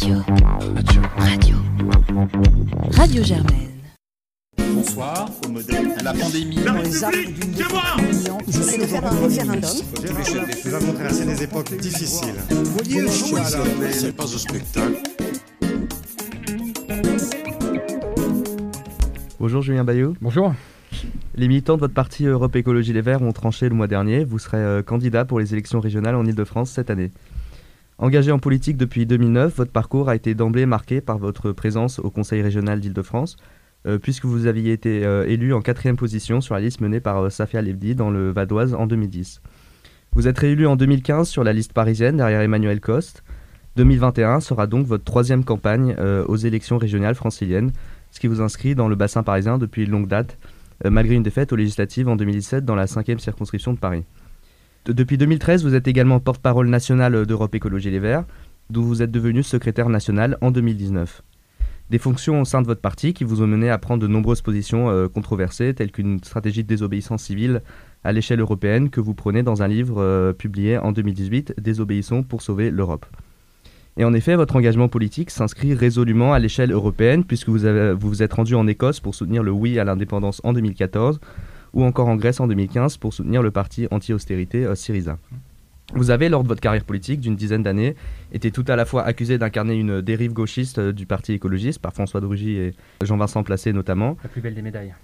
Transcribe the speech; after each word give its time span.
Radio. 0.00 0.22
Radio. 0.76 1.02
Radio. 1.18 1.56
Radio 2.92 3.22
Germaine. 3.24 3.68
Bonsoir, 4.72 5.28
au 5.44 5.48
modèle 5.50 5.88
la 6.04 6.12
pandémie. 6.12 6.54
La 6.64 6.72
République, 6.74 7.56
c'est 7.56 7.72
moi 7.72 7.82
Je 8.46 8.52
sais 8.52 8.86
faire 8.86 9.04
un 9.04 9.20
référendum. 9.20 9.70
Nous 10.64 10.74
avons 10.74 10.92
traversé 10.92 11.24
des 11.26 11.42
époques 11.42 11.76
difficiles. 11.78 12.36
C'est 13.90 14.16
pas 14.16 14.22
un 14.22 14.38
spectacle. 14.38 15.02
Bonjour 19.40 19.62
Julien 19.62 19.82
Bayou. 19.82 20.14
Bonjour. 20.20 20.54
Les 21.34 21.48
militants 21.48 21.74
de 21.74 21.80
votre 21.80 21.94
parti 21.94 22.24
Europe 22.24 22.54
Écologie 22.54 22.92
Les 22.92 23.00
Verts 23.00 23.22
ont 23.22 23.32
tranché 23.32 23.68
le 23.68 23.74
mois 23.74 23.88
dernier. 23.88 24.24
Vous 24.24 24.38
serez 24.38 24.58
euh, 24.58 24.80
candidat 24.80 25.24
pour 25.24 25.40
les 25.40 25.54
élections 25.54 25.80
régionales 25.80 26.14
en 26.14 26.24
Ile-de-France 26.24 26.70
cette 26.70 26.90
année. 26.90 27.10
Engagé 28.00 28.30
en 28.30 28.38
politique 28.38 28.76
depuis 28.76 29.06
2009, 29.06 29.56
votre 29.56 29.72
parcours 29.72 30.08
a 30.08 30.14
été 30.14 30.36
d'emblée 30.36 30.66
marqué 30.66 31.00
par 31.00 31.18
votre 31.18 31.50
présence 31.50 31.98
au 31.98 32.10
Conseil 32.10 32.42
régional 32.42 32.78
d'Île-de-France, 32.78 33.36
euh, 33.88 33.98
puisque 33.98 34.24
vous 34.24 34.46
aviez 34.46 34.72
été 34.72 35.04
euh, 35.04 35.26
élu 35.26 35.52
en 35.52 35.60
quatrième 35.60 35.96
position 35.96 36.40
sur 36.40 36.54
la 36.54 36.60
liste 36.60 36.80
menée 36.80 37.00
par 37.00 37.24
euh, 37.24 37.28
Safia 37.28 37.60
Lebdi 37.60 37.96
dans 37.96 38.10
le 38.10 38.30
Vadoise 38.30 38.72
en 38.74 38.86
2010. 38.86 39.42
Vous 40.12 40.28
êtes 40.28 40.38
réélu 40.38 40.68
en 40.68 40.76
2015 40.76 41.28
sur 41.28 41.42
la 41.42 41.52
liste 41.52 41.72
parisienne 41.72 42.18
derrière 42.18 42.40
Emmanuel 42.40 42.78
Coste. 42.78 43.24
2021 43.74 44.38
sera 44.38 44.68
donc 44.68 44.86
votre 44.86 45.04
troisième 45.04 45.44
campagne 45.44 45.94
aux 46.26 46.36
élections 46.36 46.78
régionales 46.78 47.14
franciliennes, 47.14 47.70
ce 48.10 48.18
qui 48.18 48.26
vous 48.26 48.40
inscrit 48.40 48.74
dans 48.74 48.88
le 48.88 48.96
bassin 48.96 49.22
parisien 49.22 49.58
depuis 49.58 49.86
longue 49.86 50.08
date, 50.08 50.36
malgré 50.84 51.14
une 51.14 51.22
défaite 51.22 51.52
aux 51.52 51.56
législatives 51.56 52.08
en 52.08 52.16
2017 52.16 52.64
dans 52.64 52.74
la 52.74 52.88
cinquième 52.88 53.20
circonscription 53.20 53.74
de 53.74 53.78
Paris. 53.78 54.04
De- 54.88 54.94
depuis 54.94 55.18
2013, 55.18 55.64
vous 55.64 55.74
êtes 55.74 55.86
également 55.86 56.18
porte-parole 56.18 56.66
nationale 56.68 57.26
d'Europe 57.26 57.54
Écologie 57.54 57.90
Les 57.90 57.98
Verts, 57.98 58.24
d'où 58.70 58.82
vous 58.82 59.02
êtes 59.02 59.10
devenu 59.10 59.42
secrétaire 59.42 59.90
national 59.90 60.38
en 60.40 60.50
2019. 60.50 61.22
Des 61.90 61.98
fonctions 61.98 62.40
au 62.40 62.44
sein 62.46 62.62
de 62.62 62.66
votre 62.66 62.80
parti 62.80 63.12
qui 63.12 63.24
vous 63.24 63.42
ont 63.42 63.46
mené 63.46 63.68
à 63.68 63.76
prendre 63.76 64.02
de 64.02 64.06
nombreuses 64.06 64.40
positions 64.40 64.88
euh, 64.88 65.06
controversées, 65.06 65.74
telles 65.74 65.92
qu'une 65.92 66.24
stratégie 66.24 66.62
de 66.62 66.68
désobéissance 66.68 67.22
civile 67.22 67.60
à 68.02 68.12
l'échelle 68.12 68.40
européenne 68.40 68.88
que 68.88 69.00
vous 69.02 69.12
prenez 69.12 69.42
dans 69.42 69.62
un 69.62 69.68
livre 69.68 70.00
euh, 70.00 70.32
publié 70.32 70.78
en 70.78 70.92
2018, 70.92 71.56
Désobéissons 71.60 72.22
pour 72.22 72.40
sauver 72.40 72.70
l'Europe. 72.70 73.04
Et 73.98 74.04
en 74.04 74.14
effet, 74.14 74.36
votre 74.36 74.56
engagement 74.56 74.88
politique 74.88 75.30
s'inscrit 75.30 75.74
résolument 75.74 76.32
à 76.32 76.38
l'échelle 76.38 76.72
européenne, 76.72 77.24
puisque 77.24 77.50
vous 77.50 77.66
vous 77.98 78.22
êtes 78.22 78.32
rendu 78.32 78.54
en 78.54 78.66
Écosse 78.66 79.00
pour 79.00 79.14
soutenir 79.14 79.42
le 79.42 79.50
oui 79.50 79.78
à 79.78 79.84
l'indépendance 79.84 80.40
en 80.44 80.54
2014, 80.54 81.20
ou 81.74 81.84
encore 81.84 82.08
en 82.08 82.16
Grèce 82.16 82.40
en 82.40 82.46
2015 82.46 82.96
pour 82.96 83.12
soutenir 83.12 83.42
le 83.42 83.50
parti 83.50 83.86
anti-austérité 83.90 84.64
euh, 84.64 84.74
Syriza. 84.74 85.18
Vous 85.94 86.10
avez, 86.10 86.28
lors 86.28 86.42
de 86.42 86.48
votre 86.48 86.60
carrière 86.60 86.84
politique 86.84 87.20
d'une 87.20 87.34
dizaine 87.34 87.62
d'années, 87.62 87.96
été 88.32 88.50
tout 88.50 88.64
à 88.68 88.76
la 88.76 88.84
fois 88.84 89.04
accusé 89.04 89.38
d'incarner 89.38 89.74
une 89.74 90.02
dérive 90.02 90.34
gauchiste 90.34 90.78
euh, 90.78 90.92
du 90.92 91.06
parti 91.06 91.32
écologiste 91.32 91.80
par 91.80 91.92
François 91.94 92.20
de 92.20 92.26
Rugy 92.26 92.56
et 92.56 92.74
Jean-Vincent 93.02 93.42
Placé 93.42 93.72
notamment, 93.72 94.16
La 94.22 94.28
plus 94.28 94.40
belle 94.40 94.54
des 94.54 94.62
médailles. 94.62 94.94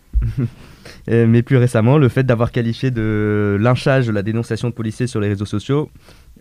mais 1.09 1.43
plus 1.43 1.57
récemment, 1.57 1.99
le 1.99 2.09
fait 2.09 2.23
d'avoir 2.23 2.53
qualifié 2.53 2.91
de 2.91 3.59
lynchage 3.61 4.09
la 4.09 4.23
dénonciation 4.23 4.69
de 4.69 4.75
policiers 4.75 5.07
sur 5.07 5.21
les 5.21 5.29
réseaux 5.29 5.45
sociaux 5.45 5.91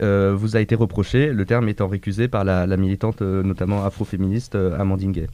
euh, 0.01 0.33
vous 0.35 0.55
a 0.55 0.59
été 0.59 0.73
reproché, 0.75 1.31
le 1.31 1.45
terme 1.45 1.69
étant 1.69 1.87
récusé 1.87 2.27
par 2.27 2.43
la, 2.43 2.65
la 2.65 2.77
militante, 2.77 3.21
euh, 3.21 3.43
notamment 3.43 3.85
afroféministe 3.85 4.55
euh, 4.55 4.79
Amandine 4.79 5.11
Gay. 5.11 5.27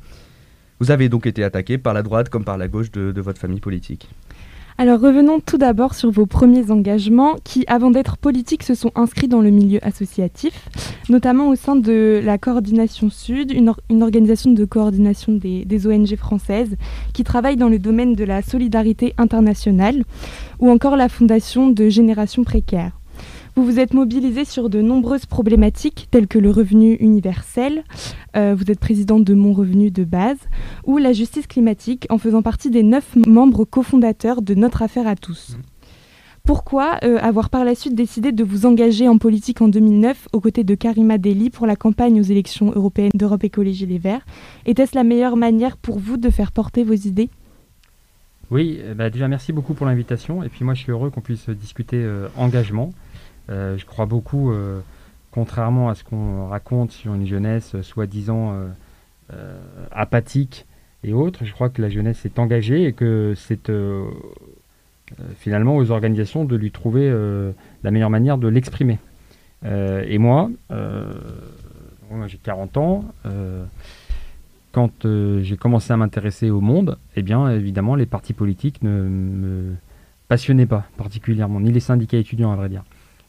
Vous 0.79 0.91
avez 0.91 1.07
donc 1.07 1.27
été 1.27 1.43
attaqué 1.43 1.77
par 1.77 1.93
la 1.93 2.03
droite 2.03 2.29
comme 2.29 2.43
par 2.43 2.57
la 2.57 2.67
gauche 2.67 2.91
de, 2.91 3.11
de 3.11 3.21
votre 3.21 3.39
famille 3.39 3.61
politique. 3.61 4.09
Alors 4.81 5.01
revenons 5.01 5.41
tout 5.41 5.57
d'abord 5.57 5.93
sur 5.93 6.09
vos 6.09 6.25
premiers 6.25 6.71
engagements 6.71 7.35
qui, 7.43 7.65
avant 7.67 7.91
d'être 7.91 8.15
politiques, 8.15 8.63
se 8.63 8.75
sont 8.75 8.91
inscrits 8.95 9.27
dans 9.27 9.41
le 9.41 9.49
milieu 9.49 9.85
associatif, 9.85 10.69
notamment 11.09 11.49
au 11.49 11.55
sein 11.55 11.75
de 11.75 12.21
la 12.23 12.37
Coordination 12.37 13.09
Sud, 13.09 13.51
une, 13.51 13.67
or- 13.67 13.81
une 13.89 14.03
organisation 14.03 14.53
de 14.53 14.63
coordination 14.63 15.33
des 15.33 15.85
ONG 15.85 16.15
françaises 16.15 16.77
qui 17.13 17.25
travaille 17.25 17.57
dans 17.57 17.67
le 17.67 17.77
domaine 17.77 18.13
de 18.15 18.23
la 18.23 18.41
solidarité 18.41 19.13
internationale, 19.17 20.05
ou 20.59 20.69
encore 20.69 20.95
la 20.95 21.09
fondation 21.09 21.67
de 21.69 21.89
Génération 21.89 22.45
Précaire. 22.45 22.98
Vous 23.55 23.65
vous 23.65 23.79
êtes 23.79 23.93
mobilisé 23.93 24.45
sur 24.45 24.69
de 24.69 24.81
nombreuses 24.81 25.25
problématiques 25.25 26.07
telles 26.11 26.27
que 26.27 26.39
le 26.39 26.51
revenu 26.51 26.93
universel, 26.95 27.83
euh, 28.35 28.55
vous 28.57 28.71
êtes 28.71 28.79
président 28.79 29.19
de 29.19 29.33
Mon 29.33 29.53
Revenu 29.53 29.91
de 29.91 30.03
base, 30.03 30.37
ou 30.85 30.97
la 30.97 31.13
justice 31.13 31.47
climatique 31.47 32.05
en 32.09 32.17
faisant 32.17 32.41
partie 32.41 32.69
des 32.69 32.83
neuf 32.83 33.15
membres 33.27 33.65
cofondateurs 33.65 34.41
de 34.41 34.53
Notre 34.53 34.81
Affaire 34.81 35.07
à 35.07 35.15
tous. 35.15 35.57
Pourquoi 36.45 36.97
euh, 37.03 37.17
avoir 37.19 37.49
par 37.49 37.63
la 37.63 37.75
suite 37.75 37.95
décidé 37.95 38.31
de 38.31 38.43
vous 38.43 38.65
engager 38.65 39.07
en 39.07 39.17
politique 39.17 39.61
en 39.61 39.67
2009 39.67 40.29
aux 40.33 40.39
côtés 40.39 40.63
de 40.63 40.73
Karima 40.73 41.17
Deli 41.17 41.49
pour 41.49 41.67
la 41.67 41.75
campagne 41.75 42.19
aux 42.19 42.23
élections 42.23 42.71
européennes 42.73 43.11
d'Europe 43.13 43.43
Écologie 43.43 43.85
Les 43.85 43.99
Verts? 43.99 44.25
Était-ce 44.65 44.95
la 44.95 45.03
meilleure 45.03 45.35
manière 45.35 45.77
pour 45.77 45.99
vous 45.99 46.17
de 46.17 46.29
faire 46.29 46.51
porter 46.51 46.83
vos 46.83 46.93
idées? 46.93 47.29
Oui, 48.51 48.81
bah 48.95 49.11
déjà 49.11 49.27
merci 49.27 49.53
beaucoup 49.53 49.75
pour 49.75 49.85
l'invitation. 49.85 50.41
Et 50.43 50.49
puis 50.49 50.65
moi 50.65 50.73
je 50.73 50.81
suis 50.81 50.91
heureux 50.91 51.11
qu'on 51.11 51.21
puisse 51.21 51.49
discuter 51.49 51.97
euh, 51.97 52.27
engagement. 52.35 52.91
Euh, 53.49 53.77
je 53.77 53.85
crois 53.85 54.05
beaucoup, 54.05 54.51
euh, 54.51 54.79
contrairement 55.31 55.89
à 55.89 55.95
ce 55.95 56.03
qu'on 56.03 56.47
raconte 56.47 56.91
sur 56.91 57.13
une 57.13 57.25
jeunesse 57.25 57.75
euh, 57.75 57.83
soi-disant 57.83 58.55
apathique 59.91 60.65
et 61.03 61.13
autres, 61.13 61.45
je 61.45 61.53
crois 61.53 61.69
que 61.69 61.83
la 61.83 61.89
jeunesse 61.89 62.25
est 62.25 62.39
engagée 62.39 62.85
et 62.85 62.93
que 62.93 63.35
c'est 63.37 63.71
finalement 65.37 65.77
aux 65.77 65.91
organisations 65.91 66.45
de 66.45 66.55
lui 66.55 66.71
trouver 66.71 67.07
la 67.83 67.91
meilleure 67.91 68.09
manière 68.09 68.39
de 68.39 68.47
l'exprimer. 68.47 68.97
Et 69.63 70.17
moi, 70.17 70.49
moi 70.71 72.25
j'ai 72.25 72.39
40 72.39 72.77
ans. 72.77 73.05
quand 74.71 75.05
j'ai 75.05 75.57
commencé 75.57 75.93
à 75.93 75.97
m'intéresser 75.97 76.49
au 76.49 76.59
monde, 76.59 76.97
eh 77.15 77.21
bien, 77.21 77.51
évidemment, 77.51 77.93
les 77.93 78.07
partis 78.07 78.33
politiques 78.33 78.81
ne 78.81 79.03
me 79.03 79.75
passionnaient 80.27 80.65
pas 80.65 80.85
particulièrement, 80.97 81.59
ni 81.59 81.71
les 81.71 81.79
syndicats 81.79 82.17
étudiants, 82.17 82.51
à 82.51 82.55
vrai 82.55 82.69
dire. 82.69 82.83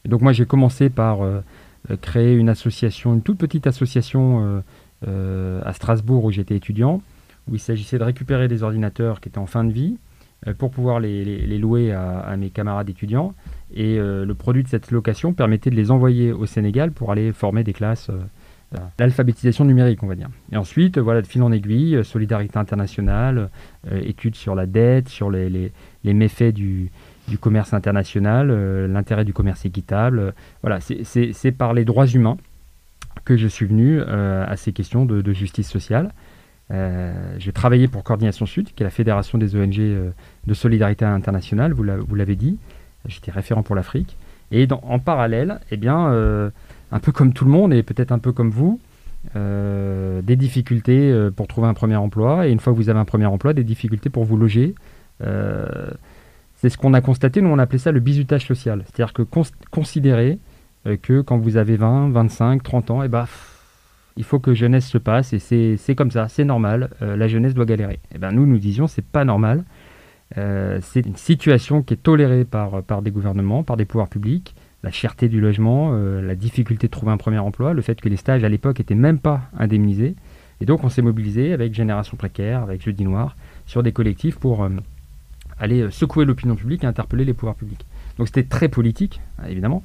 Et 0.05 0.09
donc, 0.09 0.21
moi, 0.21 0.33
j'ai 0.33 0.45
commencé 0.45 0.89
par 0.89 1.21
euh, 1.21 1.41
euh, 1.89 1.97
créer 2.01 2.33
une 2.35 2.49
association, 2.49 3.13
une 3.13 3.21
toute 3.21 3.37
petite 3.37 3.67
association 3.67 4.61
euh, 5.07 5.61
à 5.63 5.73
Strasbourg 5.73 6.25
où 6.25 6.31
j'étais 6.31 6.55
étudiant, 6.55 7.01
où 7.49 7.55
il 7.55 7.59
s'agissait 7.59 7.97
de 7.97 8.03
récupérer 8.03 8.47
des 8.47 8.63
ordinateurs 8.63 9.19
qui 9.21 9.29
étaient 9.29 9.37
en 9.37 9.45
fin 9.47 9.63
de 9.63 9.71
vie 9.71 9.97
pour 10.57 10.71
pouvoir 10.71 10.99
les, 10.99 11.45
louer 11.59 11.91
à, 11.91 12.35
mes 12.35 12.49
camarades 12.49 12.89
étudiants. 12.89 13.33
Et 13.73 13.97
le 13.99 14.33
produit 14.33 14.63
de 14.63 14.67
cette 14.67 14.89
location 14.91 15.33
permettait 15.33 15.69
de 15.69 15.75
les 15.75 15.91
envoyer 15.91 16.31
au 16.31 16.45
Sénégal 16.47 16.91
pour 16.91 17.11
aller 17.11 17.31
former 17.31 17.63
des 17.63 17.73
classes. 17.73 18.09
L'alphabétisation 18.97 19.65
numérique, 19.65 20.01
on 20.01 20.07
va 20.07 20.15
dire. 20.15 20.29
Et 20.51 20.57
ensuite, 20.57 20.97
voilà, 20.97 21.21
de 21.21 21.27
fil 21.27 21.43
en 21.43 21.51
aiguille, 21.51 22.03
solidarité 22.03 22.57
internationale, 22.57 23.49
études 23.91 24.35
sur 24.35 24.55
la 24.55 24.65
dette, 24.65 25.09
sur 25.09 25.29
les, 25.29 25.49
les- 25.49 25.71
les 26.03 26.13
méfaits 26.13 26.53
du, 26.53 26.89
du 27.27 27.37
commerce 27.37 27.73
international, 27.73 28.49
euh, 28.51 28.87
l'intérêt 28.87 29.25
du 29.25 29.33
commerce 29.33 29.65
équitable. 29.65 30.19
euh, 30.19 30.31
voilà, 30.61 30.79
c'est- 30.81 31.51
par 31.51 31.73
les 31.73 31.85
droits 31.85 32.07
humains 32.07 32.37
que 33.25 33.37
je 33.37 33.47
suis 33.47 33.65
venu 33.65 33.99
euh, 33.99 34.45
à 34.47 34.55
ces 34.57 34.73
questions 34.73 35.05
de, 35.05 35.31
justice 35.33 35.69
sociale. 35.69 36.11
Euh, 36.71 37.13
J'ai 37.37 37.51
travaillé 37.51 37.87
pour 37.87 38.03
Coordination 38.03 38.45
Sud, 38.45 38.73
qui 38.73 38.81
est 38.83 38.85
la 38.85 38.89
fédération 38.91 39.37
des 39.37 39.55
ONG 39.55 39.77
de 40.47 40.53
solidarité 40.53 41.05
internationale, 41.05 41.73
vous 41.73 41.83
l'a- 41.83 41.97
vous 41.97 42.15
l'avez 42.15 42.35
dit. 42.35 42.57
J'étais 43.07 43.31
référent 43.31 43.63
pour 43.63 43.75
l'Afrique. 43.75 44.15
Et 44.51 44.67
en 44.71 44.99
parallèle, 44.99 45.59
eh 45.71 45.77
bien, 45.77 46.07
un 46.91 46.99
peu 46.99 47.11
comme 47.11 47.31
tout 47.33 47.45
le 47.45 47.51
monde 47.51 47.73
et 47.73 47.83
peut-être 47.83 48.11
un 48.11 48.19
peu 48.19 48.31
comme 48.31 48.49
vous, 48.51 48.79
des 49.35 50.35
difficultés 50.35 51.13
pour 51.35 51.47
trouver 51.47 51.67
un 51.67 51.73
premier 51.73 51.95
emploi. 51.95 52.47
Et 52.47 52.51
une 52.51 52.59
fois 52.59 52.73
que 52.73 52.77
vous 52.77 52.89
avez 52.89 52.99
un 52.99 53.05
premier 53.05 53.25
emploi, 53.25 53.53
des 53.53 53.63
difficultés 53.63 54.09
pour 54.09 54.23
vous 54.25 54.37
loger. 54.37 54.75
C'est 56.61 56.69
ce 56.69 56.77
qu'on 56.77 56.93
a 56.93 57.01
constaté, 57.01 57.41
nous 57.41 57.49
on 57.49 57.57
appelait 57.57 57.79
ça 57.79 57.91
le 57.91 57.99
bizutage 57.99 58.45
social. 58.45 58.83
C'est-à-dire 58.85 59.13
que 59.13 59.23
cons- 59.23 59.41
considérer 59.71 60.37
euh, 60.85 60.95
que 60.95 61.21
quand 61.21 61.39
vous 61.39 61.57
avez 61.57 61.75
20, 61.75 62.09
25, 62.11 62.61
30 62.61 62.91
ans, 62.91 63.01
eh 63.03 63.07
ben, 63.07 63.25
il 64.15 64.23
faut 64.23 64.39
que 64.39 64.53
jeunesse 64.53 64.85
se 64.87 64.99
passe 64.99 65.33
et 65.33 65.39
c'est 65.39 65.95
comme 65.95 66.11
ça, 66.11 66.27
c'est 66.27 66.43
normal, 66.45 66.91
euh, 67.01 67.15
la 67.17 67.27
jeunesse 67.27 67.55
doit 67.55 67.65
galérer. 67.65 67.99
Et 68.13 68.19
ben 68.19 68.31
nous, 68.31 68.45
nous 68.45 68.59
disions, 68.59 68.85
c'est 68.85 69.03
pas 69.05 69.25
normal. 69.25 69.63
Euh, 70.37 70.77
c'est 70.83 71.05
une 71.05 71.15
situation 71.15 71.81
qui 71.81 71.95
est 71.95 72.03
tolérée 72.03 72.45
par, 72.45 72.83
par 72.83 73.01
des 73.01 73.09
gouvernements, 73.09 73.63
par 73.63 73.75
des 73.75 73.85
pouvoirs 73.85 74.07
publics, 74.09 74.53
la 74.83 74.91
cherté 74.91 75.29
du 75.29 75.41
logement, 75.41 75.93
la 75.93 76.35
difficulté 76.35 76.87
de 76.87 76.91
trouver 76.91 77.11
un 77.11 77.17
premier 77.17 77.37
emploi, 77.39 77.73
le 77.73 77.81
fait 77.81 77.99
que 77.99 78.07
les 78.09 78.17
stages 78.17 78.43
à 78.43 78.49
l'époque 78.49 78.79
étaient 78.79 78.95
même 78.95 79.19
pas 79.19 79.41
indemnisés. 79.57 80.15
Et 80.59 80.65
donc 80.65 80.83
on 80.83 80.89
s'est 80.89 81.01
mobilisé 81.01 81.53
avec 81.53 81.73
Génération 81.73 82.17
Précaire, 82.17 82.61
avec 82.63 82.83
Jeudi 82.83 83.03
Noir, 83.03 83.35
sur 83.65 83.81
des 83.83 83.91
collectifs 83.91 84.37
pour 84.37 84.67
aller 85.61 85.81
euh, 85.81 85.91
secouer 85.91 86.25
l'opinion 86.25 86.55
publique 86.55 86.83
et 86.83 86.87
interpeller 86.87 87.23
les 87.23 87.33
pouvoirs 87.33 87.55
publics. 87.55 87.85
Donc 88.17 88.27
c'était 88.27 88.43
très 88.43 88.67
politique, 88.67 89.21
hein, 89.39 89.43
évidemment, 89.47 89.83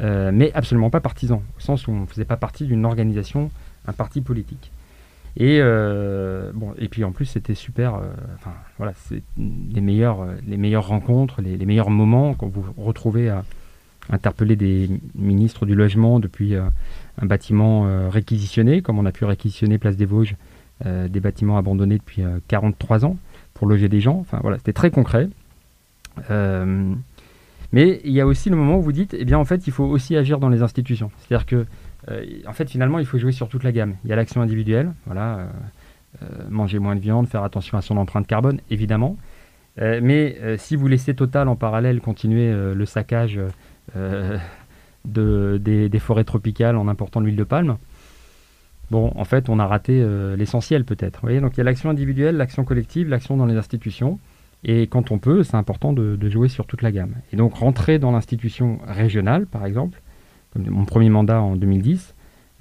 euh, 0.00 0.30
mais 0.32 0.52
absolument 0.52 0.90
pas 0.90 1.00
partisan, 1.00 1.42
au 1.56 1.60
sens 1.60 1.88
où 1.88 1.92
on 1.92 2.00
ne 2.02 2.06
faisait 2.06 2.26
pas 2.26 2.36
partie 2.36 2.66
d'une 2.66 2.84
organisation, 2.84 3.50
un 3.88 3.92
parti 3.92 4.20
politique. 4.20 4.70
Et, 5.36 5.58
euh, 5.60 6.52
bon, 6.54 6.74
et 6.78 6.88
puis 6.88 7.02
en 7.02 7.10
plus, 7.10 7.24
c'était 7.24 7.56
super. 7.56 8.00
Enfin, 8.36 8.52
voilà, 8.78 8.92
c'est 8.94 9.22
les 9.36 9.80
meilleures, 9.80 10.24
les 10.46 10.56
meilleures 10.56 10.86
rencontres, 10.86 11.42
les, 11.42 11.56
les 11.56 11.66
meilleurs 11.66 11.90
moments 11.90 12.34
quand 12.34 12.46
vous 12.46 12.64
retrouvez 12.76 13.30
à, 13.30 13.44
interpellé 14.10 14.54
des 14.54 14.88
ministres 15.16 15.66
du 15.66 15.74
logement 15.74 16.20
depuis 16.20 16.54
un 16.54 17.26
bâtiment 17.26 18.10
réquisitionné, 18.10 18.80
comme 18.80 18.98
on 18.98 19.06
a 19.06 19.12
pu 19.12 19.24
réquisitionner 19.24 19.78
Place 19.78 19.96
des 19.96 20.04
Vosges, 20.04 20.36
des 20.84 21.20
bâtiments 21.20 21.56
abandonnés 21.56 21.98
depuis 21.98 22.22
43 22.46 23.06
ans 23.06 23.16
pour 23.54 23.66
loger 23.66 23.88
des 23.88 24.00
gens. 24.00 24.18
Enfin 24.20 24.38
voilà, 24.42 24.58
c'était 24.58 24.72
très 24.72 24.90
concret. 24.90 25.28
mais 26.28 28.00
il 28.04 28.12
y 28.12 28.20
a 28.20 28.26
aussi 28.26 28.50
le 28.50 28.56
moment 28.56 28.76
où 28.76 28.82
vous 28.82 28.92
dites, 28.92 29.14
eh 29.18 29.24
bien 29.24 29.38
en 29.38 29.44
fait, 29.44 29.66
il 29.66 29.72
faut 29.72 29.84
aussi 29.84 30.16
agir 30.16 30.38
dans 30.38 30.48
les 30.48 30.62
institutions. 30.62 31.10
C'est-à-dire 31.18 31.46
que, 31.46 31.66
en 32.46 32.52
fait, 32.52 32.68
finalement, 32.68 32.98
il 32.98 33.06
faut 33.06 33.18
jouer 33.18 33.32
sur 33.32 33.48
toute 33.48 33.64
la 33.64 33.72
gamme. 33.72 33.94
Il 34.04 34.10
y 34.10 34.12
a 34.12 34.16
l'action 34.16 34.42
individuelle, 34.42 34.92
voilà, 35.06 35.48
manger 36.50 36.78
moins 36.78 36.94
de 36.94 37.00
viande, 37.00 37.26
faire 37.26 37.42
attention 37.42 37.78
à 37.78 37.82
son 37.82 37.96
empreinte 37.96 38.26
carbone, 38.26 38.60
évidemment. 38.70 39.16
Euh, 39.80 40.00
mais 40.02 40.36
euh, 40.42 40.56
si 40.56 40.76
vous 40.76 40.86
laissez 40.86 41.14
Total 41.14 41.48
en 41.48 41.56
parallèle 41.56 42.00
continuer 42.00 42.48
euh, 42.48 42.74
le 42.74 42.86
saccage 42.86 43.40
de, 45.04 45.58
des, 45.58 45.98
forêts 45.98 46.24
tropicales 46.24 46.76
en 46.76 46.88
important 46.88 47.20
l'huile 47.20 47.36
de 47.36 47.44
palme, 47.44 47.76
bon, 48.94 49.12
en 49.16 49.24
fait, 49.24 49.48
on 49.48 49.58
a 49.58 49.66
raté 49.66 50.04
l'essentiel 50.36 50.84
peut-être. 50.84 51.28
Donc 51.40 51.54
il 51.54 51.58
y 51.58 51.60
a 51.60 51.64
l'action 51.64 51.90
individuelle, 51.90 52.36
l'action 52.36 52.64
collective, 52.64 53.08
l'action 53.08 53.36
dans 53.36 53.46
les 53.46 53.56
institutions. 53.56 54.20
Et 54.62 54.86
quand 54.86 55.10
on 55.10 55.18
peut, 55.18 55.42
c'est 55.42 55.56
important 55.56 55.92
de, 55.92 56.28
jouer 56.30 56.48
sur 56.48 56.66
toute 56.66 56.80
la 56.80 56.92
gamme. 56.92 57.16
Et 57.32 57.36
donc 57.36 57.54
rentrer 57.54 57.98
dans 57.98 58.12
l'institution 58.12 58.78
régionale, 58.86 59.46
par 59.46 59.66
exemple, 59.66 60.00
comme 60.52 60.64
mon 60.68 60.84
premier 60.84 61.10
mandat 61.10 61.42
en 61.42 61.56
2010, 61.56 62.14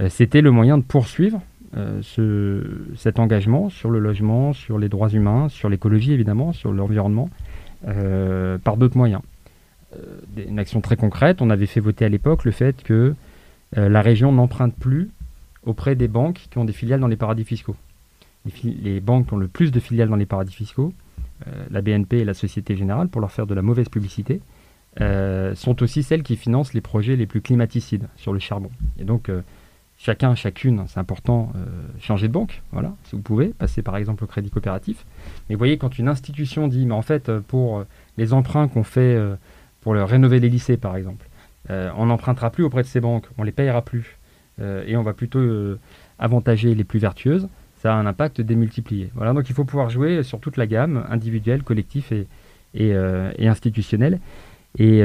c'était 0.10 0.42
le 0.42 0.50
moyen 0.50 0.80
de 0.80 0.84
poursuivre 0.84 1.40
euh, 1.76 2.02
ce, 2.04 2.64
cet 2.96 3.18
engagement 3.18 3.70
sur 3.70 3.90
le 3.90 3.98
logement, 3.98 4.54
sur 4.54 4.78
les 4.78 4.90
droits 4.90 5.10
humains, 5.10 5.50
sur 5.50 5.70
l'écologie 5.70 6.14
évidemment, 6.14 6.54
sur 6.54 6.72
l'environnement, 6.72 7.30
euh, 7.88 8.60
par 8.60 8.78
d'autres 8.78 8.98
moyens. 8.98 9.22
Euh, 9.96 10.20
une 10.48 10.60
action 10.60 10.82
très 10.82 10.98
concrète, 10.98 11.42
on 11.42 11.50
avait 11.50 11.66
fait 11.66 11.80
voter 11.80 12.06
à 12.06 12.10
l'époque 12.10 12.46
le 12.46 12.52
fait 12.52 12.84
que 12.84 13.16
la 13.76 14.04
région 14.04 14.32
n'emprunte 14.32 14.76
plus 14.76 15.10
auprès 15.66 15.96
des 15.96 16.08
banques 16.08 16.48
qui 16.50 16.58
ont 16.58 16.66
des 16.66 16.74
filiales 16.74 17.00
dans 17.00 17.08
les 17.08 17.16
paradis 17.16 17.46
fiscaux. 17.46 17.76
Les, 18.64 19.00
banques 19.00 19.28
qui 19.28 19.34
ont 19.34 19.38
le 19.38 19.48
plus 19.48 19.72
de 19.72 19.80
filiales 19.80 20.10
dans 20.10 20.18
les 20.18 20.26
paradis 20.26 20.54
fiscaux, 20.54 20.94
la 21.72 21.82
BNP 21.82 22.20
et 22.20 22.26
la 22.26 22.34
Société 22.34 22.76
Générale, 22.76 23.08
pour 23.08 23.22
leur 23.22 23.32
faire 23.32 23.48
de 23.48 23.54
la 23.54 23.62
mauvaise 23.62 23.88
publicité, 23.88 24.42
sont 25.00 25.82
aussi 25.82 26.04
celles 26.04 26.24
qui 26.24 26.36
financent 26.36 26.74
les 26.74 26.82
projets 26.82 27.16
les 27.16 27.26
plus 27.26 27.40
climaticides 27.40 28.10
sur 28.18 28.34
le 28.34 28.40
charbon. 28.40 28.70
Et 29.00 29.06
donc, 29.06 29.30
chacun, 29.98 30.36
chacune, 30.36 30.84
c'est 30.88 31.00
important, 31.00 31.52
euh, 31.56 31.66
changer 32.00 32.28
de 32.28 32.34
banque, 32.34 32.62
voilà, 32.72 32.94
si 33.06 33.16
vous 33.16 33.22
pouvez, 33.22 33.48
passer 33.48 33.82
par 33.82 33.98
exemple 33.98 34.24
au 34.24 34.28
crédit 34.28 34.50
coopératif. 34.50 35.06
Mais 35.48 35.56
vous 35.56 35.60
voyez, 35.60 35.78
quand 35.78 35.98
une 35.98 36.08
institution 36.08 36.68
dit, 36.68 36.86
mais 36.86 36.94
en 36.94 37.02
fait, 37.02 37.30
euh, 37.30 37.40
pour 37.40 37.80
euh, 37.80 37.88
les 38.18 38.34
emprunts 38.34 38.68
qu'on 38.68 38.84
fait 38.84 39.18
pour 39.82 39.94
rénover 39.96 40.40
les 40.40 40.50
lycées, 40.50 40.78
par 40.78 40.96
exemple, 40.96 41.28
on 41.70 42.06
n'empruntera 42.06 42.50
plus 42.52 42.64
auprès 42.64 42.84
de 42.84 42.88
ces 42.88 43.02
banques, 43.02 43.26
on 43.38 43.44
les 43.44 43.52
payera 43.52 43.82
plus, 43.82 44.18
et 44.62 44.96
on 44.96 45.04
va 45.04 45.14
plutôt 45.14 45.42
avantager 46.20 46.76
les 46.76 46.84
plus 46.84 47.00
vertueuses, 47.00 47.48
ça 47.82 47.94
a 47.94 47.98
un 47.98 48.06
impact 48.06 48.40
démultiplié. 48.40 49.10
Voilà, 49.16 49.34
donc 49.34 49.50
il 49.50 49.56
faut 49.56 49.66
pouvoir 49.66 49.90
jouer 49.90 50.24
sur 50.24 50.40
toute 50.40 50.58
la 50.58 50.68
gamme, 50.68 51.06
individuelle, 51.10 51.64
collectif 51.64 52.12
et, 52.12 52.28
et, 52.76 52.90
et 52.90 53.48
institutionnelle. 53.48 54.20
Et 54.78 55.02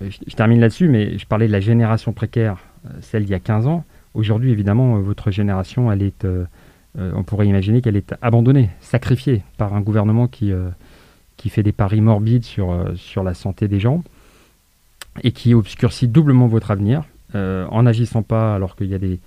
je 0.00 0.34
termine 0.34 0.60
là-dessus, 0.60 0.88
mais 0.88 1.18
je 1.18 1.26
parlais 1.26 1.46
de 1.46 1.52
la 1.52 1.60
génération 1.60 2.12
précaire 2.12 2.58
euh, 2.86 2.90
celle 3.02 3.24
d'il 3.24 3.32
y 3.32 3.34
a 3.34 3.40
15 3.40 3.66
ans. 3.66 3.84
Aujourd'hui, 4.14 4.50
évidemment, 4.50 4.96
euh, 4.96 5.00
votre 5.00 5.30
génération, 5.30 5.92
elle 5.92 6.02
est, 6.02 6.24
euh, 6.24 6.46
on 6.96 7.22
pourrait 7.22 7.46
imaginer 7.46 7.82
qu'elle 7.82 7.96
est 7.96 8.14
abandonnée, 8.22 8.70
sacrifiée 8.80 9.42
par 9.58 9.74
un 9.74 9.80
gouvernement 9.80 10.26
qui, 10.26 10.52
qui 11.36 11.48
fait 11.48 11.62
des 11.62 11.70
paris 11.70 12.00
morbides 12.00 12.42
sur, 12.42 12.84
sur 12.96 13.22
la 13.22 13.34
santé 13.34 13.68
des 13.68 13.78
gens 13.78 14.02
et 15.22 15.30
qui 15.30 15.54
obscurcit 15.54 16.08
doublement 16.08 16.48
votre 16.48 16.72
avenir 16.72 17.04
en 17.34 17.82
n'agissant 17.82 18.22
pas 18.22 18.54
alors 18.54 18.76
qu'il 18.76 18.88
y 18.88 18.94
a 18.94 18.98
des, 18.98 19.18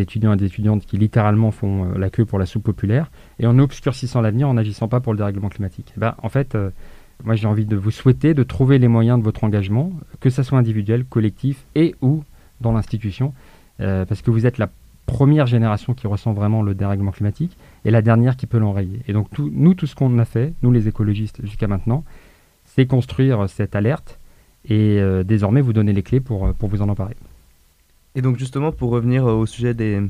étudiants 0.00 0.32
et 0.32 0.36
des 0.36 0.46
étudiantes 0.46 0.84
qui 0.86 0.98
littéralement 0.98 1.50
font 1.50 1.92
la 1.92 2.10
queue 2.10 2.24
pour 2.24 2.38
la 2.38 2.46
soupe 2.46 2.64
populaire 2.64 3.10
et 3.38 3.46
en 3.46 3.58
obscurcissant 3.58 4.20
l'avenir 4.20 4.48
en 4.48 4.54
n'agissant 4.54 4.88
pas 4.88 5.00
pour 5.00 5.12
le 5.12 5.18
dérèglement 5.18 5.48
climatique. 5.48 5.92
Ben, 5.96 6.14
en 6.22 6.28
fait, 6.28 6.56
moi 7.24 7.34
j'ai 7.34 7.46
envie 7.46 7.64
de 7.64 7.76
vous 7.76 7.90
souhaiter 7.90 8.34
de 8.34 8.42
trouver 8.42 8.78
les 8.78 8.88
moyens 8.88 9.18
de 9.18 9.24
votre 9.24 9.44
engagement, 9.44 9.92
que 10.20 10.30
ce 10.30 10.42
soit 10.42 10.58
individuel, 10.58 11.04
collectif 11.04 11.64
et 11.74 11.94
ou 12.02 12.24
dans 12.60 12.72
l'institution, 12.72 13.34
euh, 13.80 14.04
parce 14.04 14.22
que 14.22 14.30
vous 14.30 14.46
êtes 14.46 14.58
la 14.58 14.70
première 15.06 15.46
génération 15.46 15.94
qui 15.94 16.06
ressent 16.06 16.32
vraiment 16.32 16.62
le 16.62 16.74
dérèglement 16.74 17.10
climatique 17.10 17.56
et 17.84 17.90
la 17.90 18.02
dernière 18.02 18.36
qui 18.36 18.46
peut 18.46 18.58
l'enrayer. 18.58 19.00
Et 19.08 19.12
donc 19.12 19.26
nous, 19.38 19.74
tout 19.74 19.86
ce 19.86 19.94
qu'on 19.94 20.18
a 20.18 20.24
fait, 20.24 20.54
nous 20.62 20.70
les 20.70 20.88
écologistes 20.88 21.44
jusqu'à 21.44 21.68
maintenant, 21.68 22.04
c'est 22.64 22.86
construire 22.86 23.48
cette 23.48 23.74
alerte 23.74 24.18
et 24.68 24.98
euh, 25.00 25.22
désormais 25.24 25.60
vous 25.60 25.72
donner 25.72 25.92
les 25.92 26.02
clés 26.02 26.20
pour, 26.20 26.46
euh, 26.46 26.52
pour 26.52 26.68
vous 26.68 26.82
en 26.82 26.88
emparer. 26.88 27.16
Et 28.14 28.22
donc 28.22 28.38
justement, 28.38 28.72
pour 28.72 28.90
revenir 28.90 29.24
au 29.24 29.46
sujet 29.46 29.74
des, 29.74 30.00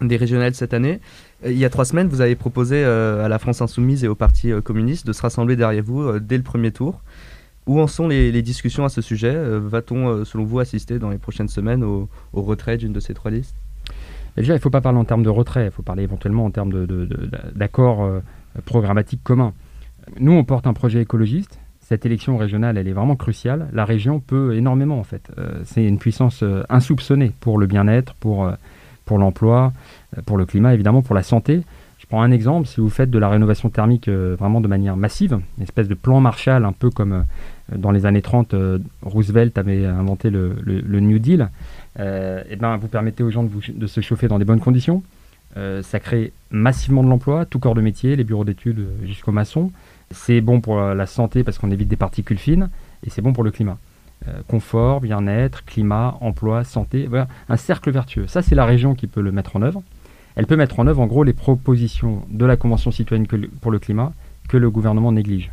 des 0.00 0.16
régionales 0.16 0.54
cette 0.54 0.74
année, 0.74 1.00
il 1.44 1.56
y 1.56 1.64
a 1.64 1.70
trois 1.70 1.84
semaines, 1.84 2.08
vous 2.08 2.20
avez 2.20 2.34
proposé 2.34 2.82
à 2.82 3.28
la 3.28 3.38
France 3.38 3.62
Insoumise 3.62 4.02
et 4.02 4.08
au 4.08 4.16
Parti 4.16 4.50
communiste 4.64 5.06
de 5.06 5.12
se 5.12 5.22
rassembler 5.22 5.54
derrière 5.54 5.84
vous 5.84 6.18
dès 6.18 6.36
le 6.36 6.42
premier 6.42 6.72
tour. 6.72 7.00
Où 7.66 7.80
en 7.80 7.88
sont 7.88 8.06
les, 8.06 8.42
discussions 8.42 8.84
à 8.84 8.88
ce 8.88 9.00
sujet 9.00 9.34
euh, 9.34 9.58
Va-t-on, 9.60 10.08
euh, 10.08 10.24
selon 10.24 10.44
vous, 10.44 10.60
assister 10.60 11.00
dans 11.00 11.10
les 11.10 11.18
prochaines 11.18 11.48
semaines 11.48 11.82
au, 11.82 12.08
retrait 12.32 12.76
d'une 12.76 12.92
de 12.92 13.00
ces 13.00 13.12
trois 13.12 13.30
listes? 13.30 13.56
Déjà, 14.36 14.52
il 14.52 14.56
ne 14.56 14.60
faut 14.60 14.70
pas 14.70 14.80
parler 14.80 14.98
en 14.98 15.04
termes 15.04 15.24
de 15.24 15.30
retrait, 15.30 15.66
il 15.66 15.70
faut 15.72 15.82
parler 15.82 16.04
éventuellement 16.04 16.44
en 16.44 16.50
termes 16.50 16.86
d'accords 17.54 18.06
de, 18.06 18.12
euh, 18.12 18.20
programmatiques 18.64 19.24
communs. 19.24 19.52
Nous, 20.20 20.32
on 20.32 20.44
porte 20.44 20.68
un 20.68 20.74
projet 20.74 21.02
écologiste. 21.02 21.58
Cette 21.88 22.04
élection 22.04 22.36
régionale, 22.36 22.78
elle 22.78 22.88
est 22.88 22.92
vraiment 22.92 23.16
cruciale. 23.16 23.68
La 23.72 23.84
région 23.84 24.18
peut 24.20 24.56
énormément, 24.56 24.98
en 24.98 25.04
fait. 25.04 25.30
c'est 25.64 25.84
une 25.84 25.98
puissance 25.98 26.42
insoupçonnée 26.68 27.32
pour 27.38 27.58
le 27.58 27.66
bien-être, 27.66 28.14
pour, 28.14 28.50
pour 29.04 29.18
l'emploi, 29.18 29.72
pour 30.24 30.36
le 30.36 30.46
climat, 30.46 30.74
évidemment, 30.74 31.02
pour 31.02 31.14
la 31.14 31.22
santé. 31.22 31.62
Je 31.98 32.06
prends 32.06 32.22
un 32.22 32.32
exemple, 32.32 32.66
si 32.66 32.80
vous 32.80 32.90
faites 32.90 33.10
de 33.10 33.18
la 33.20 33.28
rénovation 33.28 33.70
thermique 33.70 34.08
vraiment 34.08 34.60
de 34.60 34.66
manière 34.66 34.96
massive, 34.96 35.38
une 35.58 35.62
espèce 35.62 35.86
de 35.86 35.94
plan 35.94 36.20
Marshall, 36.20 36.64
un 36.64 36.72
peu 36.72 36.90
comme 36.90 37.24
dans 37.74 37.90
les 37.90 38.06
années 38.06 38.22
30, 38.22 38.54
euh, 38.54 38.78
Roosevelt 39.02 39.56
avait 39.58 39.84
inventé 39.84 40.30
le, 40.30 40.54
New 41.00 41.18
Deal, 41.18 41.48
et 41.96 42.00
euh, 42.00 42.42
eh 42.48 42.56
ben, 42.56 42.76
vous 42.76 42.88
permettez 42.88 43.22
aux 43.22 43.30
gens 43.30 43.42
de, 43.42 43.50
de, 43.72 43.86
se 43.86 44.00
chauffer 44.00 44.28
dans 44.28 44.38
des 44.38 44.44
bonnes 44.44 44.60
conditions. 44.60 45.02
Euh, 45.56 45.82
ça 45.82 45.98
crée 45.98 46.32
massivement 46.50 47.02
de 47.02 47.08
l'emploi, 47.08 47.44
tout 47.46 47.58
corps 47.58 47.74
de 47.74 47.80
métier, 47.80 48.14
les 48.14 48.24
bureaux 48.24 48.44
d'études 48.44 48.86
jusqu'aux 49.04 49.32
maçons. 49.32 49.72
C'est 50.10 50.40
bon 50.40 50.60
pour 50.60 50.78
la 50.80 51.06
santé 51.06 51.42
parce 51.42 51.58
qu'on 51.58 51.70
évite 51.70 51.88
des 51.88 51.96
particules 51.96 52.38
fines, 52.38 52.70
et 53.04 53.10
c'est 53.10 53.22
bon 53.22 53.32
pour 53.32 53.44
le 53.44 53.50
climat. 53.50 53.78
confort, 54.48 55.00
bien-être, 55.00 55.64
climat, 55.64 56.16
emploi, 56.20 56.64
santé, 56.64 57.08
un 57.48 57.56
cercle 57.56 57.90
vertueux. 57.90 58.26
Ça, 58.26 58.40
c'est 58.42 58.54
la 58.54 58.64
région 58.64 58.94
qui 58.94 59.06
peut 59.06 59.20
le 59.20 59.32
mettre 59.32 59.56
en 59.56 59.62
œuvre. 59.62 59.82
Elle 60.36 60.46
peut 60.46 60.56
mettre 60.56 60.78
en 60.78 60.86
œuvre, 60.86 61.00
en 61.00 61.06
gros, 61.06 61.24
les 61.24 61.32
propositions 61.32 62.22
de 62.30 62.44
la 62.44 62.56
Convention 62.56 62.90
citoyenne 62.90 63.26
pour 63.60 63.70
le 63.70 63.78
climat 63.78 64.12
que 64.48 64.56
le 64.56 64.70
gouvernement 64.70 65.10
néglige. 65.10 65.50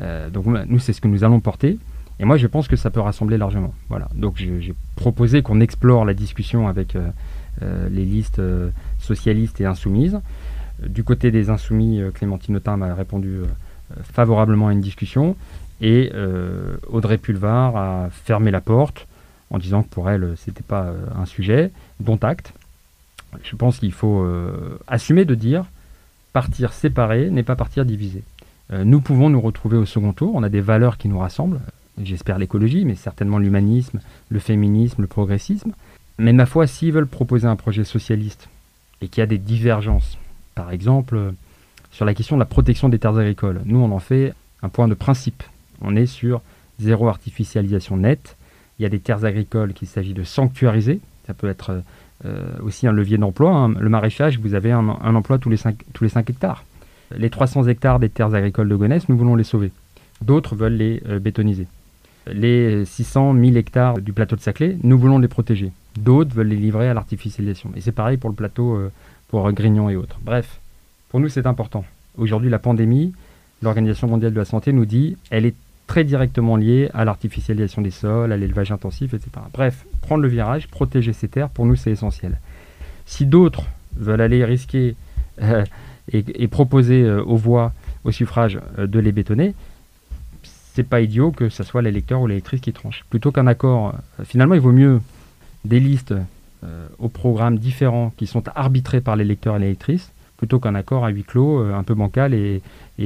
Euh, 0.00 0.30
donc 0.30 0.46
nous, 0.46 0.78
c'est 0.78 0.92
ce 0.92 1.00
que 1.00 1.08
nous 1.08 1.24
allons 1.24 1.40
porter. 1.40 1.78
Et 2.20 2.24
moi, 2.24 2.36
je 2.36 2.46
pense 2.46 2.68
que 2.68 2.76
ça 2.76 2.90
peut 2.90 3.00
rassembler 3.00 3.38
largement. 3.38 3.74
Donc 4.14 4.36
j'ai 4.36 4.74
proposé 4.96 5.42
qu'on 5.42 5.60
explore 5.60 6.04
la 6.04 6.14
discussion 6.14 6.68
avec 6.68 6.96
euh, 6.96 7.08
euh, 7.62 7.88
les 7.90 8.04
listes 8.04 8.40
socialistes 8.98 9.60
et 9.60 9.66
insoumises. 9.66 10.20
Du 10.86 11.04
côté 11.04 11.30
des 11.30 11.50
insoumis, 11.50 12.00
Clémentine 12.14 12.56
Autain 12.56 12.76
m'a 12.76 12.94
répondu 12.94 13.40
favorablement 14.12 14.68
à 14.68 14.72
une 14.72 14.80
discussion. 14.80 15.36
Et 15.80 16.12
Audrey 16.88 17.18
Pulvar 17.18 17.76
a 17.76 18.10
fermé 18.10 18.50
la 18.50 18.60
porte 18.60 19.06
en 19.50 19.58
disant 19.58 19.82
que 19.82 19.88
pour 19.88 20.08
elle, 20.08 20.34
ce 20.36 20.50
n'était 20.50 20.62
pas 20.62 20.92
un 21.16 21.26
sujet, 21.26 21.72
dont 22.00 22.16
acte. 22.16 22.52
Je 23.42 23.56
pense 23.56 23.78
qu'il 23.78 23.92
faut 23.92 24.24
assumer 24.86 25.24
de 25.24 25.34
dire 25.34 25.64
partir 26.32 26.72
séparé 26.72 27.30
n'est 27.30 27.42
pas 27.42 27.56
partir 27.56 27.84
divisé. 27.84 28.22
Euh, 28.72 28.84
nous 28.84 29.00
pouvons 29.00 29.30
nous 29.30 29.40
retrouver 29.40 29.76
au 29.76 29.86
second 29.86 30.12
tour. 30.12 30.34
On 30.34 30.42
a 30.42 30.48
des 30.48 30.60
valeurs 30.60 30.98
qui 30.98 31.08
nous 31.08 31.18
rassemblent. 31.18 31.60
J'espère 32.00 32.38
l'écologie, 32.38 32.84
mais 32.84 32.94
certainement 32.94 33.38
l'humanisme, 33.38 34.00
le 34.28 34.38
féminisme, 34.38 35.02
le 35.02 35.08
progressisme. 35.08 35.72
Mais 36.18 36.32
ma 36.32 36.46
foi, 36.46 36.66
s'ils 36.66 36.92
veulent 36.92 37.06
proposer 37.06 37.46
un 37.46 37.56
projet 37.56 37.84
socialiste 37.84 38.48
et 39.00 39.08
qu'il 39.08 39.20
y 39.20 39.22
a 39.22 39.26
des 39.26 39.38
divergences, 39.38 40.18
par 40.58 40.72
exemple 40.72 41.16
euh, 41.16 41.30
sur 41.92 42.04
la 42.04 42.14
question 42.14 42.34
de 42.34 42.40
la 42.40 42.46
protection 42.46 42.88
des 42.88 42.98
terres 42.98 43.16
agricoles, 43.16 43.60
nous 43.64 43.78
on 43.78 43.92
en 43.92 44.00
fait 44.00 44.34
un 44.62 44.68
point 44.68 44.88
de 44.88 44.94
principe. 44.94 45.44
On 45.80 45.94
est 45.94 46.06
sur 46.06 46.42
zéro 46.80 47.08
artificialisation 47.08 47.96
nette. 47.96 48.36
Il 48.78 48.82
y 48.82 48.86
a 48.86 48.88
des 48.88 48.98
terres 48.98 49.24
agricoles 49.24 49.72
qu'il 49.72 49.86
s'agit 49.86 50.14
de 50.14 50.24
sanctuariser. 50.24 50.98
Ça 51.28 51.34
peut 51.34 51.48
être 51.48 51.82
euh, 52.24 52.42
aussi 52.60 52.88
un 52.88 52.92
levier 52.92 53.18
d'emploi. 53.18 53.52
Hein. 53.52 53.74
Le 53.78 53.88
maraîchage, 53.88 54.40
vous 54.40 54.54
avez 54.54 54.72
un, 54.72 54.88
emploi 54.88 55.38
tous 55.38 55.48
les 55.48 55.58
tous 55.92 56.02
les 56.02 56.10
5 56.10 56.28
hectares. 56.28 56.64
Les 57.16 57.30
300 57.30 57.68
hectares 57.68 58.00
des 58.00 58.08
terres 58.08 58.34
agricoles 58.34 58.68
de 58.68 58.74
Gonesse, 58.74 59.08
nous 59.08 59.16
voulons 59.16 59.36
les 59.36 59.44
sauver. 59.44 59.70
D'autres 60.22 60.56
veulent 60.56 60.76
les 60.76 61.00
euh, 61.08 61.20
bétoniser. 61.20 61.68
Les 62.26 62.84
600 62.84 63.34
000 63.34 63.56
hectares 63.56 64.00
du 64.00 64.12
plateau 64.12 64.34
de 64.34 64.40
Saclay, 64.40 64.76
nous 64.82 64.98
voulons 64.98 65.20
les 65.20 65.28
protéger. 65.28 65.70
D'autres 65.96 66.34
veulent 66.34 66.48
les 66.48 66.56
livrer 66.56 66.88
à 66.88 66.94
l'artificialisation. 66.94 67.70
Et 67.76 67.80
c'est 67.80 67.92
pareil 67.92 68.16
pour 68.16 68.28
le 68.28 68.36
plateau, 68.36 68.90
pour 69.28 69.50
Grignon 69.52 69.88
et 69.90 69.96
autres. 69.96 70.18
Bref, 70.22 70.60
pour 71.08 71.20
nous 71.20 71.28
c'est 71.28 71.46
important. 71.46 71.84
Aujourd'hui, 72.16 72.50
la 72.50 72.58
pandémie, 72.58 73.12
l'Organisation 73.62 74.08
mondiale 74.08 74.32
de 74.32 74.38
la 74.38 74.44
santé 74.44 74.72
nous 74.72 74.86
dit, 74.86 75.16
elle 75.30 75.46
est 75.46 75.54
très 75.86 76.04
directement 76.04 76.56
liées 76.56 76.90
à 76.94 77.04
l'artificialisation 77.04 77.82
des 77.82 77.90
sols, 77.90 78.32
à 78.32 78.36
l'élevage 78.36 78.70
intensif, 78.70 79.14
etc. 79.14 79.30
Bref, 79.52 79.86
prendre 80.02 80.22
le 80.22 80.28
virage, 80.28 80.68
protéger 80.68 81.12
ces 81.12 81.28
terres, 81.28 81.48
pour 81.48 81.66
nous, 81.66 81.76
c'est 81.76 81.90
essentiel. 81.90 82.38
Si 83.06 83.26
d'autres 83.26 83.64
veulent 83.96 84.20
aller 84.20 84.44
risquer 84.44 84.94
euh, 85.42 85.64
et, 86.12 86.46
proposer 86.48 87.02
euh, 87.02 87.22
aux 87.22 87.36
voix, 87.36 87.72
au 88.04 88.12
suffrage, 88.12 88.60
euh, 88.78 88.86
de 88.86 88.98
les 88.98 89.12
bétonner, 89.12 89.54
c'est 90.42 90.82
pas 90.82 91.00
idiot 91.00 91.32
que 91.32 91.48
ce 91.48 91.64
soit 91.64 91.82
l'électeur 91.82 92.20
ou 92.20 92.26
l'électrice 92.26 92.60
qui 92.60 92.72
tranche. 92.72 93.04
Plutôt 93.10 93.32
qu'un 93.32 93.46
accord, 93.46 93.94
finalement, 94.24 94.54
il 94.54 94.60
vaut 94.60 94.72
mieux 94.72 95.00
des 95.64 95.80
listes 95.80 96.14
aux 96.98 97.08
programmes 97.08 97.58
différents 97.58 98.12
qui 98.16 98.26
sont 98.26 98.42
arbitrés 98.54 99.00
par 99.00 99.16
l'électeur 99.16 99.56
et 99.56 99.58
l'électrice 99.60 100.12
plutôt 100.36 100.60
qu'un 100.60 100.74
accord 100.74 101.04
à 101.04 101.10
huis 101.10 101.24
clos 101.24 101.58
un 101.58 101.82
peu 101.82 101.94
bancal 101.94 102.32
et, 102.34 102.62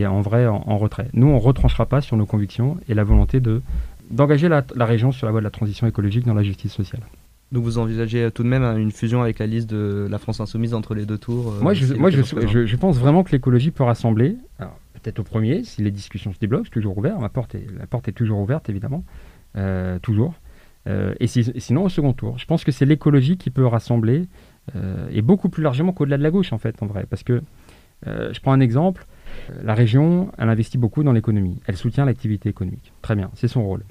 en 0.06 0.20
vrai 0.20 0.46
en, 0.46 0.78
retrait. 0.78 1.08
Nous, 1.14 1.26
on 1.26 1.34
ne 1.34 1.40
retranchera 1.40 1.86
pas 1.86 2.00
sur 2.00 2.16
nos 2.16 2.26
convictions 2.26 2.76
et 2.88 2.94
la 2.94 3.04
volonté 3.04 3.40
de, 3.40 3.62
d'engager 4.10 4.48
la, 4.48 4.64
région 4.84 5.12
sur 5.12 5.26
la 5.26 5.32
voie 5.32 5.40
de 5.40 5.44
la 5.44 5.50
transition 5.50 5.86
écologique 5.86 6.26
dans 6.26 6.34
la 6.34 6.42
justice 6.42 6.72
sociale. 6.72 7.02
Donc 7.50 7.64
vous 7.64 7.78
envisagez 7.78 8.30
tout 8.30 8.42
de 8.42 8.48
même 8.48 8.62
hein, 8.62 8.76
une 8.76 8.92
fusion 8.92 9.22
avec 9.22 9.38
la 9.38 9.46
liste 9.46 9.68
de 9.68 10.06
la 10.10 10.18
France 10.18 10.40
Insoumise 10.40 10.72
entre 10.72 10.94
les 10.94 11.04
deux 11.04 11.18
tours 11.18 11.52
euh, 11.52 11.60
Moi, 11.60 11.74
je, 11.74 11.92
moi 11.94 12.08
je, 12.08 12.22
je, 12.66 12.76
pense 12.76 12.98
vraiment 12.98 13.24
que 13.24 13.32
l'écologie 13.32 13.70
peut 13.70 13.84
rassembler. 13.84 14.36
Peut-être 15.02 15.18
au 15.18 15.24
premier, 15.24 15.64
si 15.64 15.82
les 15.82 15.90
discussions 15.90 16.32
se 16.32 16.38
débloquent, 16.38 16.64
c'est 16.64 16.70
toujours 16.70 16.96
ouvert. 16.96 17.18
Ma 17.18 17.28
porte 17.28 17.54
est, 17.56 17.66
la 17.76 17.86
porte 17.86 18.08
est 18.08 18.12
toujours 18.12 18.38
ouverte, 18.38 18.70
évidemment. 18.70 19.04
Euh, 19.56 19.98
toujours. 19.98 20.34
Euh, 20.88 21.14
et 21.20 21.26
sinon, 21.26 21.84
au 21.84 21.88
second 21.88 22.12
tour. 22.12 22.38
Je 22.38 22.46
pense 22.46 22.64
que 22.64 22.72
c'est 22.72 22.84
l'écologie 22.84 23.36
qui 23.36 23.50
peut 23.50 23.66
rassembler, 23.66 24.26
et 25.10 25.22
beaucoup 25.22 25.48
plus 25.48 25.62
largement 25.62 25.92
qu'au-delà 25.92 26.16
de 26.16 26.22
la 26.22 26.30
gauche, 26.30 26.52
en 26.52 26.58
fait, 26.58 26.80
en 26.82 26.86
vrai. 26.86 27.04
Parce 27.10 27.24
que, 27.24 27.42
je 28.06 28.40
prends 28.40 28.52
un 28.52 28.60
exemple, 28.60 29.06
la 29.62 29.74
région, 29.74 30.30
elle 30.38 30.48
investit 30.48 30.78
beaucoup 30.78 31.02
dans 31.02 31.12
l'économie. 31.12 31.58
Elle 31.66 31.76
soutient 31.76 32.04
l'activité 32.04 32.48
économique. 32.48 32.92
Très 33.02 33.16
bien, 33.16 33.30
c'est 33.34 33.48
son 33.48 33.64
rôle. 33.64 33.84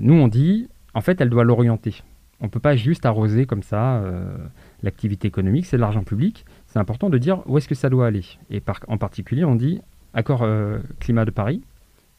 nous, 0.00 0.14
on 0.14 0.26
dit, 0.26 0.68
en 0.94 1.00
fait, 1.00 1.20
elle 1.20 1.30
doit 1.30 1.44
l'orienter. 1.44 2.02
On 2.40 2.46
ne 2.46 2.50
peut 2.50 2.60
pas 2.60 2.76
juste 2.76 3.06
arroser 3.06 3.46
comme 3.46 3.62
ça 3.62 3.96
euh, 3.96 4.36
l'activité 4.82 5.28
économique, 5.28 5.66
c'est 5.66 5.76
de 5.76 5.80
l'argent 5.80 6.02
public. 6.02 6.44
C'est 6.66 6.78
important 6.78 7.10
de 7.10 7.18
dire 7.18 7.42
où 7.46 7.58
est-ce 7.58 7.68
que 7.68 7.74
ça 7.74 7.88
doit 7.88 8.06
aller. 8.06 8.24
Et 8.50 8.62
en 8.88 8.98
particulier, 8.98 9.44
on 9.44 9.54
dit 9.54 9.80
accord 10.12 10.42
euh, 10.42 10.78
climat 11.00 11.24
de 11.24 11.30
Paris 11.30 11.62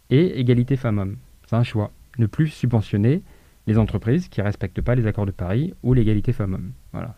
et 0.09 0.39
égalité 0.39 0.77
femmes-hommes. 0.77 1.17
C'est 1.47 1.55
un 1.55 1.63
choix. 1.63 1.91
Ne 2.17 2.27
plus 2.27 2.47
subventionner 2.47 3.21
les 3.67 3.77
entreprises 3.77 4.27
qui 4.27 4.39
ne 4.41 4.45
respectent 4.45 4.81
pas 4.81 4.95
les 4.95 5.07
accords 5.07 5.25
de 5.25 5.31
Paris 5.31 5.73
ou 5.83 5.93
l'égalité 5.93 6.33
femmes-hommes. 6.33 6.71
Voilà. 6.91 7.15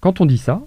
Quand 0.00 0.20
on 0.20 0.26
dit 0.26 0.38
ça, 0.38 0.62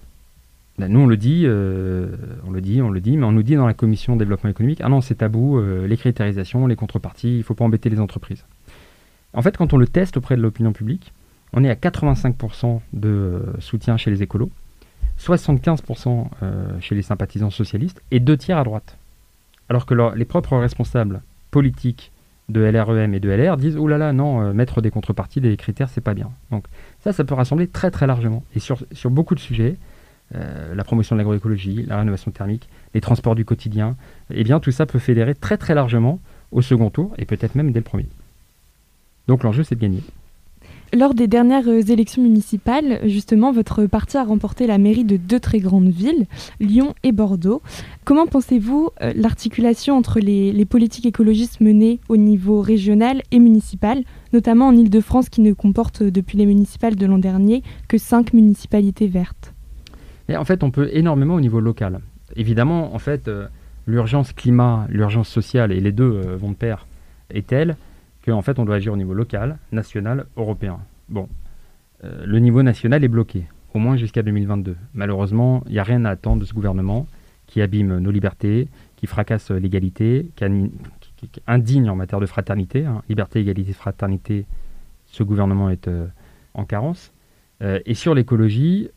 ben, 0.77 0.87
nous 0.91 0.99
on 0.99 1.07
le 1.07 1.17
dit, 1.17 1.43
euh, 1.45 2.15
on 2.45 2.51
le 2.51 2.61
dit, 2.61 2.81
on 2.81 2.89
le 2.89 2.99
dit, 2.99 3.17
mais 3.17 3.25
on 3.25 3.31
nous 3.31 3.43
dit 3.43 3.55
dans 3.55 3.67
la 3.67 3.73
commission 3.73 4.15
développement 4.15 4.49
économique, 4.49 4.81
ah 4.83 4.89
non 4.89 5.01
c'est 5.01 5.15
tabou, 5.15 5.61
les 5.61 5.97
critérisations, 5.97 6.67
les 6.67 6.75
contreparties, 6.75 7.35
il 7.35 7.37
ne 7.39 7.43
faut 7.43 7.53
pas 7.53 7.65
embêter 7.65 7.89
les 7.89 7.99
entreprises. 7.99 8.45
En 9.33 9.41
fait, 9.41 9.55
quand 9.57 9.73
on 9.73 9.77
le 9.77 9.87
teste 9.87 10.17
auprès 10.17 10.35
de 10.35 10.41
l'opinion 10.41 10.73
publique, 10.73 11.13
on 11.53 11.63
est 11.63 11.69
à 11.69 11.75
85% 11.75 12.81
de 12.93 13.09
euh, 13.09 13.59
soutien 13.59 13.97
chez 13.97 14.11
les 14.11 14.23
écolos, 14.23 14.51
75% 15.19 16.27
euh, 16.41 16.79
chez 16.79 16.95
les 16.95 17.01
sympathisants 17.01 17.49
socialistes 17.49 18.01
et 18.11 18.19
deux 18.19 18.37
tiers 18.37 18.57
à 18.57 18.63
droite. 18.63 18.97
Alors 19.69 19.85
que 19.85 19.93
les 20.15 20.25
propres 20.25 20.57
responsables 20.57 21.21
politiques 21.49 22.11
de 22.51 22.61
LREM 22.61 23.13
et 23.13 23.19
de 23.19 23.29
LR 23.29 23.57
disent 23.57 23.77
oh 23.77 23.87
là 23.87 23.97
là 23.97 24.13
non 24.13 24.41
euh, 24.41 24.53
mettre 24.53 24.81
des 24.81 24.91
contreparties 24.91 25.41
des 25.41 25.57
critères 25.57 25.89
c'est 25.89 26.01
pas 26.01 26.13
bien. 26.13 26.29
Donc 26.51 26.65
ça 27.03 27.13
ça 27.13 27.23
peut 27.23 27.35
rassembler 27.35 27.67
très 27.67 27.91
très 27.91 28.07
largement. 28.07 28.43
Et 28.55 28.59
sur, 28.59 28.79
sur 28.91 29.09
beaucoup 29.09 29.35
de 29.35 29.39
sujets 29.39 29.77
la 30.33 30.85
promotion 30.85 31.17
de 31.17 31.17
l'agroécologie 31.17 31.83
la 31.85 31.97
rénovation 31.97 32.31
thermique 32.31 32.69
les 32.93 33.01
transports 33.01 33.35
du 33.35 33.43
quotidien 33.43 33.97
eh 34.33 34.45
bien 34.45 34.61
tout 34.61 34.71
ça 34.71 34.85
peut 34.85 34.97
fédérer 34.97 35.35
très 35.35 35.57
très 35.57 35.75
largement 35.75 36.21
au 36.51 36.61
second 36.61 36.89
tour 36.89 37.13
et 37.17 37.25
peut-être 37.25 37.55
même 37.55 37.71
dès 37.71 37.79
le 37.79 37.83
premier. 37.83 38.07
Donc 39.27 39.43
l'enjeu, 39.43 39.63
c'est 39.63 39.75
de 39.75 39.81
gagner. 39.81 40.03
Lors 40.93 41.13
des 41.13 41.27
dernières 41.27 41.69
euh, 41.69 41.79
élections 41.79 42.21
municipales, 42.21 42.99
justement, 43.05 43.53
votre 43.53 43.85
parti 43.85 44.17
a 44.17 44.25
remporté 44.25 44.67
la 44.67 44.77
mairie 44.77 45.05
de 45.05 45.15
deux 45.15 45.39
très 45.39 45.59
grandes 45.59 45.87
villes, 45.87 46.25
Lyon 46.59 46.95
et 47.03 47.13
Bordeaux. 47.13 47.61
Comment 48.03 48.27
pensez-vous 48.27 48.89
euh, 49.01 49.13
l'articulation 49.15 49.95
entre 49.95 50.19
les, 50.19 50.65
politiques 50.65 51.05
écologistes 51.05 51.61
menées 51.61 52.01
au 52.09 52.17
niveau 52.17 52.59
régional 52.59 53.21
et 53.31 53.39
municipal, 53.39 54.03
notamment 54.33 54.67
en 54.67 54.75
Ile-de-France 54.75 55.29
qui 55.29 55.39
ne 55.39 55.53
comporte 55.53 56.01
euh, 56.01 56.11
depuis 56.11 56.37
les 56.37 56.45
municipales 56.45 56.97
de 56.97 57.05
l'an 57.05 57.19
dernier 57.19 57.63
que 57.87 57.97
cinq 57.97 58.33
municipalités 58.33 59.07
vertes? 59.07 59.53
En 60.29 60.45
fait, 60.45 60.61
on 60.61 60.71
peut 60.71 60.89
énormément 60.91 61.35
au 61.35 61.41
niveau 61.41 61.61
local. 61.61 62.01
Évidemment, 62.35 62.93
en 62.93 62.99
fait, 62.99 63.29
l'urgence 63.85 64.31
climat, 64.31 64.87
l'urgence 64.89 65.27
sociale, 65.27 65.73
et 65.73 65.81
les 65.81 65.91
deux 65.91 66.21
vont 66.37 66.51
de 66.51 66.55
pair, 66.55 66.87
est 67.29 67.45
telle 67.45 67.75
qu'en 68.25 68.41
fait 68.41 68.59
on 68.59 68.65
doit 68.65 68.75
agir 68.75 68.93
au 68.93 68.97
niveau 68.97 69.13
local, 69.13 69.57
national, 69.71 70.25
européen. 70.37 70.79
Bon, 71.09 71.27
euh, 72.03 72.25
le 72.25 72.39
niveau 72.39 72.63
national 72.63 73.03
est 73.03 73.07
bloqué, 73.07 73.45
au 73.73 73.79
moins 73.79 73.97
jusqu'à 73.97 74.23
2022. 74.23 74.75
Malheureusement, 74.93 75.63
il 75.67 75.73
n'y 75.73 75.79
a 75.79 75.83
rien 75.83 76.05
à 76.05 76.11
attendre 76.11 76.41
de 76.41 76.45
ce 76.45 76.53
gouvernement 76.53 77.07
qui 77.47 77.61
abîme 77.61 77.99
nos 77.99 78.11
libertés, 78.11 78.69
qui 78.95 79.07
fracasse 79.07 79.51
l'égalité, 79.51 80.29
qui, 80.35 80.43
est 80.45 81.41
indigne 81.47 81.89
en 81.89 81.95
matière 81.95 82.19
de 82.19 82.25
fraternité. 82.25 82.85
Hein. 82.85 83.03
Liberté, 83.09 83.39
égalité, 83.41 83.73
fraternité, 83.73 84.45
ce 85.07 85.23
gouvernement 85.23 85.69
est 85.69 85.87
euh, 85.87 86.07
en 86.53 86.65
carence. 86.65 87.11
Euh, 87.61 87.79
et 87.85 87.93
sur 87.93 88.15
l'écologie, 88.15 88.89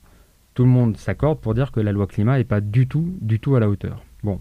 tout 0.55 0.63
le 0.63 0.71
monde 0.71 0.97
s'accorde 0.97 1.41
pour 1.41 1.55
dire 1.55 1.73
que 1.73 1.81
la 1.81 1.93
loi 1.93 2.07
climat 2.07 2.39
n'est 2.39 2.45
pas 2.45 2.61
du 2.61 2.87
tout, 2.87 3.13
du 3.21 3.41
tout 3.41 3.57
à 3.57 3.61
la 3.61 3.69
hauteur. 3.69 4.03
Bon. 4.23 4.41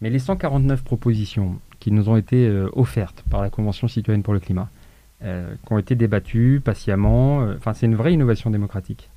Mais 0.00 0.10
les 0.10 0.18
149 0.18 0.82
propositions 0.82 1.58
qui 1.84 1.92
nous 1.92 2.08
ont 2.08 2.16
été 2.16 2.48
euh, 2.48 2.70
offertes 2.72 3.22
par 3.28 3.42
la 3.42 3.50
Convention 3.50 3.88
citoyenne 3.88 4.22
pour 4.22 4.32
le 4.32 4.40
climat, 4.40 4.70
euh, 5.22 5.54
qui 5.66 5.72
ont 5.74 5.76
été 5.76 5.94
débattues 5.94 6.62
patiemment. 6.64 7.42
Euh, 7.42 7.56
enfin, 7.58 7.74
c'est 7.74 7.84
une 7.84 7.94
vraie 7.94 8.14
innovation 8.14 8.48
démocratique. 8.48 9.10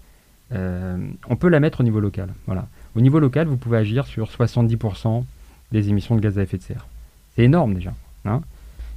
on 0.51 1.35
peut 1.39 1.47
la 1.47 1.61
mettre 1.61 1.79
au 1.79 1.83
niveau 1.83 2.01
local. 2.01 2.27
Voilà. 2.45 2.67
Au 2.97 2.99
niveau 2.99 3.19
local, 3.19 3.47
vous 3.47 3.55
pouvez 3.55 3.77
agir 3.77 4.05
sur 4.05 4.27
70% 4.27 5.23
des 5.71 5.87
émissions 5.87 6.17
de 6.17 6.19
gaz 6.19 6.37
à 6.37 6.43
effet 6.43 6.57
de 6.57 6.63
serre. 6.63 6.87
C'est 7.35 7.43
énorme 7.43 7.73
déjà. 7.73 7.93
Hein. 8.25 8.41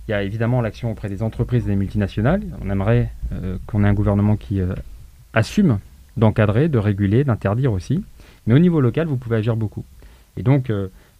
Il 0.08 0.10
y 0.10 0.14
a 0.14 0.24
évidemment 0.24 0.62
l'action 0.62 0.90
auprès 0.90 1.08
des 1.08 1.22
entreprises 1.22 1.66
et 1.66 1.70
des 1.70 1.76
multinationales. 1.76 2.42
On 2.64 2.70
aimerait 2.70 3.12
qu'on 3.66 3.84
ait 3.84 3.88
un 3.88 3.94
gouvernement 3.94 4.34
qui 4.34 4.60
assume 5.32 5.78
d'encadrer, 6.16 6.68
de 6.68 6.78
réguler, 6.78 7.22
d'interdire 7.22 7.72
aussi. 7.72 8.02
Mais 8.48 8.54
au 8.54 8.58
niveau 8.58 8.80
local, 8.80 9.06
vous 9.06 9.16
pouvez 9.16 9.36
agir 9.36 9.54
beaucoup. 9.54 9.84
Et 10.36 10.42
donc, 10.42 10.72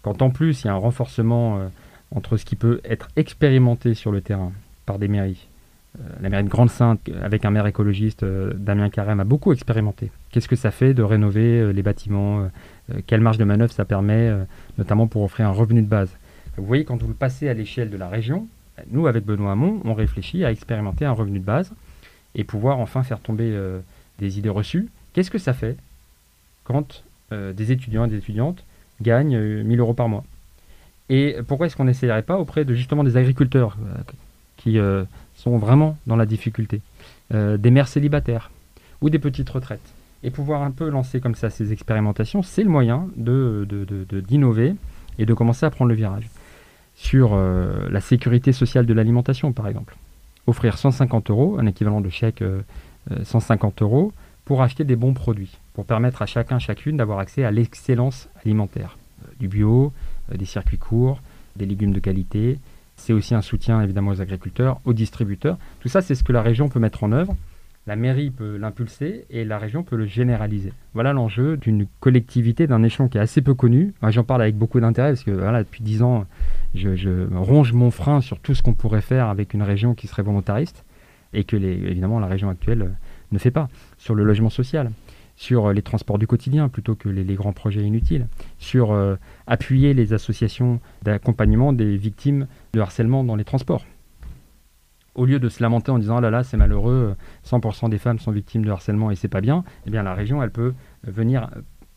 quand 0.03 0.23
en 0.23 0.31
plus 0.31 0.63
il 0.63 0.67
y 0.67 0.71
a 0.71 0.73
un 0.73 0.77
renforcement 0.77 1.71
entre 2.15 2.37
ce 2.37 2.45
qui 2.45 2.57
peut 2.57 2.81
être 2.85 3.09
expérimenté 3.17 3.95
sur 3.95 4.13
le 4.13 4.21
terrain 4.21 4.53
par 4.87 4.99
des 4.99 5.09
mairies. 5.09 5.47
Euh, 5.99 6.03
la 6.21 6.29
mairie 6.29 6.45
de 6.45 6.49
Grande-Sainte, 6.49 7.01
avec 7.23 7.45
un 7.45 7.51
maire 7.51 7.67
écologiste, 7.67 8.23
euh, 8.23 8.53
Damien 8.55 8.91
Carême, 8.91 9.21
a 9.21 9.25
beaucoup 9.25 9.53
expérimenté. 9.53 10.11
Qu'est-ce 10.31 10.49
que 10.49 10.57
ça 10.57 10.71
fait 10.71 10.95
de 10.95 11.03
rénover 11.03 11.61
euh, 11.61 11.73
les 11.73 11.83
bâtiments 11.83 12.49
Quelle 13.07 13.21
marge 13.21 13.39
de 13.39 13.45
manœuvre 13.45 13.73
ça 13.73 13.85
permet, 13.85 14.33
notamment 14.79 15.07
pour 15.07 15.23
offrir 15.23 15.47
un 15.47 15.53
revenu 15.53 15.83
de 15.83 15.87
base? 15.87 16.11
Vous 16.57 16.65
voyez, 16.65 16.85
quand 16.85 17.01
vous 17.01 17.09
le 17.09 17.15
passez 17.15 17.49
à 17.49 17.55
l'échelle 17.55 17.91
de 17.91 17.97
la 17.97 18.09
région, 18.09 18.47
nous, 18.91 19.07
avec 19.07 19.25
Benoît 19.25 19.53
Hamon, 19.53 19.81
on 19.85 19.95
réfléchit 19.95 20.45
à 20.45 20.51
expérimenter 20.51 21.05
un 21.05 21.13
revenu 21.13 21.39
de 21.39 21.45
base 21.45 21.73
et 22.35 22.45
pouvoir 22.45 22.79
enfin 22.79 23.03
faire 23.03 23.21
tomber 23.21 23.57
des 24.19 24.39
idées 24.39 24.49
reçues. 24.49 24.89
Qu'est-ce 25.13 25.31
que 25.31 25.39
ça 25.39 25.53
fait 25.53 25.77
quand 26.65 27.05
des 27.31 27.73
étudiants 27.73 28.07
et 28.07 28.09
des 28.09 28.17
étudiantes 28.17 28.65
gagnent 29.01 29.63
1000 29.63 29.79
euros 29.79 29.95
par 29.95 30.09
mois? 30.09 30.25
Et 31.11 31.37
pourquoi 31.47 31.67
est-ce 31.67 31.77
qu'on 31.77 31.85
n'essayerait 31.85 32.23
pas 32.23 32.39
auprès 32.39 32.65
de 32.65 32.73
justement 32.73 33.03
des 33.03 33.17
agriculteurs 33.17 33.77
euh, 33.83 34.01
qui 34.57 34.79
euh, 34.79 35.03
sont 35.35 35.59
vraiment 35.59 35.99
dans 36.07 36.15
la 36.15 36.25
difficulté, 36.25 36.81
euh, 37.35 37.57
des 37.57 37.73
mères 37.73 37.89
célibataires 37.89 38.53
ou 39.01 39.11
des 39.11 39.19
petites 39.19 39.51
retraites 39.51 39.93
et 40.23 40.31
pouvoir 40.31 40.63
un 40.63 40.71
peu 40.71 40.89
lancer 40.89 41.21
comme 41.21 41.35
ça 41.35 41.51
ces 41.51 41.73
expérimentations, 41.73 42.43
c'est 42.43 42.63
le 42.63 42.69
moyen 42.69 43.09
de, 43.17 43.67
d'innover 44.29 44.75
et 45.19 45.27
de 45.27 45.35
commencer 45.35 45.67
à 45.67 45.71
prendre 45.71 45.89
le 45.89 45.95
virage. 45.95 46.29
Sur 46.95 47.35
la 47.35 48.01
sécurité 48.03 48.53
sociale 48.53 48.85
de 48.85 48.93
l'alimentation, 48.93 49.53
par 49.53 49.67
exemple. 49.67 49.97
Offrir 50.47 50.77
150 50.77 51.31
euros, 51.31 51.57
un 51.59 51.65
équivalent 51.65 52.03
de 52.03 52.11
chèque 52.11 52.45
150 53.25 53.81
euros, 53.81 54.13
pour 54.45 54.61
acheter 54.61 54.85
des 54.85 54.97
bons 54.97 55.15
produits, 55.15 55.57
pour 55.73 55.87
permettre 55.87 56.21
à 56.21 56.27
chacun, 56.27 56.59
chacune 56.59 56.99
d'avoir 56.99 57.19
accès 57.21 57.43
à 57.43 57.51
l'excellence 57.51 58.29
alimentaire. 58.45 58.99
Du 59.39 59.49
bio, 59.49 59.95
des 60.37 60.45
circuits 60.45 60.79
courts, 60.79 61.21
des 61.57 61.67
légumes 61.67 61.93
de 61.93 62.01
qualité. 62.01 62.59
C'est 62.97 63.13
aussi 63.13 63.35
un 63.35 63.43
soutien 63.43 63.81
évidemment 63.81 64.11
aux 64.11 64.21
agriculteurs, 64.21 64.81
aux 64.85 64.93
distributeurs. 64.93 65.59
Tout 65.81 65.89
ça, 65.89 66.03
c'est 66.03 66.15
ce 66.15 66.23
que 66.23 66.33
la 66.33 66.43
région 66.43 66.69
peut 66.69 66.81
mettre 66.81 67.05
en 67.05 67.13
œuvre. 67.13 67.35
La 67.87 67.97
mairie 67.97 68.31
peut 68.31 68.59
l'impulser 68.59 69.25
et 69.31 69.45
la 69.45 69.59
région 69.59 69.83
peut 69.83 69.97
le 69.97 70.05
généraliser. 70.05 70.73
Voilà 70.93 71.15
l'enjeu 71.15 71.57
d'une 71.57 71.87
collectivité, 71.99 72.67
d'un 72.67 72.83
échelon 72.83 73.09
qui 73.09 73.17
est 73.17 73.21
assez 73.21 73.41
peu 73.41 73.55
connu. 73.55 73.95
J'en 74.11 74.23
parle 74.23 74.43
avec 74.43 74.55
beaucoup 74.55 74.79
d'intérêt 74.81 75.11
parce 75.11 75.25
que 75.25 75.31
voilà, 75.31 75.63
depuis 75.65 75.83
dix 75.83 76.03
ans, 76.03 76.27
je, 76.75 77.27
ronge 77.35 77.73
mon 77.73 77.91
frein 77.91 78.21
sur 78.21 78.39
tout 78.39 78.55
ce 78.55 78.63
qu'on 78.63 78.75
pourrait 78.75 79.01
faire 79.01 79.29
avec 79.29 79.55
une 79.55 79.63
région 79.63 79.95
qui 79.95 80.09
serait 80.09 80.23
volontariste 80.23 80.85
et 81.33 81.45
que 81.45 81.57
évidemment 81.57 82.21
la 82.21 82.27
région 82.27 82.51
actuelle 82.51 82.91
ne 83.33 83.39
fait 83.39 83.51
pas. 83.51 83.69
Sur 83.97 84.15
le 84.15 84.25
logement 84.25 84.51
social, 84.51 84.91
sur 85.41 85.73
les 85.73 85.81
transports 85.81 86.19
du 86.19 86.27
quotidien 86.27 86.69
plutôt 86.69 86.95
que 86.95 87.09
les, 87.09 87.35
grands 87.35 87.55
projets 87.55 87.81
inutiles, 87.81 88.29
sur 88.59 88.95
appuyer 89.47 89.95
les 89.95 90.13
associations 90.13 90.81
d'accompagnement 91.03 91.73
des 91.73 91.97
victimes 91.97 92.47
de 92.75 92.81
harcèlement 92.81 93.25
dans 93.25 93.37
les 93.37 93.45
transports. 93.45 93.87
Au 95.15 95.25
lieu 95.25 95.39
de 95.39 95.49
se 95.49 95.63
lamenter 95.63 95.93
en 95.93 95.99
disant 95.99 96.19
oh 96.19 96.21
là 96.21 96.29
là 96.29 96.45
c'est 96.45 96.59
malheureux, 96.59 97.17
100% 97.47 97.89
des 97.89 97.97
femmes 97.97 98.19
sont 98.19 98.33
victimes 98.33 98.67
de 98.67 98.71
harcèlement 98.71 99.11
et 99.11 99.17
c'est 99.17 99.29
pas 99.29 99.41
bien, 99.41 99.65
eh 99.87 99.91
bien 99.91 100.03
la 100.03 100.13
région 100.13 100.43
elle 100.43 100.51
peut 100.51 100.75
venir 101.05 101.49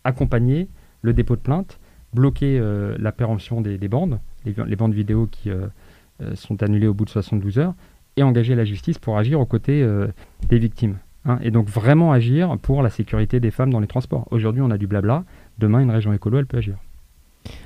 accompagner 0.06 0.70
le 1.02 1.12
dépôt 1.12 1.36
de 1.36 1.42
plainte, 1.42 1.80
bloquer 2.14 2.62
la 2.98 3.12
péremption 3.12 3.60
des, 3.60 3.78
bandes, 3.90 4.22
les, 4.46 4.76
bandes 4.78 4.94
vidéo 4.94 5.28
qui 5.30 5.52
sont 6.36 6.64
annulées 6.64 6.88
au 6.88 6.94
bout 6.94 7.04
de 7.04 7.10
72 7.10 7.60
heures, 7.60 7.74
et 8.16 8.24
engager 8.24 8.56
la 8.56 8.64
justice 8.64 9.00
pour 9.00 9.18
agir 9.18 9.42
aux 9.42 9.46
côtés 9.46 9.86
des 10.48 10.60
victimes. 10.60 10.96
Hein, 11.25 11.39
et 11.42 11.51
donc 11.51 11.70
vraiment 11.70 12.12
agir 12.12 12.58
pour 12.62 12.82
la 12.82 12.89
sécurité 12.89 13.39
des 13.39 13.51
femmes 13.51 13.72
dans 13.72 13.80
les 13.80 13.88
transports. 13.88 14.27
Aujourd'hui, 14.32 14.62
on 14.62 14.72
a 14.72 14.77
du 14.77 14.88
blabla. 14.88 15.24
Demain, 15.58 15.80
une 15.80 15.92
région 15.92 16.12
écolo, 16.13 16.39
elle 16.39 16.46
peut 16.46 16.58
agir. 16.58 16.75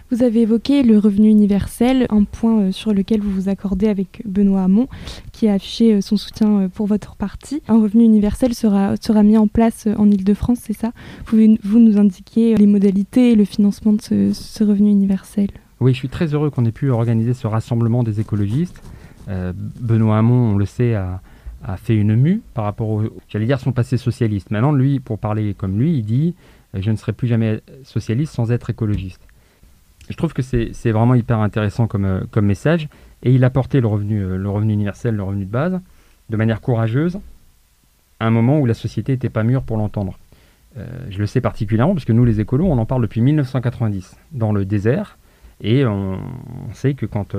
Vous 0.10 0.24
avez 0.24 0.42
évoqué 0.42 0.84
le 0.84 0.98
revenu 0.98 1.28
universel, 1.30 2.08
un 2.10 2.24
point 2.24 2.62
euh, 2.62 2.72
sur 2.72 2.94
lequel 2.94 3.20
vous 3.20 3.30
vous 3.30 3.50
accordez 3.50 3.88
avec 3.88 4.22
Benoît 4.26 4.64
Hamon, 4.64 4.88
qui 5.34 5.48
a 5.50 5.54
affiché 5.54 5.94
euh, 5.94 6.02
son 6.02 6.16
soutien 6.18 6.62
euh, 6.62 6.68
pour 6.70 6.88
votre 6.88 7.16
parti. 7.16 7.62
Un 7.68 7.82
revenu 7.82 8.04
universel 8.04 8.54
sera, 8.54 8.96
sera 9.02 9.22
mis 9.24 9.38
en 9.38 9.48
place 9.48 9.88
en 9.98 10.10
Ile-de-France, 10.10 10.60
c'est 10.62 10.78
ça? 10.78 10.94
Pouvez-vous 11.26 11.80
nous 11.80 11.98
indiquer 11.98 12.56
les 12.56 12.68
modalités 12.68 13.34
et 13.34 13.36
le 13.36 13.44
financement 13.44 13.94
de 13.94 14.02
ce, 14.02 14.34
ce 14.34 14.64
revenu 14.64 14.90
universel 14.90 15.50
Oui, 15.82 15.94
je 15.94 15.98
suis 15.98 16.10
très 16.10 16.34
heureux 16.34 16.50
qu'on 16.50 16.66
ait 16.66 16.72
pu 16.72 16.90
organiser 16.90 17.34
ce 17.34 17.48
rassemblement 17.48 18.04
des 18.04 18.20
écologistes. 18.20 18.82
Benoît 19.82 20.20
Hamon, 20.20 20.54
on 20.54 20.58
le 20.58 20.66
sait, 20.66 20.96
a, 20.96 21.20
a 21.64 21.78
fait 21.78 21.96
une 21.96 22.16
mue 22.16 22.42
par 22.54 22.66
rapport 22.66 22.90
au, 22.90 23.04
j'allais 23.30 23.46
dire, 23.46 23.60
son 23.60 23.72
passé 23.72 23.98
socialiste. 23.98 24.52
Maintenant, 24.52 24.72
lui, 24.72 25.00
pour 25.00 25.20
parler 25.20 25.54
comme 25.54 25.80
lui, 25.80 25.98
il 25.98 26.04
dit 26.04 26.36
euh, 26.76 26.80
Je 26.82 26.92
ne 26.92 26.96
serai 26.96 27.14
plus 27.14 27.28
jamais 27.28 27.62
socialiste 27.84 28.34
sans 28.34 28.52
être 28.52 28.70
écologiste. 28.70 29.22
Je 30.10 30.16
trouve 30.16 30.34
que 30.34 30.42
c'est 30.42 30.92
vraiment 30.92 31.16
hyper 31.16 31.40
intéressant 31.40 31.88
comme, 31.88 32.06
euh, 32.06 32.22
comme 32.32 32.46
message. 32.46 32.88
Et 33.24 33.34
il 33.34 33.44
a 33.44 33.50
porté 33.50 33.82
le 33.82 33.88
revenu, 33.88 34.24
euh, 34.24 34.38
le 34.38 34.50
revenu 34.50 34.74
universel, 34.74 35.16
le 35.16 35.24
revenu 35.24 35.46
de 35.46 35.52
base, 35.52 35.80
de 36.30 36.38
manière 36.38 36.62
courageuse, 36.62 37.20
à 38.20 38.28
un 38.28 38.32
moment 38.32 38.60
où 38.60 38.66
la 38.66 38.74
société 38.74 39.14
n'était 39.14 39.30
pas 39.30 39.44
mûre 39.44 39.64
pour 39.64 39.78
l'entendre. 39.78 40.18
je 41.10 41.18
le 41.18 41.26
sais 41.26 41.42
particulièrement 41.42 41.94
parce 41.94 42.06
que 42.06 42.14
nous, 42.14 42.26
les 42.26 42.40
écolos, 42.40 42.68
on 42.68 42.78
en 42.78 42.86
parle 42.86 43.02
depuis 43.02 43.22
1990 43.22 44.16
dans 44.32 44.52
le 44.52 44.64
désert. 44.64 45.18
Et 45.62 45.86
on, 45.86 46.20
sait 46.74 46.94
que 46.94 47.08
quand 47.08 47.36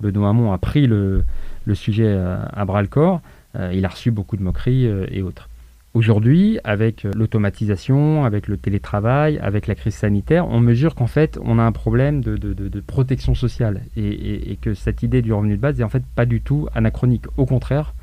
Benoît 0.00 0.30
Hamon 0.30 0.52
a 0.52 0.58
pris 0.58 0.86
le, 0.86 1.24
le 1.66 1.74
sujet 1.74 2.10
à 2.14 2.64
bras 2.64 2.80
le 2.80 2.88
corps, 2.88 3.20
il 3.54 3.84
a 3.84 3.88
reçu 3.88 4.10
beaucoup 4.10 4.36
de 4.36 4.42
moqueries 4.42 4.86
euh, 4.86 5.06
et 5.10 5.22
autres. 5.22 5.48
Aujourd'hui, 5.94 6.58
avec 6.64 7.04
euh, 7.04 7.10
l'automatisation, 7.14 8.24
avec 8.24 8.48
le 8.48 8.56
télétravail, 8.56 9.38
avec 9.38 9.66
la 9.66 9.74
crise 9.74 9.94
sanitaire, 9.94 10.48
on 10.48 10.60
mesure 10.60 10.94
qu'en 10.94 11.06
fait, 11.06 11.38
on 11.42 11.58
a 11.58 11.62
un 11.62 11.72
problème 11.72 12.22
de, 12.22 12.80
protection 12.80 13.34
sociale 13.34 13.82
et, 13.96 14.56
que 14.60 14.74
cette 14.74 15.02
idée 15.02 15.20
du 15.20 15.32
revenu 15.32 15.56
de 15.56 15.60
base 15.60 15.80
est 15.80 15.84
en 15.84 15.90
fait 15.90 16.04
pas 16.14 16.24
du 16.24 16.40
tout 16.40 16.68
anachronique. 16.74 17.26
Au 17.36 17.44
contraire, 17.44 17.94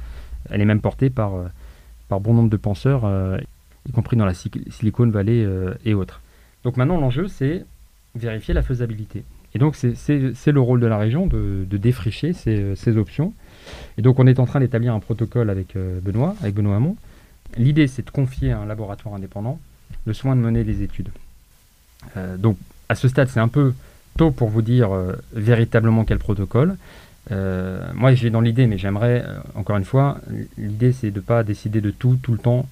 elle 0.51 0.61
est 0.61 0.65
même 0.65 0.81
portée 0.81 1.09
par, 1.09 1.31
bon 2.09 2.33
nombre 2.33 2.49
de 2.49 2.57
penseurs, 2.57 3.09
y 3.87 3.91
compris 3.91 4.17
dans 4.17 4.25
la 4.25 4.33
Silicon 4.33 5.09
Valley 5.09 5.45
et 5.83 5.93
autres. 5.93 6.21
Donc 6.63 6.77
maintenant, 6.77 6.99
l'enjeu, 6.99 7.27
c'est 7.27 7.65
vérifier 8.15 8.53
la 8.53 8.61
faisabilité. 8.61 9.23
Et 9.55 9.59
donc, 9.59 9.75
c'est 9.75 10.51
le 10.51 10.61
rôle 10.61 10.79
de 10.79 10.87
la 10.87 10.97
région 10.97 11.27
de, 11.27 11.65
défricher 11.71 12.33
ces 12.33 12.97
options 12.97 13.33
et 13.99 14.01
donc 14.01 14.17
on 14.19 14.27
est 14.27 14.39
en 14.39 14.45
train 14.45 14.61
d'établir 14.61 14.93
un 14.93 14.99
protocole 14.99 15.49
avec 15.49 15.75
euh, 15.75 15.99
Benoît, 16.01 16.35
avec 16.41 16.55
Benoît 16.55 16.77
Hamon. 16.77 16.95
L'idée 17.57 17.87
c'est 17.87 18.05
de 18.05 18.09
confier 18.11 18.51
à 18.51 18.59
un 18.59 18.65
laboratoire 18.65 19.15
indépendant 19.15 19.59
le 20.05 20.13
soin 20.13 20.35
de 20.35 20.41
mener 20.41 20.63
les 20.63 20.81
études. 20.83 21.09
Euh, 22.15 22.37
donc 22.37 22.57
à 22.87 22.95
ce 22.95 23.07
stade 23.07 23.27
c'est 23.27 23.41
un 23.41 23.49
peu 23.49 23.73
tôt 24.17 24.31
pour 24.31 24.49
vous 24.49 24.61
dire 24.61 24.93
euh, 24.93 25.15
véritablement 25.33 26.05
quel 26.05 26.17
protocole. 26.19 26.77
moi 27.93 28.13
j'ai 28.13 28.29
dans 28.29 28.41
l'idée, 28.41 28.67
mais 28.67 28.77
j'aimerais, 28.77 29.23
encore 29.55 29.77
une 29.77 29.85
fois, 29.85 30.19
l'idée 30.57 30.93
c'est 30.93 31.11
de 31.11 31.17
ne 31.17 31.21
pas 31.21 31.43
décider 31.43 31.81
de 31.81 31.91
tout, 31.91 32.17
tout 32.23 32.31
le 32.31 32.39
temps, 32.39 32.65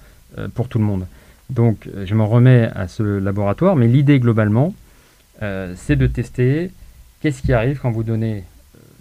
pour 0.54 0.68
tout 0.68 0.78
le 0.78 0.84
monde. 0.84 1.06
Donc 1.48 1.88
je 2.04 2.14
me 2.14 2.24
remets 2.24 2.68
à 2.74 2.88
ce 2.88 3.02
laboratoire, 3.02 3.76
mais 3.76 3.86
l'idée 3.86 4.18
globalement, 4.18 4.74
c'est 5.40 5.96
de 5.96 6.06
tester 6.08 6.72
qu'est-ce 7.20 7.42
qui 7.42 7.52
arrive 7.52 7.78
quand 7.78 7.92
vous 7.92 8.02
donnez... 8.02 8.42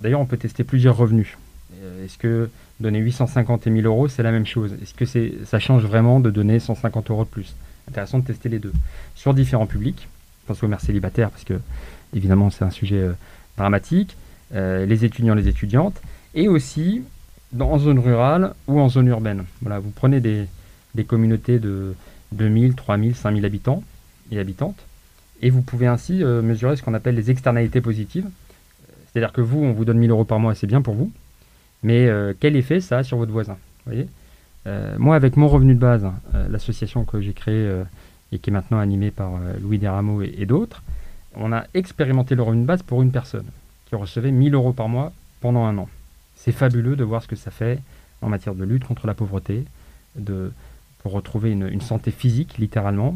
D'ailleurs 0.01 0.21
on 0.21 0.27
peut 0.27 0.37
tester 0.37 0.63
plusieurs 0.63 0.95
revenus. 0.95 1.37
Euh, 1.87 2.05
est-ce 2.05 2.17
que 2.17 2.49
donner 2.79 2.99
850 2.99 3.67
et 3.67 3.69
1000 3.69 3.85
euros, 3.85 4.07
c'est 4.07 4.23
la 4.23 4.31
même 4.31 4.45
chose? 4.45 4.73
Est-ce 4.81 4.93
que 4.93 5.45
ça 5.45 5.59
change 5.59 5.83
vraiment 5.83 6.19
de 6.19 6.29
donner 6.29 6.59
150 6.59 7.09
euros 7.11 7.23
de 7.23 7.29
plus? 7.29 7.55
Intéressant 7.89 8.19
de 8.19 8.25
tester 8.25 8.49
les 8.49 8.59
deux. 8.59 8.73
Sur 9.15 9.33
différents 9.33 9.65
publics, 9.65 10.07
je 10.43 10.47
pense 10.47 10.63
aux 10.63 10.67
mères 10.67 10.81
célibataires, 10.81 11.29
parce 11.29 11.43
que 11.43 11.59
évidemment 12.15 12.49
c'est 12.49 12.65
un 12.65 12.69
sujet 12.69 12.97
euh, 12.97 13.13
dramatique, 13.57 14.15
euh, 14.53 14.85
les 14.85 15.05
étudiants, 15.05 15.35
les 15.35 15.47
étudiantes, 15.47 15.99
et 16.35 16.47
aussi 16.47 17.01
dans, 17.53 17.71
en 17.71 17.79
zone 17.79 17.99
rurale 17.99 18.53
ou 18.67 18.79
en 18.79 18.89
zone 18.89 19.07
urbaine. 19.07 19.45
Vous 19.61 19.91
prenez 19.95 20.19
des, 20.19 20.45
des 20.95 21.05
communautés 21.05 21.59
de 21.59 21.95
2000, 22.33 22.75
3000, 22.75 23.15
5000 23.15 23.45
habitants 23.45 23.83
et 24.31 24.39
habitantes, 24.39 24.79
et 25.41 25.49
vous 25.49 25.61
pouvez 25.61 25.87
ainsi 25.87 26.23
mesurer 26.23 26.75
ce 26.75 26.81
qu'on 26.81 26.93
appelle 26.93 27.15
les 27.15 27.31
externalités 27.31 27.79
positives. 27.79 28.25
C'est-à-dire 29.11 29.31
que 29.31 29.41
vous, 29.41 29.59
on 29.63 29.71
vous 29.71 29.85
donne 29.85 29.97
1000 29.99 30.09
euros 30.09 30.25
par 30.25 30.39
mois, 30.39 30.55
c'est 30.55 30.67
bien 30.67 30.81
pour 30.81 30.95
vous, 30.95 31.11
mais 31.83 32.07
euh, 32.07 32.33
quel 32.39 32.55
effet 32.55 32.79
ça 32.79 32.99
a 32.99 33.03
sur 33.03 33.17
votre 33.17 33.31
voisin 33.31 33.57
voyez? 33.85 34.07
Euh, 34.65 34.95
Moi, 34.97 35.15
avec 35.15 35.37
mon 35.37 35.47
revenu 35.47 35.75
de 35.75 35.79
base, 35.79 36.07
euh, 36.35 36.47
l'association 36.49 37.05
que 37.05 37.21
j'ai 37.21 37.33
créée 37.33 37.83
et 38.31 38.39
qui 38.39 38.49
est 38.49 38.53
maintenant 38.53 38.79
animée 38.79 39.11
par 39.11 39.31
Louis 39.61 39.77
Desrameaux 39.77 40.21
et, 40.21 40.45
d'autres, 40.45 40.83
on 41.35 41.53
a 41.53 41.65
expérimenté 41.73 42.35
le 42.35 42.43
revenu 42.43 42.63
de 42.63 42.67
base 42.67 42.83
pour 42.83 43.01
une 43.01 43.11
personne 43.11 43.45
qui 43.85 43.95
recevait 43.95 44.31
1000 44.31 44.53
euros 44.53 44.73
par 44.73 44.89
mois 44.89 45.13
pendant 45.39 45.65
un 45.65 45.77
an. 45.77 45.87
C'est 46.35 46.51
fabuleux 46.51 46.95
de 46.95 47.03
voir 47.03 47.23
ce 47.23 47.27
que 47.27 47.35
ça 47.35 47.51
fait 47.51 47.79
en 48.21 48.29
matière 48.29 48.55
de 48.55 48.63
lutte 48.63 48.83
contre 48.83 49.07
la 49.07 49.13
pauvreté, 49.13 49.63
pour 50.99 51.11
retrouver 51.11 51.51
une 51.51 51.81
santé 51.81 52.09
physique 52.09 52.57
littéralement, 52.57 53.15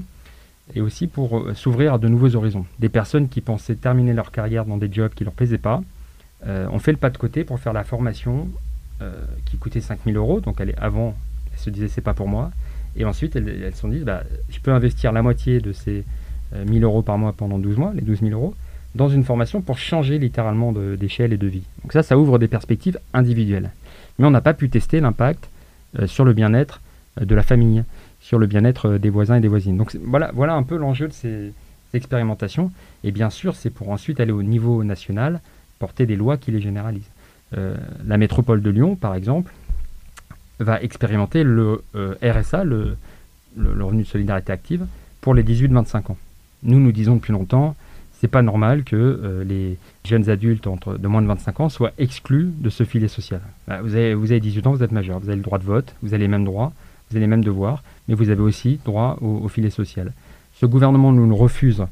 et 0.76 0.82
aussi 0.82 1.08
pour 1.08 1.48
s'ouvrir 1.56 1.96
à 1.96 1.98
de 1.98 2.08
nouveaux 2.08 2.36
horizons. 2.36 2.66
Des 2.80 2.90
personnes 2.90 3.28
qui 3.28 3.42
pensaient 3.42 3.76
terminer 3.76 4.14
leur 4.14 4.32
carrière 4.32 4.66
dans 4.66 4.78
des 4.78 4.94
jobs 4.94 5.12
qui 5.14 5.24
ne 5.24 5.26
leur 5.26 5.34
plaisaient 5.34 5.58
pas, 5.58 5.82
euh, 6.48 6.68
on 6.72 6.80
fait 6.80 6.92
le 6.92 6.98
pas 6.98 7.10
de 7.10 7.18
côté 7.18 7.44
pour 7.44 7.60
faire 7.60 7.74
la 7.74 7.84
formation 7.84 8.50
euh, 9.02 9.12
qui 9.46 9.58
coûtait 9.58 9.82
5000 9.82 10.16
euros. 10.18 10.42
Donc 10.42 10.60
elle 10.60 10.72
est 10.72 10.78
avant, 10.78 11.16
elle 11.54 11.60
se 11.60 11.70
disait 11.70 11.88
c'est 11.88 12.02
pas 12.02 12.14
pour 12.14 12.28
moi. 12.28 12.52
Et 12.96 13.06
ensuite, 13.06 13.36
elles, 13.36 13.74
se 13.74 13.80
sont 13.80 13.88
dit, 13.88 14.00
bah, 14.00 14.24
je 14.50 14.60
peux 14.60 14.72
investir 14.72 15.14
la 15.14 15.22
moitié 15.22 15.62
de 15.62 15.72
ces 15.72 16.04
1000 16.54 16.84
euh, 16.84 16.88
euros 16.88 17.02
par 17.02 17.18
mois 17.18 17.32
pendant 17.32 17.58
12 17.58 17.78
mois, 17.78 17.94
les 17.96 18.02
12 18.02 18.20
000 18.20 18.32
euros, 18.32 18.54
dans 18.96 19.08
une 19.08 19.24
formation 19.24 19.62
pour 19.62 19.78
changer 19.78 20.20
littéralement 20.20 20.74
d'échelle 20.74 21.32
et 21.32 21.38
de 21.38 21.48
vie. 21.48 21.64
Donc 21.84 21.94
ça, 21.94 22.04
ça 22.04 22.18
ouvre 22.18 22.38
des 22.38 22.50
perspectives 22.50 23.00
individuelles. 23.14 23.72
Mais 24.20 24.26
on 24.26 24.32
n'a 24.32 24.42
pas 24.42 24.54
pu 24.54 24.70
tester 24.70 25.00
l'impact 25.00 25.50
sur 26.06 26.26
le 26.26 26.34
bien-être 26.34 26.82
de 27.20 27.34
la 27.34 27.44
famille, 27.44 27.86
sur 28.20 28.38
le 28.38 28.48
bien-être 28.48 28.98
des 28.98 29.10
voisins 29.10 29.38
et 29.38 29.40
des 29.40 29.48
voisines. 29.48 29.78
Donc 29.78 29.98
voilà, 30.04 30.32
voilà 30.34 30.56
un 30.56 30.64
peu 30.64 30.76
l'enjeu 30.76 31.08
de 31.08 31.14
ces 31.14 31.54
expérimentations. 31.94 32.72
Et 33.06 33.12
bien 33.12 33.30
sûr, 33.30 33.56
c'est 33.56 33.70
pour 33.70 33.90
ensuite 33.90 34.20
aller 34.20 34.34
au 34.34 34.44
niveau 34.44 34.84
national 34.84 35.40
porter 35.82 36.06
des 36.06 36.16
lois 36.16 36.38
qui 36.38 36.52
les 36.52 36.62
généralisent. 36.62 37.12
Euh, 37.58 37.76
la 38.06 38.18
métropole 38.18 38.62
de 38.62 38.70
Lyon, 38.70 38.96
par 38.96 39.16
exemple, 39.16 39.52
va 40.60 40.80
expérimenter 40.82 41.44
le 41.44 41.82
euh, 41.96 42.14
RSA, 42.24 42.64
le, 42.64 42.96
revenu 43.58 44.04
de 44.04 44.08
solidarité 44.08 44.54
active, 44.54 44.86
pour 45.22 45.34
les 45.34 45.44
18-25 45.44 46.12
ans. 46.12 46.18
Nous, 46.62 46.80
nous 46.80 46.92
disons 46.92 47.16
depuis 47.16 47.34
longtemps, 47.34 47.76
c'est 48.20 48.28
pas 48.28 48.44
normal 48.44 48.84
que 48.84 48.96
euh, 48.96 49.44
les 49.44 49.78
jeunes 50.06 50.30
adultes 50.30 50.68
entre, 50.68 50.98
de 50.98 51.08
moins 51.08 51.24
de 51.24 51.28
25 51.28 51.60
ans 51.62 51.70
soient 51.70 51.94
exclus 51.98 52.52
de 52.60 52.70
ce 52.70 52.84
filet 52.84 53.08
social. 53.08 53.42
Bah, 53.68 53.82
vous, 53.82 53.96
avez, 53.96 54.14
vous 54.14 54.32
avez 54.32 54.40
18 54.40 54.68
ans, 54.68 54.74
vous 54.74 54.84
êtes 54.84 54.92
majeur, 54.92 55.20
vous 55.20 55.30
avez 55.30 55.38
le 55.38 55.44
droit 55.44 55.58
de 55.58 55.64
vote, 55.64 55.96
vous 56.04 56.14
avez 56.14 56.26
les 56.26 56.28
mêmes 56.28 56.46
droits, 56.46 56.72
vous 57.10 57.18
avez 57.18 57.22
les 57.26 57.28
mêmes 57.28 57.44
devoirs, 57.44 57.84
mais 58.08 58.14
vous 58.14 58.30
avez 58.30 58.42
aussi 58.42 58.80
droit 58.86 59.18
au, 59.20 59.40
au 59.46 59.48
filet 59.48 59.72
social. 59.72 60.14
Ce 60.54 60.68
gouvernement 60.68 61.12
nous 61.12 61.28
le 61.28 61.34
refuse 61.34 61.84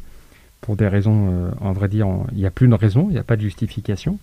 pour 0.62 0.76
des 0.76 0.88
raisons, 0.88 1.30
euh, 1.32 1.52
en 1.62 1.72
vrai 1.72 1.88
dire, 1.88 2.08
il 2.32 2.38
n'y 2.38 2.46
a 2.46 2.52
plus 2.52 2.68
de 2.68 2.74
raison, 2.74 3.08
il 3.10 3.14
n'y 3.14 3.20
a 3.20 3.24
pas 3.24 3.36
de 3.36 3.42
justification, 3.42 4.20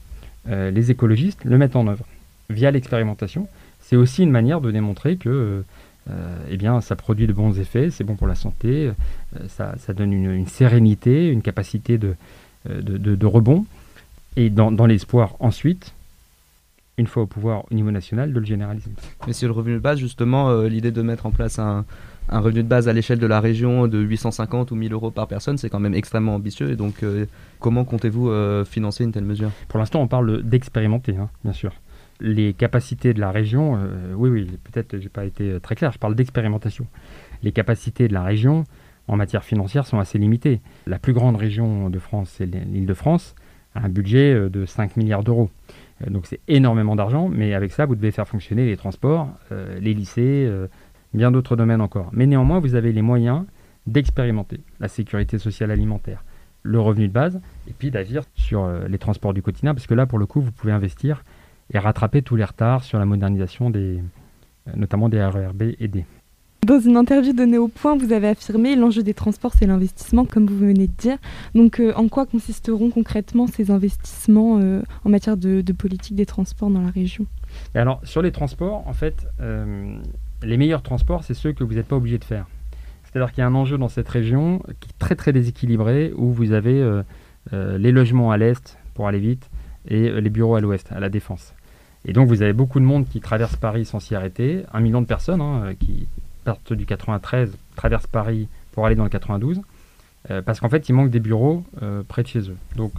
euh, 0.48 0.70
les 0.70 0.90
écologistes 0.90 1.44
le 1.44 1.58
mettent 1.58 1.76
en 1.76 1.86
œuvre 1.86 2.04
via 2.50 2.70
l'expérimentation. 2.70 3.48
C'est 3.80 3.96
aussi 3.96 4.22
une 4.22 4.30
manière 4.30 4.60
de 4.60 4.70
démontrer 4.70 5.16
que 5.16 5.64
euh, 6.10 6.36
eh 6.48 6.56
bien, 6.56 6.80
ça 6.80 6.94
produit 6.94 7.26
de 7.26 7.32
bons 7.32 7.58
effets, 7.58 7.90
c'est 7.90 8.04
bon 8.04 8.14
pour 8.14 8.26
la 8.26 8.36
santé, 8.36 8.90
ça, 9.48 9.74
donne 9.94 10.12
une, 10.12 10.46
sérénité, 10.46 11.28
une 11.28 11.42
capacité 11.42 11.98
de, 11.98 12.14
de, 12.64 13.26
rebond, 13.26 13.64
et 14.36 14.50
dans, 14.50 14.70
dans 14.70 14.86
l'espoir 14.86 15.34
ensuite 15.40 15.94
une 16.98 17.06
fois 17.06 17.24
au 17.24 17.26
pouvoir 17.26 17.64
au 17.70 17.74
niveau 17.74 17.90
national, 17.90 18.32
de 18.32 18.38
le 18.38 18.46
généraliser. 18.46 18.90
Mais 19.26 19.32
sur 19.32 19.48
le 19.48 19.52
revenu 19.52 19.74
de 19.74 19.80
base, 19.80 19.98
justement, 19.98 20.62
l'idée 20.62 20.92
de 20.92 21.02
mettre 21.02 21.26
en 21.26 21.30
place 21.30 21.58
un, 21.58 21.84
un 22.28 22.40
revenu 22.40 22.62
de 22.62 22.68
base 22.68 22.88
à 22.88 22.92
l'échelle 22.92 23.18
de 23.18 23.26
la 23.26 23.40
région 23.40 23.86
de 23.86 23.98
850 23.98 24.70
ou 24.70 24.74
1000 24.74 24.92
euros 24.92 25.10
par 25.10 25.28
personne, 25.28 25.58
c'est 25.58 25.70
quand 25.70 25.80
même 25.80 25.94
extrêmement 25.94 26.34
ambitieux. 26.34 26.70
Et 26.70 26.76
donc, 26.76 27.02
euh, 27.02 27.26
comment 27.60 27.84
comptez-vous 27.84 28.30
euh, 28.30 28.64
financer 28.64 29.04
une 29.04 29.12
telle 29.12 29.24
mesure? 29.24 29.50
Pour 29.68 29.78
l'instant, 29.78 30.00
on 30.00 30.08
parle 30.08 30.42
d'expérimenter, 30.42 31.16
hein, 31.16 31.30
bien 31.44 31.52
sûr. 31.52 31.72
Les 32.20 32.54
capacités 32.54 33.14
de 33.14 33.20
la 33.20 33.30
région, 33.30 33.76
euh, 33.76 34.14
oui, 34.16 34.30
oui, 34.30 34.58
peut-être 34.64 34.98
j'ai 34.98 35.08
pas 35.08 35.24
été 35.24 35.58
très 35.60 35.74
clair, 35.74 35.92
je 35.92 35.98
parle 35.98 36.14
d'expérimentation. 36.14 36.86
Les 37.42 37.52
capacités 37.52 38.08
de 38.08 38.14
la 38.14 38.22
région 38.22 38.64
en 39.06 39.16
matière 39.16 39.44
financière 39.44 39.86
sont 39.86 40.00
assez 40.00 40.18
limitées. 40.18 40.60
La 40.86 40.98
plus 40.98 41.12
grande 41.12 41.36
région 41.36 41.90
de 41.90 41.98
France, 41.98 42.32
c'est 42.36 42.46
l'île 42.46 42.86
de 42.86 42.94
France, 42.94 43.36
a 43.74 43.84
un 43.84 43.88
budget 43.88 44.48
de 44.50 44.64
5 44.64 44.96
milliards 44.96 45.22
d'euros. 45.22 45.50
Donc 46.08 46.26
c'est 46.26 46.40
énormément 46.48 46.96
d'argent, 46.96 47.28
mais 47.28 47.54
avec 47.54 47.70
ça, 47.72 47.86
vous 47.86 47.94
devez 47.94 48.10
faire 48.10 48.26
fonctionner 48.26 48.66
les 48.66 48.76
transports, 48.76 49.28
les 49.80 49.94
lycées, 49.94 50.50
bien 51.16 51.30
d'autres 51.30 51.56
domaines 51.56 51.80
encore. 51.80 52.10
Mais 52.12 52.26
néanmoins, 52.26 52.60
vous 52.60 52.74
avez 52.74 52.92
les 52.92 53.02
moyens 53.02 53.44
d'expérimenter 53.86 54.60
la 54.80 54.88
sécurité 54.88 55.38
sociale 55.38 55.70
alimentaire, 55.70 56.24
le 56.62 56.80
revenu 56.80 57.08
de 57.08 57.12
base, 57.12 57.40
et 57.68 57.72
puis 57.72 57.90
d'agir 57.90 58.24
sur 58.34 58.68
les 58.88 58.98
transports 58.98 59.32
du 59.32 59.42
quotidien, 59.42 59.74
parce 59.74 59.86
que 59.86 59.94
là, 59.94 60.06
pour 60.06 60.18
le 60.18 60.26
coup, 60.26 60.40
vous 60.40 60.50
pouvez 60.50 60.72
investir 60.72 61.24
et 61.72 61.78
rattraper 61.78 62.22
tous 62.22 62.36
les 62.36 62.44
retards 62.44 62.84
sur 62.84 62.98
la 62.98 63.04
modernisation 63.04 63.70
des, 63.70 64.00
notamment 64.74 65.08
des 65.08 65.22
RERB 65.22 65.62
et 65.78 65.88
D. 65.88 66.04
Dans 66.66 66.80
une 66.80 66.96
interview 66.96 67.32
donnée 67.32 67.58
au 67.58 67.68
point, 67.68 67.96
vous 67.96 68.12
avez 68.12 68.28
affirmé 68.28 68.74
l'enjeu 68.74 69.04
des 69.04 69.14
transports, 69.14 69.52
c'est 69.56 69.66
l'investissement, 69.66 70.24
comme 70.24 70.46
vous 70.46 70.58
venez 70.58 70.88
de 70.88 70.92
dire. 70.98 71.18
Donc, 71.54 71.78
euh, 71.78 71.92
en 71.94 72.08
quoi 72.08 72.26
consisteront 72.26 72.90
concrètement 72.90 73.46
ces 73.46 73.70
investissements 73.70 74.58
euh, 74.58 74.82
en 75.04 75.10
matière 75.10 75.36
de, 75.36 75.62
politique 75.72 76.16
des 76.16 76.26
transports 76.26 76.70
dans 76.70 76.80
la 76.80 76.90
région? 76.90 77.26
Alors, 77.74 78.00
sur 78.02 78.20
les 78.20 78.32
transports, 78.32 78.82
en 78.88 78.94
fait, 78.94 79.28
euh, 79.40 79.96
les 80.42 80.56
meilleurs 80.56 80.82
transports, 80.82 81.24
c'est 81.24 81.34
ceux 81.34 81.52
que 81.52 81.64
vous 81.64 81.74
n'êtes 81.74 81.88
pas 81.88 81.96
obligé 81.96 82.18
de 82.18 82.24
faire. 82.24 82.46
C'est-à-dire 83.04 83.32
qu'il 83.32 83.40
y 83.40 83.44
a 83.44 83.46
un 83.46 83.54
enjeu 83.54 83.78
dans 83.78 83.88
cette 83.88 84.08
région 84.08 84.58
qui 84.80 84.90
est 84.90 84.98
très 84.98 85.14
très 85.14 85.32
déséquilibré, 85.32 86.12
où 86.16 86.32
vous 86.32 86.52
avez 86.52 87.02
les 87.52 87.92
logements 87.92 88.30
à 88.30 88.36
l'est 88.36 88.76
pour 88.94 89.08
aller 89.08 89.20
vite 89.20 89.48
et 89.88 90.20
les 90.20 90.30
bureaux 90.30 90.56
à 90.56 90.60
l'ouest, 90.60 90.92
à 90.92 91.00
la 91.00 91.08
défense. 91.08 91.54
Et 92.06 92.12
donc 92.12 92.28
vous 92.28 92.42
avez 92.42 92.52
beaucoup 92.52 92.78
de 92.78 92.84
monde 92.84 93.08
qui 93.08 93.20
traverse 93.20 93.56
Paris 93.56 93.84
sans 93.84 93.98
s'y 93.98 94.14
arrêter, 94.14 94.64
un 94.72 94.80
million 94.80 95.02
de 95.02 95.06
personnes 95.06 95.40
hein, 95.40 95.74
qui 95.78 96.06
partent 96.44 96.72
du 96.72 96.86
93, 96.86 97.50
traversent 97.74 98.06
Paris 98.06 98.48
pour 98.72 98.86
aller 98.86 98.94
dans 98.94 99.02
le 99.02 99.10
92, 99.10 99.60
euh, 100.30 100.40
parce 100.40 100.60
qu'en 100.60 100.68
fait 100.68 100.88
il 100.88 100.92
manque 100.92 101.10
des 101.10 101.18
bureaux 101.18 101.64
euh, 101.82 102.02
près 102.06 102.22
de 102.22 102.28
chez 102.28 102.48
eux. 102.48 102.56
Donc 102.76 102.92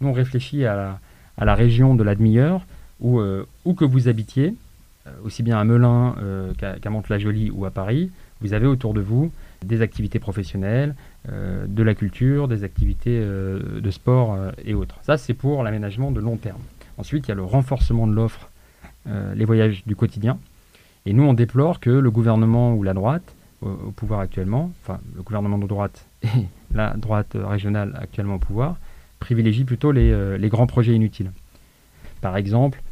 nous 0.00 0.08
on 0.08 0.12
réfléchit 0.12 0.64
à 0.64 0.98
la, 1.38 1.54
région 1.54 1.94
de 1.94 2.02
la 2.02 2.14
demi-heure, 2.14 2.62
euh, 3.04 3.44
où 3.66 3.74
que 3.74 3.84
vous 3.84 4.08
habitiez, 4.08 4.54
aussi 5.22 5.42
bien 5.42 5.58
à 5.58 5.64
Melun 5.64 6.14
qu'à 6.58 6.90
Mantes-la-Jolie 6.90 7.50
ou 7.50 7.64
à 7.66 7.70
Paris, 7.70 8.10
vous 8.40 8.52
avez 8.52 8.66
autour 8.66 8.94
de 8.94 9.00
vous 9.00 9.30
des 9.64 9.82
activités 9.82 10.18
professionnelles, 10.18 10.94
de 11.26 11.82
la 11.82 11.94
culture, 11.94 12.48
des 12.48 12.64
activités 12.64 13.20
de 13.20 13.90
sport 13.90 14.38
et 14.64 14.74
autres. 14.74 14.96
Ça, 15.02 15.16
c'est 15.16 15.34
pour 15.34 15.62
l'aménagement 15.62 16.10
de 16.10 16.20
long 16.20 16.36
terme. 16.36 16.60
Ensuite, 16.98 17.26
il 17.26 17.30
y 17.30 17.32
a 17.32 17.34
le 17.34 17.44
renforcement 17.44 18.06
de 18.06 18.12
l'offre 18.12 18.50
euh, 19.06 19.34
les 19.34 19.44
voyages 19.44 19.82
du 19.84 19.96
quotidien. 19.96 20.38
Et 21.04 21.12
nous, 21.12 21.24
on 21.24 21.34
déplore 21.34 21.78
que 21.78 21.90
le 21.90 22.10
gouvernement 22.10 22.74
ou 22.74 22.82
la 22.82 22.94
droite, 22.94 23.34
au, 23.60 23.68
pouvoir 23.94 24.20
actuellement, 24.20 24.72
enfin 24.82 24.98
le 25.14 25.22
gouvernement 25.22 25.58
de 25.58 25.66
droite 25.66 26.06
et 26.22 26.46
la 26.72 26.94
droite 26.94 27.36
régionale 27.38 27.92
actuellement 28.00 28.36
au 28.36 28.38
pouvoir, 28.38 28.76
privilégie 29.20 29.64
plutôt 29.64 29.92
euh, 29.92 30.38
les 30.38 30.48
grands 30.48 30.66
projets 30.66 30.94
inutiles. 30.94 31.32
Par 32.22 32.38
exemple, 32.38 32.82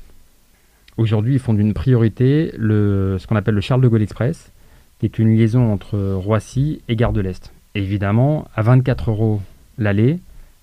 aujourd'hui, 0.96 1.34
ils 1.34 1.40
font 1.40 1.54
d'une 1.54 1.74
priorité 1.74 2.52
le, 2.56 3.16
ce 3.18 3.26
qu'on 3.26 3.36
appelle 3.36 3.54
le 3.54 3.60
Charles 3.60 3.80
de 3.80 3.88
Gaulle 3.88 4.02
Express, 4.02 4.50
qui 4.98 5.06
est 5.06 5.18
une 5.18 5.36
liaison 5.36 5.72
entre 5.72 5.98
Roissy 6.14 6.80
et 6.88 6.96
Gare 6.96 7.12
de 7.12 7.20
l'Est. 7.20 7.52
évidemment, 7.74 8.48
à 8.54 8.62
24 8.62 9.10
euros 9.10 9.42
l'aller, 9.78 10.20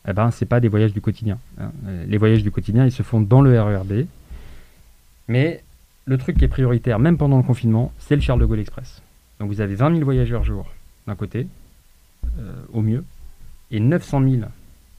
eh 0.08 0.14
ben, 0.14 0.32
ce 0.32 0.44
n'est 0.44 0.48
pas 0.48 0.60
des 0.60 0.68
voyages 0.68 0.94
du 0.94 1.02
quotidien. 1.02 1.40
Hein. 1.60 1.72
Les 2.08 2.18
voyages 2.18 2.44
du 2.44 2.52
quotidien, 2.52 2.86
ils 2.86 2.92
se 2.92 3.04
font 3.04 3.20
dans 3.20 3.42
le 3.42 3.60
RERB, 3.60 4.06
mais 5.28 5.64
le 6.06 6.18
truc 6.18 6.38
qui 6.38 6.46
est 6.46 6.50
prioritaire, 6.50 7.00
même 7.00 7.18
pendant 7.18 7.38
le 7.38 7.44
confinement, 7.44 7.92
c'est 8.00 8.16
le 8.16 8.22
Charles 8.22 8.40
de 8.40 8.46
Gaulle 8.46 8.60
Express. 8.60 9.02
Donc 9.40 9.50
vous 9.50 9.62
avez 9.62 9.76
20 9.76 9.92
000 9.92 10.04
voyageurs 10.04 10.44
jour 10.44 10.68
d'un 11.06 11.16
côté, 11.16 11.48
euh, 12.40 12.54
au 12.74 12.82
mieux, 12.82 13.04
et 13.72 13.80
900 13.80 14.24
000 14.24 14.36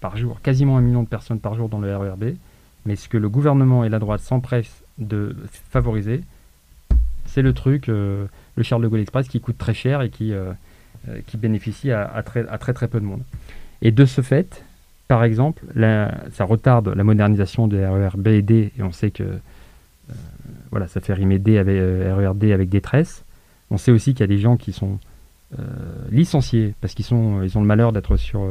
par 0.01 0.17
jour, 0.17 0.41
quasiment 0.41 0.77
un 0.77 0.81
million 0.81 1.03
de 1.03 1.09
personnes 1.09 1.41
par 1.41 1.55
jour 1.55 1.69
dans 1.69 1.81
le 1.81 1.95
RERB. 1.95 2.35
Mais 2.87 2.97
ce 2.97 3.09
que 3.09 3.19
le 3.19 3.29
gouvernement 3.29 3.85
et 3.85 3.89
la 3.89 3.99
droite 3.99 4.21
s'empressent 4.21 4.80
de 5.01 5.35
favoriser, 5.71 6.23
c'est 7.27 7.43
le 7.43 7.53
truc, 7.53 7.89
euh, 7.89 8.27
le 8.57 8.63
Charles 8.63 8.83
de 8.83 8.89
Gaulle 8.89 9.01
Express, 9.01 9.29
qui 9.29 9.41
coûte 9.41 9.59
très 9.59 9.75
cher 9.75 10.03
et 10.03 10.11
qui, 10.11 10.33
euh, 10.33 10.53
qui 11.27 11.37
bénéficie 11.37 11.91
à, 11.91 12.23
très, 12.25 12.47
à, 12.49 12.59
très, 12.59 12.73
très 12.73 12.89
peu 12.89 13.01
de 13.01 13.05
monde. 13.05 13.23
Et 13.83 13.91
de 13.91 14.05
ce 14.05 14.21
fait, 14.21 14.65
par 15.09 15.25
exemple, 15.25 15.65
ça 16.33 16.45
retarde 16.45 16.89
la 16.89 17.03
modernisation 17.03 17.67
des 17.67 17.85
RERB 17.85 18.29
et 18.29 18.43
D, 18.43 18.73
et 18.79 18.83
on 18.83 18.93
sait 18.93 19.11
que 19.11 19.41
euh, 20.11 20.15
voilà, 20.71 20.89
ça 20.89 21.01
fait 21.01 21.15
rimer 21.15 21.39
D 21.39 21.59
avec, 21.59 21.77
euh, 21.77 22.15
RERD 22.17 22.45
avec 22.53 22.69
détresse. 22.69 23.25
On 23.71 23.77
sait 23.77 23.91
aussi 23.91 24.13
qu'il 24.13 24.21
y 24.21 24.25
a 24.25 24.29
des 24.29 24.39
gens 24.39 24.57
qui 24.57 24.73
sont 24.73 24.99
euh, 25.59 25.63
licenciés 26.11 26.75
parce 26.81 26.95
qu'ils 26.95 27.07
ils 27.07 27.59
ont 27.59 27.61
le 27.61 27.67
malheur 27.67 27.93
d'être 27.93 28.17
sur 28.17 28.47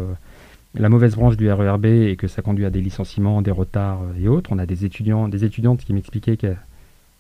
la 0.75 0.89
mauvaise 0.89 1.15
branche 1.15 1.37
du 1.37 1.51
RERB 1.51 1.85
et 1.85 2.15
que 2.15 2.27
ça 2.27 2.41
conduit 2.41 2.65
à 2.65 2.69
des 2.69 2.81
licenciements, 2.81 3.41
des 3.41 3.51
retards 3.51 4.01
et 4.19 4.27
autres. 4.27 4.51
On 4.51 4.59
a 4.59 4.65
des 4.65 4.85
étudiants, 4.85 5.27
des 5.27 5.43
étudiantes 5.43 5.83
qui 5.83 5.93
m'expliquaient 5.93 6.37
qu'ils 6.37 6.57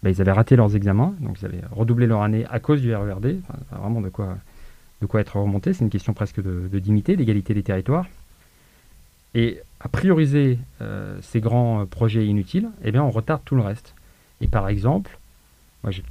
bah, 0.03 0.11
avaient 0.17 0.31
raté 0.31 0.55
leurs 0.55 0.75
examens, 0.75 1.13
donc 1.19 1.41
ils 1.41 1.45
avaient 1.45 1.61
redoublé 1.71 2.05
leur 2.05 2.21
année 2.21 2.45
à 2.49 2.59
cause 2.59 2.81
du 2.81 2.93
RERD. 2.93 3.37
Enfin, 3.49 3.81
vraiment 3.81 4.01
de 4.01 4.09
quoi, 4.09 4.37
de 5.01 5.05
quoi 5.07 5.21
être 5.21 5.37
remonté. 5.37 5.73
C'est 5.73 5.83
une 5.83 5.89
question 5.89 6.13
presque 6.13 6.41
de, 6.41 6.79
dignité, 6.79 7.17
d'égalité 7.17 7.53
des 7.53 7.63
territoires. 7.63 8.05
Et 9.35 9.59
à 9.79 9.89
prioriser 9.89 10.57
ces 11.21 11.39
grands 11.39 11.85
projets 11.85 12.25
inutiles, 12.25 12.69
eh 12.83 12.91
bien, 12.91 13.03
on 13.03 13.11
retarde 13.11 13.41
tout 13.45 13.55
le 13.55 13.61
reste. 13.61 13.93
Et 14.41 14.47
par 14.47 14.67
exemple, 14.69 15.17
moi 15.83 15.91
je, 15.91 16.01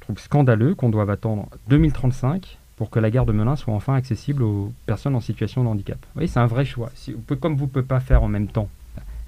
trouve 0.00 0.18
scandaleux 0.18 0.74
qu'on 0.74 0.88
doive 0.88 1.10
attendre 1.10 1.48
2035 1.68 2.58
pour 2.80 2.88
que 2.88 2.98
la 2.98 3.10
gare 3.10 3.26
de 3.26 3.32
Melun 3.32 3.56
soit 3.56 3.74
enfin 3.74 3.92
accessible 3.92 4.42
aux 4.42 4.72
personnes 4.86 5.14
en 5.14 5.20
situation 5.20 5.62
de 5.62 5.68
handicap. 5.68 5.98
Vous 6.00 6.14
voyez, 6.14 6.28
c'est 6.28 6.40
un 6.40 6.46
vrai 6.46 6.64
choix. 6.64 6.90
Comme 7.38 7.54
vous 7.54 7.66
ne 7.66 7.70
pouvez 7.70 7.84
pas 7.84 8.00
faire 8.00 8.22
en 8.22 8.28
même 8.28 8.46
temps, 8.46 8.70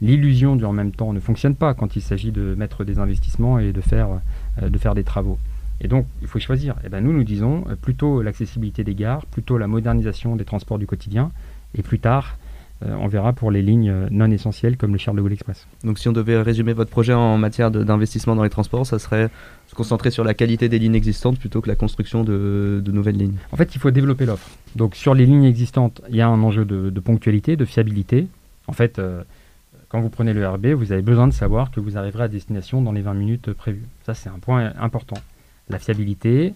l'illusion 0.00 0.56
du 0.56 0.64
en 0.64 0.72
même 0.72 0.90
temps 0.90 1.12
ne 1.12 1.20
fonctionne 1.20 1.54
pas 1.54 1.74
quand 1.74 1.94
il 1.94 2.00
s'agit 2.00 2.32
de 2.32 2.54
mettre 2.54 2.82
des 2.82 2.98
investissements 2.98 3.58
et 3.58 3.74
de 3.74 3.82
faire, 3.82 4.08
euh, 4.62 4.94
des 4.94 5.04
travaux. 5.04 5.38
Et 5.82 5.88
donc, 5.88 6.06
il 6.22 6.28
faut 6.28 6.38
choisir. 6.38 6.76
Et 6.76 6.86
eh 6.86 6.88
ben, 6.88 7.04
nous, 7.04 7.12
nous 7.12 7.24
disons 7.24 7.66
euh, 7.68 7.76
plutôt 7.76 8.22
l'accessibilité 8.22 8.84
des 8.84 8.94
gares, 8.94 9.26
plutôt 9.26 9.58
la 9.58 9.66
modernisation 9.66 10.34
des 10.34 10.46
transports 10.46 10.78
du 10.78 10.86
quotidien, 10.86 11.30
et 11.74 11.82
plus 11.82 11.98
tard, 11.98 12.38
on 12.98 13.06
verra 13.06 13.32
pour 13.32 13.50
les 13.50 13.62
lignes 13.62 13.90
euh, 13.90 14.08
non 14.10 14.30
essentielles 14.30 14.76
comme 14.76 14.92
le 14.92 14.98
Charles 14.98 15.16
de 15.16 15.22
Gaulle 15.22 15.32
Express. 15.32 15.66
Donc 15.84 15.98
si 15.98 16.08
on 16.08 16.12
devait 16.12 16.40
résumer 16.40 16.72
votre 16.72 16.90
projet 16.90 17.12
en 17.12 17.38
matière 17.38 17.70
d'investissement 17.70 18.34
dans 18.34 18.42
les 18.42 18.50
transports, 18.50 18.86
ça 18.86 18.98
serait 18.98 19.30
se 19.66 19.74
concentrer 19.74 20.10
sur 20.10 20.24
la 20.24 20.34
qualité 20.34 20.68
des 20.68 20.78
lignes 20.78 20.94
existantes 20.94 21.38
plutôt 21.38 21.60
que 21.60 21.68
la 21.68 21.76
construction 21.76 22.24
de, 22.24 22.82
nouvelles 22.86 23.16
lignes 23.16 23.36
En 23.52 23.56
fait, 23.56 23.74
il 23.74 23.78
faut 23.78 23.90
développer 23.90 24.26
l'offre. 24.26 24.48
Donc 24.76 24.96
sur 24.96 25.14
les 25.14 25.26
lignes 25.26 25.44
existantes, 25.44 26.02
il 26.08 26.16
y 26.16 26.20
a 26.20 26.28
un 26.28 26.42
enjeu 26.42 26.64
de, 26.64 27.00
ponctualité, 27.00 27.56
de 27.56 27.64
fiabilité. 27.64 28.26
En 28.66 28.72
fait, 28.72 28.98
euh, 28.98 29.22
quand 29.88 30.00
vous 30.00 30.10
prenez 30.10 30.32
le 30.32 30.46
RB, 30.48 30.66
vous 30.68 30.92
avez 30.92 31.02
besoin 31.02 31.28
de 31.28 31.32
savoir 31.32 31.70
que 31.70 31.80
vous 31.80 31.96
arriverez 31.96 32.24
à 32.24 32.28
destination 32.28 32.82
dans 32.82 32.92
les 32.92 33.02
20 33.02 33.14
minutes 33.14 33.52
prévues. 33.52 33.86
Ça, 34.04 34.14
c'est 34.14 34.28
un 34.28 34.38
point 34.38 34.72
important. 34.78 35.18
La 35.68 35.78
fiabilité, 35.78 36.54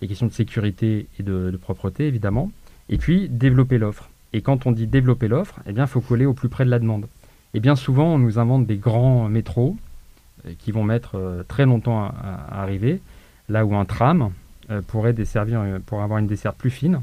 les 0.00 0.08
questions 0.08 0.26
de 0.26 0.32
sécurité 0.32 1.06
et 1.18 1.22
de, 1.22 1.50
de 1.50 1.56
propreté, 1.56 2.06
évidemment. 2.06 2.50
Et 2.88 2.98
puis, 2.98 3.28
développer 3.28 3.78
l'offre. 3.78 4.10
Et 4.32 4.40
quand 4.40 4.66
on 4.66 4.72
dit 4.72 4.86
développer 4.86 5.28
l'offre, 5.28 5.60
eh 5.66 5.72
bien, 5.72 5.84
il 5.84 5.88
faut 5.88 6.00
coller 6.00 6.26
au 6.26 6.32
plus 6.32 6.48
près 6.48 6.64
de 6.64 6.70
la 6.70 6.78
demande. 6.78 7.06
Et 7.54 7.60
bien 7.60 7.76
souvent, 7.76 8.14
on 8.14 8.18
nous 8.18 8.38
invente 8.38 8.66
des 8.66 8.76
grands 8.76 9.28
métros 9.28 9.76
euh, 10.46 10.52
qui 10.58 10.72
vont 10.72 10.84
mettre 10.84 11.16
euh, 11.16 11.42
très 11.46 11.66
longtemps 11.66 12.02
à, 12.04 12.48
arriver, 12.50 13.00
là 13.48 13.66
où 13.66 13.74
un 13.74 13.84
tram 13.84 14.32
euh, 14.70 14.80
pourrait 14.80 15.12
desservir, 15.12 15.62
pour 15.84 16.02
avoir 16.02 16.18
une 16.18 16.26
desserte 16.26 16.56
plus 16.56 16.70
fine. 16.70 17.02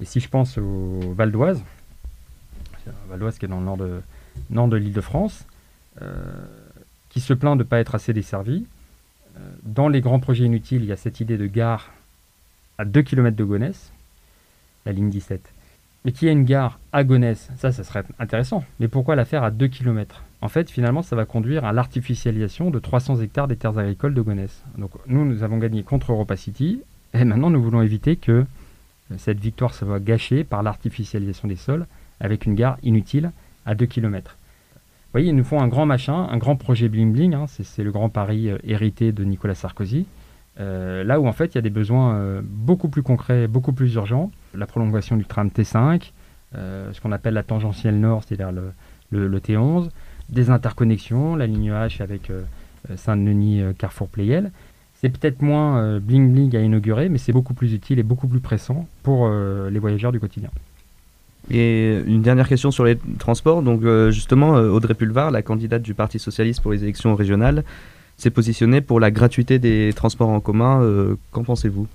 Et 0.00 0.04
si 0.04 0.20
je 0.20 0.28
pense 0.28 0.58
au 0.58 1.14
Val 1.16 1.30
d'Oise, 1.30 1.62
Val 3.08 3.18
d'Oise 3.18 3.38
qui 3.38 3.46
est 3.46 3.48
dans 3.48 3.60
le 3.60 3.64
nord 3.64 3.76
de, 3.76 4.02
nord 4.50 4.68
de 4.68 4.76
l'île 4.76 4.92
de 4.92 5.00
France, 5.00 5.46
qui 7.10 7.20
se 7.20 7.34
plaint 7.34 7.56
de 7.56 7.62
ne 7.62 7.68
pas 7.68 7.78
être 7.78 7.94
assez 7.94 8.12
desservi, 8.12 8.66
dans 9.62 9.88
les 9.88 10.00
grands 10.00 10.18
projets 10.18 10.44
inutiles, 10.44 10.82
il 10.82 10.88
y 10.88 10.92
a 10.92 10.96
cette 10.96 11.20
idée 11.20 11.36
de 11.36 11.46
gare 11.46 11.92
à 12.78 12.84
2 12.84 13.02
km 13.02 13.36
de 13.36 13.44
Gonesse, 13.44 13.92
la 14.86 14.92
ligne 14.92 15.10
17 15.10 15.52
mais 16.04 16.12
qui 16.12 16.28
a 16.28 16.32
une 16.32 16.44
gare 16.44 16.78
à 16.92 17.04
Gonesse, 17.04 17.50
ça, 17.56 17.72
ça 17.72 17.84
serait 17.84 18.04
intéressant. 18.18 18.64
Mais 18.80 18.88
pourquoi 18.88 19.16
la 19.16 19.24
faire 19.24 19.44
à 19.44 19.50
2 19.50 19.68
km 19.68 20.22
En 20.40 20.48
fait, 20.48 20.70
finalement, 20.70 21.02
ça 21.02 21.16
va 21.16 21.24
conduire 21.24 21.64
à 21.64 21.72
l'artificialisation 21.72 22.70
de 22.70 22.78
300 22.78 23.20
hectares 23.20 23.48
des 23.48 23.56
terres 23.56 23.78
agricoles 23.78 24.14
de 24.14 24.20
Gonesse. 24.20 24.64
Donc 24.78 24.90
nous, 25.06 25.24
nous 25.24 25.42
avons 25.42 25.58
gagné 25.58 25.82
contre 25.82 26.12
Europa 26.12 26.36
City, 26.36 26.80
et 27.14 27.24
maintenant 27.24 27.50
nous 27.50 27.62
voulons 27.62 27.82
éviter 27.82 28.16
que 28.16 28.44
cette 29.18 29.40
victoire 29.40 29.74
se 29.74 29.84
voit 29.84 30.00
gâchée 30.00 30.44
par 30.44 30.62
l'artificialisation 30.62 31.48
des 31.48 31.56
sols 31.56 31.86
avec 32.20 32.46
une 32.46 32.54
gare 32.54 32.78
inutile 32.82 33.30
à 33.66 33.74
2 33.74 33.86
km. 33.86 34.36
Vous 35.12 35.18
voyez, 35.18 35.28
ils 35.28 35.36
nous 35.36 35.44
font 35.44 35.60
un 35.60 35.68
grand 35.68 35.84
machin, 35.84 36.26
un 36.30 36.38
grand 36.38 36.56
projet 36.56 36.88
bling 36.88 37.12
bling, 37.12 37.34
hein, 37.34 37.46
c'est 37.46 37.84
le 37.84 37.92
grand 37.92 38.08
pari 38.08 38.48
euh, 38.48 38.56
hérité 38.64 39.12
de 39.12 39.24
Nicolas 39.24 39.54
Sarkozy. 39.54 40.06
Euh, 40.60 41.02
là 41.02 41.18
où 41.18 41.26
en 41.26 41.32
fait 41.32 41.46
il 41.46 41.54
y 41.54 41.58
a 41.58 41.62
des 41.62 41.70
besoins 41.70 42.14
euh, 42.14 42.40
beaucoup 42.44 42.88
plus 42.88 43.02
concrets, 43.02 43.48
beaucoup 43.48 43.72
plus 43.72 43.94
urgents, 43.94 44.30
la 44.54 44.66
prolongation 44.66 45.16
du 45.16 45.24
tram 45.24 45.48
T5, 45.48 46.12
euh, 46.54 46.92
ce 46.92 47.00
qu'on 47.00 47.12
appelle 47.12 47.34
la 47.34 47.42
tangentielle 47.42 47.98
nord, 47.98 48.22
c'est-à-dire 48.26 48.52
le, 49.10 49.38
T11, 49.40 49.88
des 50.28 50.50
interconnexions, 50.50 51.36
la 51.36 51.46
ligne 51.46 51.70
H 51.70 52.02
avec 52.02 52.30
Saint-Denis, 52.96 53.62
Carrefour 53.78 54.08
Playel. 54.08 54.50
C'est 54.94 55.08
peut-être 55.08 55.42
moins 55.42 55.98
bling 55.98 56.32
bling 56.32 56.56
à 56.56 56.60
inaugurer, 56.60 57.08
mais 57.08 57.18
c'est 57.18 57.32
beaucoup 57.32 57.54
plus 57.54 57.74
utile 57.74 57.98
et 57.98 58.02
beaucoup 58.02 58.28
plus 58.28 58.40
pressant 58.40 58.86
pour 59.02 59.28
les 59.28 59.78
voyageurs 59.78 60.12
du 60.12 60.20
quotidien. 60.20 60.48
Et 61.50 62.00
une 62.06 62.22
dernière 62.22 62.48
question 62.48 62.70
sur 62.70 62.84
les 62.84 62.96
transports. 63.18 63.62
Donc 63.62 63.82
justement, 64.10 64.52
Audrey 64.52 64.94
Pulvar, 64.94 65.30
la 65.30 65.42
candidate 65.42 65.82
du 65.82 65.92
Parti 65.92 66.18
socialiste 66.18 66.62
pour 66.62 66.72
les 66.72 66.82
élections 66.82 67.14
régionales, 67.14 67.64
s'est 68.22 68.30
positionnée 68.30 68.80
pour 68.80 69.00
la 69.00 69.10
gratuité 69.10 69.58
des 69.58 69.92
transports 69.94 70.28
en 70.28 70.40
commun. 70.40 70.80
Qu'en 71.30 71.44
pensez-vous? 71.44 71.86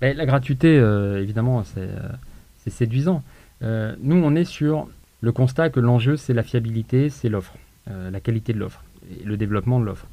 Ben, 0.00 0.16
La 0.16 0.26
gratuité, 0.26 0.76
évidemment, 1.20 1.64
c'est 1.64 2.70
séduisant. 2.70 3.22
nous, 3.62 4.16
on 4.16 4.34
est 4.34 4.44
sur 4.44 4.88
le 5.20 5.32
constat 5.32 5.70
que 5.70 5.80
l'enjeu, 5.80 6.16
c'est 6.16 6.34
la 6.34 6.42
fiabilité, 6.42 7.10
c'est 7.10 7.28
l'offre, 7.28 7.54
euh, 7.90 8.10
la 8.10 8.20
qualité 8.20 8.52
de 8.52 8.58
l'offre, 8.58 8.84
et 9.10 9.24
le 9.24 9.36
développement 9.36 9.80
de 9.80 9.84
l'offre. 9.84 10.06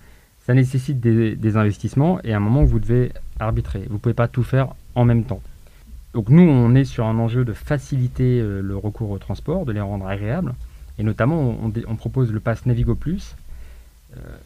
Ça 0.46 0.54
nécessite 0.54 1.00
des, 1.00 1.58
investissements 1.58 2.20
et 2.24 2.34
à 2.34 2.38
un 2.38 2.40
moment 2.40 2.64
vous 2.64 2.80
devez 2.80 3.12
arbitrer. 3.40 3.84
Vous 3.88 3.96
ne 3.96 4.00
pouvez 4.00 4.14
pas 4.14 4.28
tout 4.28 4.44
faire 4.44 4.70
en 4.94 5.06
même 5.06 5.24
temps. 5.24 5.42
Donc 6.14 6.30
nous, 6.30 6.44
on 6.44 6.76
est 6.76 6.86
sur 6.86 7.06
un 7.06 7.18
enjeu 7.18 7.46
de 7.46 7.54
faciliter 7.54 8.40
euh, 8.40 8.62
le 8.62 8.78
recours 8.78 9.10
au 9.10 9.18
transport, 9.18 9.66
de 9.66 9.72
les 9.72 9.82
rendre 9.82 10.08
agréables. 10.08 10.54
Et 10.98 11.04
notamment, 11.04 11.58
on, 11.62 11.96
propose 11.96 12.32
le 12.32 12.40
pass 12.40 12.66
Navigo 12.66 12.96
Plus, 12.96 13.36
euh, 13.36 13.45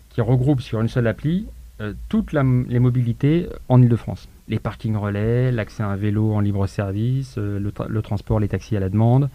qui 0.10 0.22
regroupe 0.22 0.62
sur 0.62 0.82
une 0.82 0.88
seule 0.88 1.08
appli 1.08 1.48
toutes 2.10 2.34
les 2.34 2.80
mobilités 2.80 3.48
en 3.70 3.82
Ile-de-France. 3.82 4.28
Les 4.50 4.60
parkings 4.60 4.98
relais, 4.98 5.52
l'accès 5.52 5.84
à 5.84 5.88
un 5.88 5.96
vélo 5.96 6.34
en 6.34 6.42
libre 6.42 6.68
service, 6.68 7.38
le 7.38 8.02
transport, 8.02 8.40
les 8.40 8.50
taxis 8.50 8.76
à 8.76 8.80
la 8.80 8.90
demande, 8.90 9.30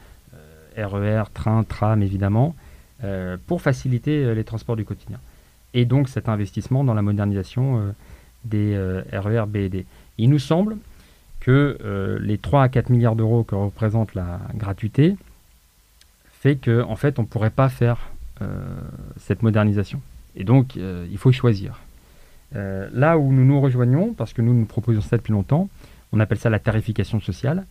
RER, 0.76 1.22
e 1.22 1.24
train, 1.32 1.64
tram 1.64 2.02
évidemment, 2.02 2.54
euh, 3.02 3.36
pour 3.46 3.60
faciliter 3.60 4.24
euh, 4.24 4.34
les 4.34 4.44
transports 4.44 4.76
du 4.76 4.84
quotidien. 4.84 5.18
Et 5.72 5.84
donc 5.84 6.08
cet 6.08 6.28
investissement 6.28 6.84
dans 6.84 6.94
la 6.94 7.02
modernisation 7.02 7.78
euh, 7.78 7.92
des 8.44 8.76
RER 9.12 9.42
e 9.42 9.46
B 9.46 9.56
et 9.56 9.68
D. 9.68 9.86
Il 10.18 10.30
nous 10.30 10.38
semble 10.38 10.76
que 11.40 12.18
les 12.20 12.38
3 12.38 12.62
à 12.62 12.68
4 12.70 12.88
milliards 12.88 13.16
d'euros 13.16 13.42
que 13.42 13.54
représente 13.54 14.14
la 14.14 14.40
gratuité 14.54 15.16
fait 16.40 16.56
qu'en 16.56 16.90
en 16.90 16.96
fait 16.96 17.18
on 17.18 17.22
ne 17.22 17.26
pourrait 17.26 17.50
pas 17.50 17.68
faire 17.68 18.10
cette 19.18 19.42
modernisation. 19.42 20.00
Et 20.36 20.44
donc 20.44 20.76
il 20.76 21.18
faut 21.18 21.32
choisir. 21.32 21.80
là 22.52 23.18
où 23.18 23.32
nous 23.32 23.44
nous 23.44 23.60
rejoignons, 23.60 24.14
parce 24.14 24.32
que 24.32 24.42
nous 24.42 24.54
nous 24.54 24.64
proposons 24.64 25.00
ça 25.00 25.16
depuis 25.16 25.32
longtemps, 25.32 25.68
on 26.12 26.20
appelle 26.20 26.38
ça 26.38 26.50
la 26.50 26.58
tarification 26.58 27.20
sociale, 27.20 27.66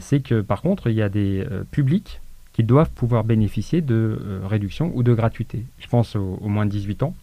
c'est 0.00 0.20
que 0.20 0.40
par 0.40 0.62
contre 0.62 0.88
il 0.90 0.96
y 0.96 1.02
a 1.02 1.08
des 1.08 1.44
publics 1.70 2.20
qui 2.58 2.64
doivent 2.64 2.90
pouvoir 2.90 3.22
bénéficier 3.22 3.82
de 3.82 3.94
euh, 4.20 4.40
réduction 4.44 4.90
ou 4.96 5.04
de 5.04 5.14
gratuité. 5.14 5.62
Je 5.78 5.86
pense 5.86 6.16
aux, 6.16 6.40
moins 6.40 6.66
de 6.66 6.72
18 6.72 7.04
ans 7.04 7.14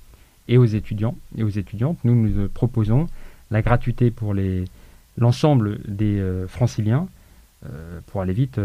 et 0.48 0.58
aux 0.58 0.64
étudiants 0.64 1.18
et 1.38 1.44
aux 1.44 1.50
étudiantes. 1.50 1.98
Nous, 2.06 2.16
nous 2.16 2.48
proposons 2.48 3.10
la 3.52 3.62
gratuité 3.62 4.12
pour 4.12 4.34
l'ensemble 5.18 5.80
des 5.90 6.20
euh, 6.20 6.48
franciliens, 6.48 7.10
euh, 7.66 8.00
pour 8.08 8.22
aller 8.22 8.32
vite, 8.32 8.62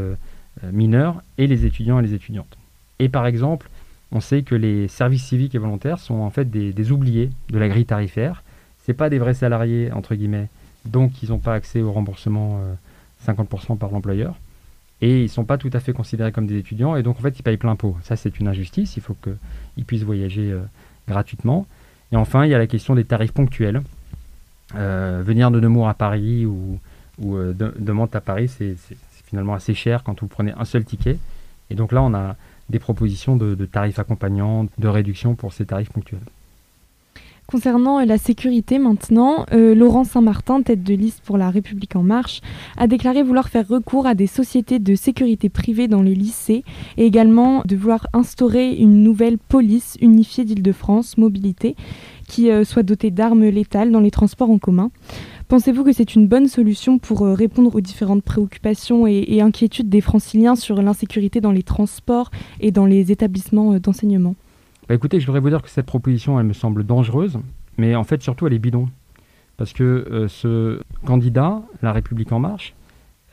mineurs, 0.63 1.25
et 1.39 1.49
les 1.49 1.67
étudiants 1.67 1.99
et 1.99 2.03
les 2.03 2.15
étudiantes. 2.15 2.57
Et 3.01 3.09
par 3.09 3.27
exemple, 3.27 3.69
on 4.13 4.21
sait 4.21 4.43
que 4.43 4.55
les 4.55 4.89
services 4.89 5.25
civiques 5.25 5.55
et 5.55 5.59
volontaires 5.59 5.99
sont 5.99 6.21
en 6.21 6.31
fait 6.31 6.51
des, 6.51 6.93
oubliés 6.93 7.31
de 7.51 7.59
la 7.59 7.69
grille 7.69 7.87
tarifaire. 7.87 8.43
Ce 8.87 8.93
pas 8.93 9.09
des 9.09 9.19
vrais 9.19 9.35
salariés, 9.35 9.93
entre 9.93 10.17
guillemets, 10.17 10.49
donc 10.85 11.23
ils 11.23 11.29
n'ont 11.29 11.39
pas 11.39 11.55
accès 11.55 11.81
au 11.81 11.93
remboursement 11.93 12.61
50% 13.25 13.79
par 13.79 13.91
l'employeur 13.91 14.35
et 15.03 15.21
ils 15.21 15.25
ne 15.25 15.29
sont 15.29 15.45
pas 15.45 15.59
tout 15.59 15.71
à 15.73 15.81
fait 15.81 15.93
considérés 15.93 16.33
comme 16.33 16.47
des 16.47 16.59
étudiants 16.59 16.97
et 16.97 17.03
donc 17.03 17.19
en 17.19 17.23
fait 17.23 17.39
ils 17.39 17.43
payent 17.43 17.57
plein 17.57 17.77
pot. 17.77 17.97
Ça 18.03 18.17
c'est 18.17 18.39
une 18.39 18.49
injustice, 18.49 18.97
il 18.97 19.03
faut 19.03 19.15
qu'ils 19.15 19.85
puissent 19.85 20.03
voyager 20.03 20.51
euh, 20.51 20.61
gratuitement. 21.09 21.67
Et 22.13 22.17
enfin 22.17 22.45
il 22.45 22.51
y 22.51 22.55
a 22.55 22.59
la 22.59 22.67
question 22.67 22.95
des 22.95 23.05
tarifs 23.05 23.33
ponctuels. 23.33 23.83
Euh, 24.77 25.23
venir 25.25 25.51
de 25.51 25.59
Nemours 25.59 25.89
à 25.89 25.95
Paris 25.95 26.47
ou, 26.47 26.79
euh, 27.25 27.53
de, 27.53 27.93
Mantes 27.93 28.15
à 28.15 28.21
Paris 28.21 28.49
c'est 28.49 28.77
finalement 29.27 29.55
assez 29.55 29.75
cher 29.75 30.05
quand 30.05 30.21
vous 30.21 30.29
prenez 30.29 30.53
un 30.57 30.65
seul 30.65 30.85
ticket. 30.85 31.19
Et 31.71 31.75
donc 31.75 31.93
là 31.93 32.03
on 32.03 32.13
a 32.13 32.37
des 32.71 32.79
propositions 32.79 33.37
de 33.37 33.67
tarifs 33.67 33.99
accompagnants, 33.99 34.67
de 34.79 34.89
réduction 34.89 35.35
pour 35.35 35.53
ces 35.53 35.67
tarifs 35.67 35.91
ponctuels. 35.91 36.21
Concernant 37.51 37.99
euh, 37.99 38.05
la 38.05 38.17
sécurité 38.17 38.79
maintenant, 38.79 39.45
euh, 39.53 39.75
Laurent 39.75 40.05
Saint-Martin, 40.05 40.63
tête 40.63 40.85
de 40.85 40.95
liste 40.95 41.21
pour 41.25 41.37
La 41.37 41.51
République 41.51 41.97
en 41.97 42.05
marche, 42.05 42.43
a 42.77 42.87
déclaré 42.87 43.25
vouloir 43.25 43.49
faire 43.49 43.67
recours 43.67 44.07
à 44.07 44.15
des 44.15 44.29
sociétés 44.29 44.79
de 44.79 44.95
sécurité 44.95 45.49
privées 45.49 45.89
dans 45.89 46.01
les 46.01 46.15
lycées 46.15 46.63
et 46.97 47.05
également 47.05 47.63
de 47.65 47.75
vouloir 47.75 48.07
instaurer 48.13 48.77
une 48.77 49.03
nouvelle 49.03 49.37
police 49.37 49.97
unifiée 50.01 50.45
d'Île-de-France, 50.45 51.19
mobilité, 51.19 51.75
qui 52.29 52.53
euh, 52.53 52.63
soit 52.63 52.85
dotée 52.85 53.11
d'armes 53.11 53.47
létales 53.47 53.91
dans 53.91 53.99
les 53.99 54.13
transports 54.13 54.51
en 54.51 54.59
commun. 54.59 54.93
Pensez-vous 55.51 55.83
que 55.83 55.93
c'est 55.93 56.15
une 56.15 56.29
bonne 56.29 56.47
solution 56.47 57.01
pour 57.01 57.23
répondre 57.23 57.75
aux 57.75 57.81
différentes 57.81 58.23
préoccupations 58.23 59.09
et, 59.09 59.41
inquiétudes 59.41 59.89
des 59.89 60.01
franciliens 60.01 60.55
sur 60.55 60.81
l'insécurité 60.81 61.41
dans 61.41 61.51
les 61.51 61.65
transports 61.65 62.31
et 62.61 62.71
dans 62.71 62.87
les 62.87 63.11
établissements 63.11 63.77
d'enseignement? 63.81 64.37
Bah, 64.89 64.95
écoutez, 64.95 65.19
je 65.19 65.27
voudrais 65.27 65.41
vous 65.41 65.51
dire 65.51 65.61
que 65.61 65.69
cette 65.69 65.87
proposition, 65.87 66.39
elle 66.39 66.47
me 66.47 66.53
semble 66.53 66.85
dangereuse, 66.85 67.41
mais 67.79 67.97
en 67.97 68.05
fait, 68.05 68.23
surtout, 68.23 68.47
elle 68.47 68.53
est 68.53 68.61
bidon. 68.61 68.89
Parce 69.57 69.73
que 69.73 69.83
euh, 69.83 70.29
ce 70.29 70.81
candidat, 71.05 71.63
La 71.83 71.93
République 71.93 72.31
En 72.31 72.39
Marche, 72.39 72.77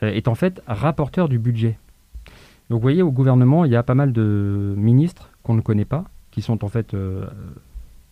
euh, 0.02 0.10
est 0.10 0.26
en 0.26 0.34
fait 0.34 0.60
rapporteur 0.66 1.28
du 1.28 1.38
budget. 1.38 1.78
Donc 2.68 2.80
vous 2.80 2.82
voyez, 2.82 3.02
au 3.02 3.12
gouvernement, 3.12 3.64
il 3.64 3.70
y 3.70 3.76
a 3.76 3.84
pas 3.84 3.94
mal 3.94 4.12
de 4.12 4.74
ministres 4.76 5.30
qu'on 5.44 5.54
ne 5.54 5.60
connaît 5.60 5.84
pas, 5.84 6.06
qui 6.32 6.42
sont 6.42 6.64
en 6.64 6.68
fait 6.68 6.94
euh, 6.94 7.26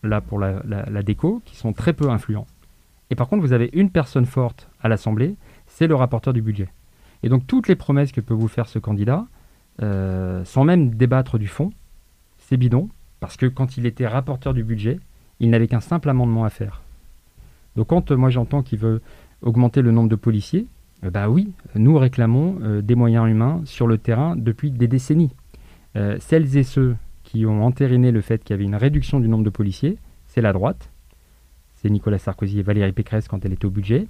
là 0.05 0.21
pour 0.21 0.38
la, 0.38 0.62
déco, 1.03 1.42
qui 1.45 1.57
sont 1.57 1.73
très 1.73 1.92
peu 1.92 2.09
influents. 2.09 2.47
Et 3.11 3.14
par 3.14 3.29
contre, 3.29 3.42
vous 3.42 3.53
avez 3.53 3.71
une 3.73 3.90
personne 3.90 4.27
forte 4.27 4.69
à 4.81 4.88
l'Assemblée, 4.88 5.37
c'est 5.66 5.87
le 5.87 5.95
rapporteur 5.95 6.33
du 6.33 6.42
budget. 6.42 6.69
Et 7.23 7.29
donc 7.29 7.47
toutes 7.47 7.69
les 7.69 7.77
promesses 7.77 8.12
que 8.12 8.21
peut 8.21 8.35
vous 8.35 8.49
faire 8.49 8.69
ce 8.69 8.79
candidat, 8.79 9.27
sans 9.79 10.64
même 10.64 10.95
débattre 10.95 11.38
du 11.38 11.49
fond, 11.49 11.71
c'est 12.38 12.57
bidon. 12.57 12.88
Parce 13.21 13.37
que 13.37 13.47
quand 13.47 13.77
il 13.77 13.87
était 13.87 14.07
rapporteur 14.07 14.55
du 14.55 14.62
budget, 14.62 15.01
il 15.40 15.51
n'avait 15.51 15.69
qu'un 15.69 15.81
simple 15.81 16.09
amendement 16.09 16.45
à 16.45 16.51
faire. 16.51 16.83
Donc 17.77 17.88
quand 17.88 18.11
euh, 18.11 18.16
moi 18.16 18.31
j'entends 18.31 18.62
qu'il 18.62 18.79
veut 18.79 19.03
augmenter 19.42 19.83
le 19.83 19.90
nombre 19.90 20.09
de 20.09 20.16
policiers, 20.16 20.66
euh, 21.05 21.11
bah 21.11 21.29
oui, 21.29 21.53
nous 21.75 21.99
réclamons 21.99 22.59
euh, 22.62 22.83
des 22.83 22.95
moyens 22.95 23.29
humains 23.29 23.61
sur 23.64 23.87
le 23.87 23.99
terrain 23.99 24.35
depuis 24.37 24.71
des 24.71 24.88
décennies. 24.88 25.35
celles 26.21 26.59
et 26.59 26.62
ceux 26.62 26.95
qui 27.23 27.47
ont 27.47 27.64
entériné 27.64 28.12
le 28.12 28.21
fait 28.21 28.45
qu'il 28.45 28.53
y 28.53 28.55
avait 28.55 28.64
une 28.64 28.77
réduction 28.77 29.19
du 29.19 29.29
nombre 29.29 29.45
de 29.45 29.51
policiers, 29.51 29.97
c'est 30.27 30.42
la 30.42 30.53
droite. 30.53 30.90
Nicolas 31.90 32.18
Sarkozy 32.18 32.61
et 32.61 32.62
Valérie 32.62 32.92
Pécresse 32.92 33.29
quand 33.29 33.44
elle 33.44 33.53
était 33.53 33.66
au 33.66 33.70
budget. 33.70 34.07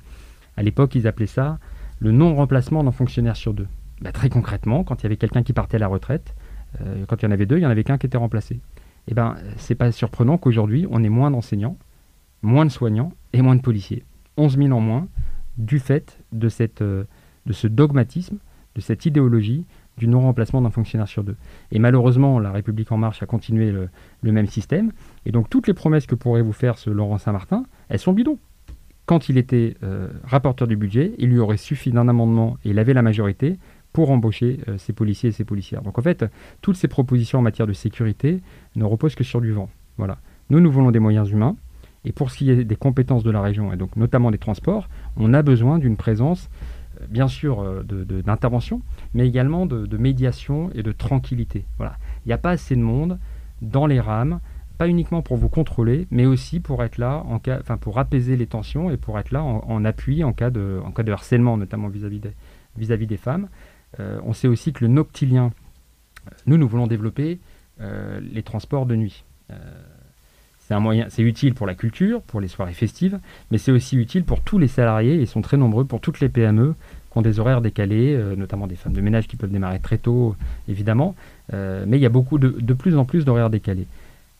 À 0.56 0.62
l'époque, 0.62 0.94
ils 0.94 1.06
appelaient 1.06 1.26
ça 1.26 1.58
le 1.98 2.12
non-remplacement 2.12 2.84
d'un 2.84 2.92
fonctionnaire 2.92 3.36
sur 3.36 3.54
deux. 3.54 3.68
Bah, 4.00 4.12
très 4.12 4.28
concrètement, 4.28 4.84
quand 4.84 5.00
il 5.00 5.04
y 5.04 5.06
avait 5.06 5.16
quelqu'un 5.16 5.42
qui 5.42 5.52
partait 5.52 5.76
à 5.76 5.80
la 5.80 5.88
retraite, 5.88 6.34
quand 7.08 7.22
il 7.22 7.24
y 7.24 7.28
en 7.28 7.30
avait 7.30 7.46
deux, 7.46 7.56
il 7.56 7.60
n'y 7.60 7.66
en 7.66 7.70
avait 7.70 7.84
qu'un 7.84 7.96
qui 7.96 8.06
était 8.06 8.18
remplacé 8.18 8.60
eh 9.08 9.14
ben, 9.14 9.36
c'est 9.56 9.74
pas 9.74 9.92
surprenant 9.92 10.38
qu'aujourd'hui, 10.38 10.86
on 10.90 11.02
ait 11.04 11.08
moins 11.08 11.30
d'enseignants, 11.30 11.78
moins 12.42 12.64
de 12.64 12.70
soignants 12.70 13.12
et 13.32 13.42
moins 13.42 13.56
de 13.56 13.60
policiers. 13.60 14.04
11 14.36 14.58
000 14.58 14.72
en 14.72 14.80
moins 14.80 15.08
du 15.58 15.78
fait 15.78 16.18
euh, 16.34 17.04
de 17.46 17.52
ce 17.52 17.66
dogmatisme, 17.66 18.38
de 18.74 18.80
cette 18.80 19.06
idéologie 19.06 19.64
du 19.96 20.08
non-remplacement 20.08 20.62
d'un 20.62 20.70
fonctionnaire 20.70 21.08
sur 21.08 21.24
deux. 21.24 21.36
Et 21.72 21.78
malheureusement, 21.78 22.38
la 22.38 22.52
République 22.52 22.92
en 22.92 22.96
marche 22.96 23.22
a 23.22 23.26
continué 23.26 23.72
le, 23.72 23.88
même 24.32 24.46
système. 24.46 24.92
Et 25.24 25.32
donc 25.32 25.48
toutes 25.48 25.66
les 25.66 25.74
promesses 25.74 26.06
que 26.06 26.14
pourrait 26.14 26.42
vous 26.42 26.52
faire 26.52 26.78
ce 26.78 26.90
Laurent 26.90 27.18
Saint-Martin, 27.18 27.64
elles 27.88 27.98
sont 27.98 28.12
bidons. 28.12 28.38
Quand 29.06 29.28
il 29.28 29.38
était 29.38 29.76
euh, 29.82 30.08
rapporteur 30.24 30.66
du 30.66 30.76
budget, 30.76 31.12
il 31.18 31.28
lui 31.30 31.38
aurait 31.38 31.56
suffi 31.56 31.92
d'un 31.92 32.08
amendement 32.08 32.56
et 32.64 32.70
il 32.70 32.78
avait 32.78 32.92
la 32.92 33.02
majorité 33.02 33.56
pour 33.92 34.10
embaucher 34.10 34.60
euh, 34.68 34.78
ces 34.78 34.92
policiers 34.92 35.30
et 35.30 35.32
ces 35.32 35.44
policières. 35.44 35.82
Donc 35.82 35.98
en 35.98 36.02
fait, 36.02 36.24
toutes 36.60 36.76
ces 36.76 36.88
propositions 36.88 37.38
en 37.38 37.42
matière 37.42 37.66
de 37.66 37.72
sécurité 37.72 38.40
ne 38.74 38.84
reposent 38.84 39.14
que 39.14 39.24
sur 39.24 39.40
du 39.40 39.52
vent. 39.52 39.70
Voilà. 39.96 40.18
Nous, 40.50 40.60
nous 40.60 40.70
voulons 40.70 40.90
des 40.90 40.98
moyens 40.98 41.30
humains. 41.30 41.56
Et 42.04 42.12
pour 42.12 42.30
ce 42.30 42.38
qui 42.38 42.50
est 42.50 42.64
des 42.64 42.76
compétences 42.76 43.24
de 43.24 43.30
la 43.32 43.42
région, 43.42 43.72
et 43.72 43.76
donc 43.76 43.96
notamment 43.96 44.30
des 44.30 44.38
transports, 44.38 44.88
on 45.16 45.34
a 45.34 45.42
besoin 45.42 45.78
d'une 45.78 45.96
présence, 45.96 46.48
bien 47.08 47.28
sûr, 47.28 47.60
euh, 47.60 47.82
d'intervention, 47.82 48.82
mais 49.14 49.26
également 49.26 49.66
de, 49.66 49.96
médiation 49.96 50.70
et 50.74 50.82
de 50.82 50.92
tranquillité. 50.92 51.64
Voilà. 51.78 51.96
Il 52.24 52.28
n'y 52.28 52.34
a 52.34 52.38
pas 52.38 52.50
assez 52.50 52.76
de 52.76 52.80
monde 52.80 53.18
dans 53.62 53.86
les 53.86 54.00
rames, 54.00 54.40
pas 54.78 54.88
uniquement 54.88 55.22
pour 55.22 55.36
vous 55.36 55.48
contrôler, 55.48 56.06
mais 56.10 56.26
aussi 56.26 56.60
pour 56.60 56.84
être 56.84 56.98
là, 56.98 57.22
en 57.26 57.38
cas, 57.38 57.58
enfin 57.60 57.78
pour 57.78 57.98
apaiser 57.98 58.36
les 58.36 58.46
tensions 58.46 58.90
et 58.90 58.96
pour 58.96 59.18
être 59.18 59.30
là 59.30 59.42
en, 59.42 59.84
appui 59.84 60.22
en 60.22 60.32
cas, 60.32 60.50
de, 60.50 60.80
en 60.84 60.90
cas 60.90 61.02
de 61.02 61.12
harcèlement, 61.12 61.56
notamment 61.56 61.88
vis-à-vis 61.88 62.20
des, 62.20 62.32
vis 62.76 62.88
-vis 62.88 63.06
des 63.06 63.16
femmes. 63.16 63.48
Euh, 64.00 64.20
on 64.24 64.32
sait 64.32 64.48
aussi 64.48 64.72
que 64.72 64.84
le 64.84 64.90
noctilien, 64.90 65.52
nous, 66.46 66.58
nous 66.58 66.68
voulons 66.68 66.86
développer 66.86 67.40
euh, 67.80 68.20
les 68.20 68.42
transports 68.42 68.86
de 68.86 68.96
nuit. 68.96 69.24
Euh, 69.50 69.56
c'est 70.66 70.74
un 70.74 70.80
moyen, 70.80 71.06
c'est 71.08 71.22
utile 71.22 71.54
pour 71.54 71.66
la 71.66 71.74
culture, 71.74 72.20
pour 72.22 72.40
les 72.40 72.48
soirées 72.48 72.72
festives, 72.72 73.20
mais 73.50 73.58
c'est 73.58 73.70
aussi 73.70 73.96
utile 73.96 74.24
pour 74.24 74.40
tous 74.40 74.58
les 74.58 74.66
salariés, 74.66 75.14
ils 75.14 75.28
sont 75.28 75.40
très 75.40 75.56
nombreux, 75.56 75.84
pour 75.84 76.00
toutes 76.00 76.18
les 76.18 76.28
PME 76.28 76.74
qui 77.12 77.18
ont 77.18 77.22
des 77.22 77.38
horaires 77.38 77.60
décalés, 77.60 78.18
notamment 78.36 78.66
des 78.66 78.74
femmes 78.74 78.92
de 78.92 79.00
ménage 79.00 79.28
qui 79.28 79.36
peuvent 79.36 79.52
démarrer 79.52 79.78
très 79.78 79.96
tôt, 79.96 80.34
évidemment, 80.68 81.14
mais 81.52 81.96
il 81.96 82.00
y 82.00 82.06
a 82.06 82.10
beaucoup 82.10 82.38
de, 82.38 82.74
plus 82.74 82.96
en 82.96 83.04
plus 83.04 83.24
d'horaires 83.24 83.48
décalés. 83.48 83.86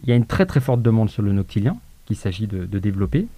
Il 0.02 0.08
y 0.08 0.12
a 0.12 0.16
une 0.16 0.26
très 0.26 0.46
très 0.46 0.58
forte 0.58 0.82
demande 0.82 1.10
sur 1.10 1.22
le 1.22 1.32
noctilien, 1.32 1.76
qu'il 2.06 2.16
s'agit 2.16 2.48
de, 2.48 2.78
développer. 2.78 3.28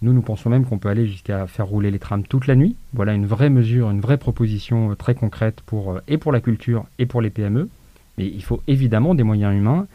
Nous, 0.00 0.12
nous 0.12 0.22
pensons 0.22 0.48
même 0.48 0.64
qu'on 0.64 0.78
peut 0.78 0.88
aller 0.88 1.08
jusqu'à 1.08 1.48
faire 1.48 1.66
rouler 1.66 1.90
les 1.90 1.98
trams 1.98 2.22
toute 2.22 2.46
la 2.46 2.54
nuit. 2.54 2.76
Voilà 2.94 3.14
une 3.14 3.26
vraie 3.26 3.50
mesure, 3.50 3.90
une 3.90 4.00
vraie 4.00 4.16
proposition 4.16 4.94
très 4.94 5.16
concrète 5.16 5.60
et 6.06 6.18
pour 6.18 6.30
la 6.30 6.40
culture 6.40 6.86
et 7.00 7.06
pour 7.06 7.20
les 7.20 7.30
PME. 7.30 7.68
Mais 8.16 8.26
il 8.26 8.42
faut 8.42 8.62
évidemment 8.68 9.14
des 9.14 9.24
moyens 9.24 9.54
humains, 9.54 9.86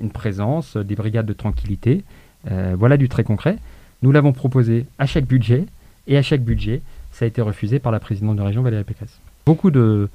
une 0.00 0.10
présence, 0.10 0.76
des 0.76 0.94
brigades 0.94 1.26
de 1.26 1.32
tranquillité. 1.32 2.04
voilà 2.48 2.96
du 2.96 3.08
très 3.08 3.24
concret. 3.24 3.58
Nous 4.02 4.12
l'avons 4.12 4.32
proposé 4.32 4.86
à 4.98 5.06
chaque 5.06 5.26
budget, 5.26 5.66
et 6.06 6.16
à 6.16 6.22
chaque 6.22 6.42
budget, 6.42 6.82
ça 7.12 7.24
a 7.24 7.28
été 7.28 7.42
refusé 7.42 7.78
par 7.78 7.92
la 7.92 8.00
présidente 8.00 8.36
de 8.36 8.42
région 8.42 8.62
Valérie 8.62 8.84
Pécresse. 8.84 9.18
Beaucoup 9.44 9.70
de, 9.70 10.08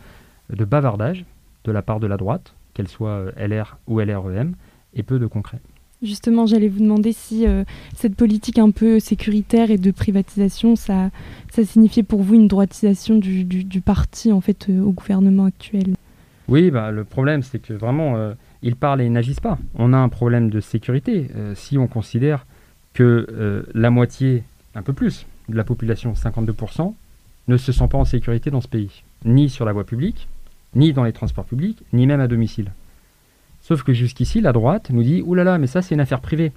de 0.50 0.65
bavardage 0.65 1.26
de 1.63 1.72
la 1.72 1.82
part 1.82 2.00
de 2.00 2.08
la 2.08 2.17
droite, 2.17 2.54
qu'elle 2.74 2.88
soit 2.88 3.10
euh, 3.10 3.48
LR 3.48 3.78
ou 3.88 4.00
LREM, 4.00 4.54
et 4.96 5.04
peu 5.04 5.20
de 5.20 5.28
concret. 5.28 5.60
Justement, 6.02 6.48
j'allais 6.48 6.67
vous 6.67 6.80
demander 6.80 7.13
si 7.13 7.46
euh, 7.46 7.63
cette 7.96 8.15
politique 8.15 8.58
un 8.58 8.72
peu 8.72 9.00
sécuritaire 9.00 9.70
et 9.70 9.78
de 9.78 9.91
privatisation, 9.91 10.76
ça, 10.76 11.12
ça 11.52 11.63
signifiait 11.63 12.04
pour 12.04 12.24
vous 12.24 12.34
une 12.34 12.48
droitisation 12.48 13.17
du, 13.17 13.44
du, 13.44 13.82
parti 13.82 14.32
en 14.32 14.41
fait 14.41 14.67
euh, 14.70 14.82
au 14.82 14.91
gouvernement 14.91 15.46
actuel? 15.46 15.96
Oui, 16.48 16.72
bah, 16.72 16.89
le 16.89 17.04
problème 17.04 17.44
c'est 17.44 17.60
que 17.60 17.74
vraiment 17.74 18.34
ils 18.62 18.76
parlent 18.76 19.02
et 19.02 19.06
ils 19.06 19.12
n'agissent 19.12 19.39
pas. 19.39 19.58
On 19.76 19.93
a 19.93 19.97
un 19.97 20.10
problème 20.10 20.50
de 20.50 20.60
sécurité 20.60 21.30
si 21.56 21.78
on 21.78 21.88
considère 21.88 22.45
que 22.93 23.65
la 23.74 23.89
moitié, 23.89 24.43
un 24.76 24.82
peu 24.82 24.93
plus, 24.93 25.26
de 25.50 25.58
la 25.58 25.63
population, 25.63 26.13
52%, 26.13 26.93
ne 27.47 27.58
se 27.58 27.71
sent 27.71 27.88
pas 27.89 27.97
en 27.97 28.06
sécurité 28.06 28.52
dans 28.52 28.62
ce 28.62 28.67
pays, 28.67 29.04
ni 29.26 29.50
sur 29.50 29.65
la 29.65 29.74
voie 29.74 29.86
publique, 29.86 30.28
ni 30.76 30.93
dans 30.93 31.04
les 31.04 31.13
transports 31.13 31.45
publics, 31.45 31.84
ni 31.93 32.08
même 32.08 32.21
à 32.21 32.28
domicile. 32.28 32.71
Sauf 33.62 33.84
que 33.84 33.93
jusqu'ici, 33.93 34.41
la 34.41 34.54
droite 34.54 34.89
nous 34.89 35.04
dit 35.04 35.21
Ouh 35.21 35.36
là 35.36 35.43
là, 35.43 35.58
mais 35.58 35.67
ça, 35.67 35.82
c'est 35.82 35.93
une 35.93 36.02
affaire 36.02 36.21
privée. 36.21 36.52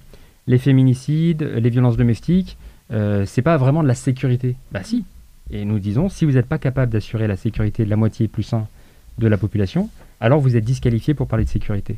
Les 0.47 0.57
féminicides, 0.57 1.43
les 1.43 1.69
violences 1.69 1.97
domestiques, 1.97 2.57
euh, 2.91 3.25
c'est 3.25 3.41
pas 3.41 3.57
vraiment 3.57 3.83
de 3.83 3.87
la 3.87 3.95
sécurité. 3.95 4.55
Bah 4.71 4.83
si. 4.83 5.05
Et 5.51 5.65
nous 5.65 5.79
disons 5.79 6.09
si 6.09 6.25
vous 6.25 6.33
n'êtes 6.33 6.47
pas 6.47 6.57
capable 6.57 6.91
d'assurer 6.91 7.27
la 7.27 7.35
sécurité 7.35 7.85
de 7.85 7.89
la 7.89 7.95
moitié 7.95 8.27
plus 8.27 8.53
un 8.53 8.67
de 9.17 9.27
la 9.27 9.37
population, 9.37 9.89
alors 10.21 10.39
vous 10.39 10.55
êtes 10.55 10.63
disqualifié 10.63 11.13
pour 11.13 11.27
parler 11.27 11.45
de 11.45 11.49
sécurité. 11.49 11.97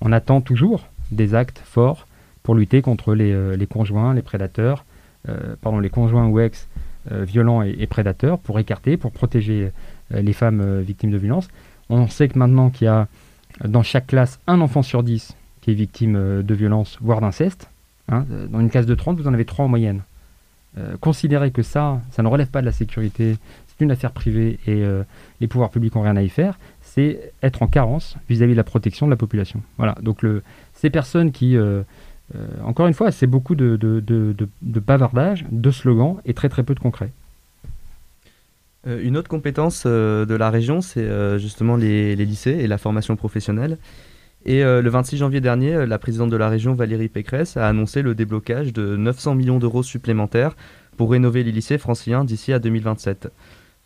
On 0.00 0.12
attend 0.12 0.40
toujours 0.40 0.86
des 1.10 1.34
actes 1.34 1.60
forts 1.64 2.06
pour 2.42 2.54
lutter 2.54 2.82
contre 2.82 3.14
les, 3.14 3.32
euh, 3.32 3.56
conjoints, 3.68 4.14
les 4.14 4.22
prédateurs, 4.22 4.84
euh, 5.28 5.56
pardon, 5.60 5.78
les 5.78 5.90
conjoints 5.90 6.26
ou 6.26 6.40
ex 6.40 6.68
violents 7.08 7.62
et, 7.62 7.86
prédateurs, 7.86 8.40
pour 8.40 8.58
écarter, 8.58 8.96
pour 8.96 9.12
protéger 9.12 9.70
euh, 10.14 10.22
les 10.22 10.32
femmes 10.32 10.60
euh, 10.60 10.82
victimes 10.82 11.10
de 11.10 11.16
violences. 11.16 11.48
On 11.88 12.06
sait 12.08 12.28
que 12.28 12.38
maintenant 12.38 12.70
qu'il 12.70 12.84
y 12.84 12.88
a 12.88 13.08
dans 13.64 13.82
chaque 13.82 14.08
classe 14.08 14.38
un 14.46 14.60
enfant 14.60 14.82
sur 14.82 15.02
dix 15.02 15.34
qui 15.62 15.72
est 15.72 15.74
victime 15.74 16.16
euh, 16.16 16.42
de 16.42 16.54
violences, 16.54 16.98
voire 17.00 17.20
d'inceste. 17.20 17.68
Hein, 18.08 18.24
dans 18.50 18.60
une 18.60 18.70
classe 18.70 18.86
de 18.86 18.94
30, 18.94 19.18
vous 19.18 19.26
en 19.26 19.34
avez 19.34 19.44
trois 19.44 19.64
en 19.64 19.68
moyenne. 19.68 20.02
considérer 21.00 21.50
que 21.50 21.62
ça, 21.62 22.00
ça 22.12 22.22
ne 22.22 22.28
relève 22.28 22.46
pas 22.46 22.60
de 22.60 22.66
la 22.66 22.72
sécurité, 22.72 23.36
c'est 23.66 23.84
une 23.84 23.90
affaire 23.90 24.12
privée 24.12 24.60
et 24.68 24.84
les 25.40 25.48
pouvoirs 25.48 25.70
publics 25.70 25.92
n'ont 25.96 26.02
rien 26.02 26.16
à 26.16 26.22
y 26.22 26.28
faire, 26.28 26.56
c'est 26.96 27.32
être 27.42 27.62
en 27.62 27.68
carence 27.68 28.16
vis-à-vis 28.28 28.52
de 28.52 28.56
la 28.56 28.64
protection 28.64 29.06
de 29.06 29.10
la 29.10 29.16
population. 29.16 29.62
Voilà, 29.76 29.94
donc 30.02 30.24
ces 30.74 30.90
personnes 30.90 31.30
qui, 31.30 31.56
encore 32.64 32.86
une 32.86 32.94
fois, 32.94 33.12
c'est 33.12 33.26
beaucoup 33.26 33.54
de, 33.54 33.76
de, 33.76 34.02
de, 34.62 35.70
slogans 35.70 36.16
et 36.24 36.34
très 36.34 36.48
très 36.48 36.62
peu 36.62 36.74
de 36.74 36.80
concret. 36.80 37.10
Euh, 38.86 39.00
une 39.02 39.16
autre 39.16 39.28
compétence 39.28 39.84
euh, 39.86 40.24
de 40.24 40.34
la 40.34 40.50
région, 40.50 40.80
c'est 40.80 41.00
euh, 41.00 41.38
justement 41.38 41.76
les, 41.76 42.14
lycées 42.16 42.50
et 42.60 42.66
la 42.66 42.78
formation 42.78 43.16
professionnelle. 43.16 43.78
Et 44.44 44.62
le 44.62 44.88
26 44.88 45.16
janvier 45.16 45.40
dernier, 45.40 45.86
la 45.86 45.98
présidente 45.98 46.30
de 46.30 46.36
la 46.36 46.48
région, 46.48 46.72
Valérie 46.72 47.08
Pécresse, 47.08 47.56
a 47.56 47.66
annoncé 47.66 48.00
le 48.00 48.14
déblocage 48.14 48.72
de 48.72 48.96
900 48.96 49.34
millions 49.34 49.58
d'euros 49.58 49.82
supplémentaires 49.82 50.54
pour 50.96 51.10
rénover 51.10 51.42
les 51.42 51.50
lycées 51.50 51.78
franciliens 51.78 52.22
d'ici 52.22 52.52
à 52.52 52.60
2027. 52.60 53.28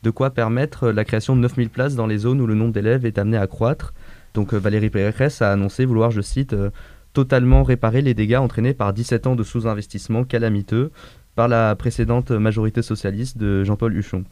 De 0.02 0.10
quoi 0.10 0.30
permettre 0.30 0.90
la 0.90 1.04
création 1.04 1.36
de 1.36 1.40
9000 1.40 1.68
places 1.68 1.94
dans 1.94 2.06
les 2.06 2.18
zones 2.18 2.40
où 2.40 2.46
le 2.46 2.54
nombre 2.54 2.72
d'élèves 2.72 3.04
est 3.04 3.18
amené 3.18 3.36
à 3.36 3.46
croître. 3.46 3.92
Donc 4.34 4.54
Valérie 4.54 4.90
Pécresse 4.90 5.42
a 5.42 5.52
annoncé 5.52 5.84
vouloir, 5.84 6.10
je 6.10 6.20
cite, 6.20 6.54
totalement 7.12 7.62
réparer 7.62 8.00
les 8.00 8.14
dégâts 8.14 8.36
entraînés 8.36 8.74
par 8.74 8.92
17 8.92 9.26
ans 9.26 9.36
de 9.36 9.42
sous-investissement 9.42 10.24
calamiteux 10.24 10.90
par 11.34 11.48
la 11.48 11.74
précédente 11.74 12.30
majorité 12.30 12.82
socialiste 12.82 13.38
de 13.38 13.64
Jean-Paul 13.64 13.96
Huchon. 13.96 14.24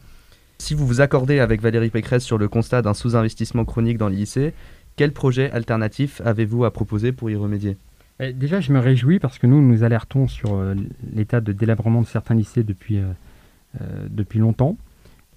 Si 0.57 0.73
vous 0.73 0.85
vous 0.85 1.01
accordez 1.01 1.39
avec 1.39 1.61
Valérie 1.61 1.89
Pécresse 1.89 2.23
sur 2.23 2.37
le 2.37 2.47
constat 2.47 2.81
d'un 2.81 2.93
sous-investissement 2.93 3.65
chronique 3.65 3.97
dans 3.97 4.09
les 4.09 4.17
lycées, 4.17 4.53
quel 4.97 5.13
projet 5.13 5.49
alternatif 5.51 6.21
avez-vous 6.25 6.65
à 6.65 6.71
proposer 6.71 7.13
pour 7.13 7.29
y 7.29 7.35
remédier? 7.35 7.77
Eh, 8.19 8.33
Déjà, 8.33 8.59
je 8.59 8.73
me 8.73 8.79
réjouis 8.79 9.19
parce 9.19 9.39
que 9.39 9.47
nous, 9.47 9.61
nous 9.61 9.83
alertons 9.83 10.27
sur 10.27 10.55
euh, 10.55 10.75
l'état 11.13 11.39
de 11.39 11.53
délabrement 11.53 12.01
de 12.01 12.07
certains 12.07 12.35
lycées 12.35 12.63
depuis, 12.63 12.97
euh, 12.97 13.05
euh, 13.79 14.07
depuis 14.09 14.39
longtemps. 14.39 14.77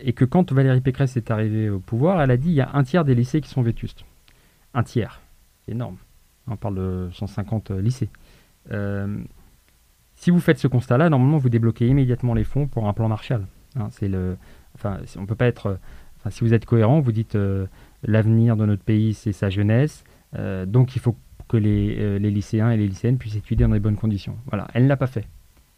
Et 0.03 0.13
que 0.13 0.25
quand 0.25 0.53
Valérie 0.53 0.81
Pécresse 0.81 1.17
est 1.17 1.31
arrivée 1.31 1.71
au 1.71 1.79
pouvoir, 1.79 2.21
elle 2.21 2.31
a 2.31 2.37
dit 2.37 2.49
il 2.49 2.55
y 2.55 2.61
a 2.61 2.71
un 2.75 2.83
tiers 2.83 3.05
des 3.05 3.15
lycées 3.15 3.41
qui 3.41 3.49
sont 3.49 3.63
vétustes. 3.63 4.05
Un 4.75 4.83
tiers. 4.83 5.21
C'est 5.65 5.73
énorme. 5.73 5.97
On 6.49 6.57
parle 6.57 6.77
de 6.77 7.09
150 7.13 7.71
lycées. 7.71 8.11
si 10.15 10.31
vous 10.31 10.41
faites 10.41 10.59
ce 10.59 10.69
constat-là, 10.69 11.09
normalement, 11.09 11.39
vous 11.39 11.49
débloquez 11.49 11.87
immédiatement 11.87 12.35
les 12.35 12.45
fonds 12.45 12.67
pour 12.67 12.89
un 12.89 12.93
plan 12.93 13.09
Marshall. 13.09 13.47
Hein, 13.77 13.89
c'est 13.91 14.09
le, 14.09 14.37
Enfin, 14.75 14.99
on 15.17 15.27
peut 15.27 15.35
pas 15.35 15.47
être. 15.47 15.79
Enfin, 16.19 16.31
si 16.31 16.45
vous 16.45 16.55
êtes 16.55 16.67
cohérent, 16.67 17.01
vous 17.01 17.13
dites 17.13 17.35
euh, 17.35 17.67
l'avenir 18.03 18.57
de 18.57 18.65
notre 18.65 18.83
pays, 18.83 19.15
c'est 19.15 19.33
sa 19.33 19.51
jeunesse. 19.51 20.05
Euh, 20.37 20.67
donc 20.67 20.97
il 20.97 21.01
faut 21.01 21.17
que 21.49 21.57
les, 21.57 21.97
euh, 21.99 22.19
les, 22.19 22.31
lycéens 22.31 22.71
et 22.71 22.77
les 22.77 22.87
lycéennes 22.87 23.19
puissent 23.19 23.37
étudier 23.37 23.67
dans 23.67 23.75
les 23.75 23.81
bonnes 23.81 23.97
conditions. 23.97 24.37
Voilà, 24.47 24.69
elle 24.73 24.85
ne 24.85 24.89
l'a 24.89 24.97
pas 24.97 25.07
fait. 25.07 25.27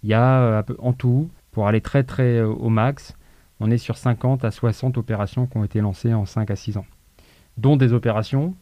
Il 0.02 0.10
y 0.10 0.14
a 0.14 0.62
en 0.78 0.92
tout, 0.92 1.30
pour 1.50 1.66
aller 1.66 1.80
très 1.80 2.04
très 2.04 2.42
au 2.42 2.68
max, 2.68 3.16
on 3.60 3.70
est 3.70 3.78
sur 3.78 3.96
50 3.96 4.44
à 4.44 4.50
60 4.50 4.98
opérations 4.98 5.46
qui 5.46 5.56
ont 5.56 5.64
été 5.64 5.80
lancées 5.80 6.14
en 6.14 6.26
5 6.26 6.50
à 6.50 6.56
6 6.56 6.76
ans. 6.76 6.86
Dont 7.56 7.76
des 7.76 7.92
opérations, 7.92 8.54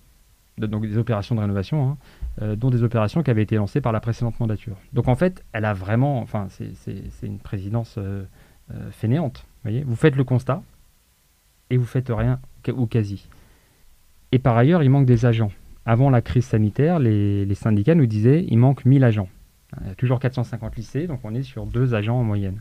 donc 0.58 0.86
des 0.86 0.98
opérations 0.98 1.34
de 1.34 1.40
rénovation, 1.40 1.96
hein, 2.40 2.56
dont 2.56 2.70
des 2.70 2.82
opérations 2.82 3.22
qui 3.22 3.30
avaient 3.30 3.42
été 3.42 3.56
lancées 3.56 3.80
par 3.80 3.92
la 3.92 4.00
précédente 4.00 4.38
mandature. 4.38 4.76
Donc 4.92 5.08
en 5.08 5.14
fait, 5.14 5.44
elle 5.52 5.64
a 5.64 5.72
vraiment, 5.72 6.20
enfin 6.20 6.48
c'est 6.50 7.26
une 7.26 7.38
présidence 7.38 7.98
fainéante 8.90 9.46
vous 9.64 9.96
faites 9.96 10.16
le 10.16 10.24
constat 10.24 10.62
et 11.70 11.76
vous 11.76 11.84
faites 11.84 12.10
rien 12.10 12.40
ou 12.68 12.86
quasi. 12.86 13.28
Et 14.32 14.38
par 14.38 14.56
ailleurs, 14.56 14.82
il 14.82 14.90
manque 14.90 15.06
des 15.06 15.26
agents. 15.26 15.52
Avant 15.84 16.10
la 16.10 16.22
crise 16.22 16.44
sanitaire, 16.44 16.98
les, 16.98 17.54
syndicats 17.54 17.94
nous 17.94 18.06
disaient 18.06 18.44
il 18.48 18.58
manque 18.58 18.84
1000 18.84 19.04
agents. 19.04 19.28
Il 19.80 19.88
y 19.88 19.90
a 19.90 19.94
toujours 19.94 20.20
450 20.20 20.76
lycées, 20.76 21.06
donc 21.06 21.20
on 21.24 21.34
est 21.34 21.42
sur 21.42 21.66
deux 21.66 21.94
agents 21.94 22.18
en 22.18 22.24
moyenne. 22.24 22.60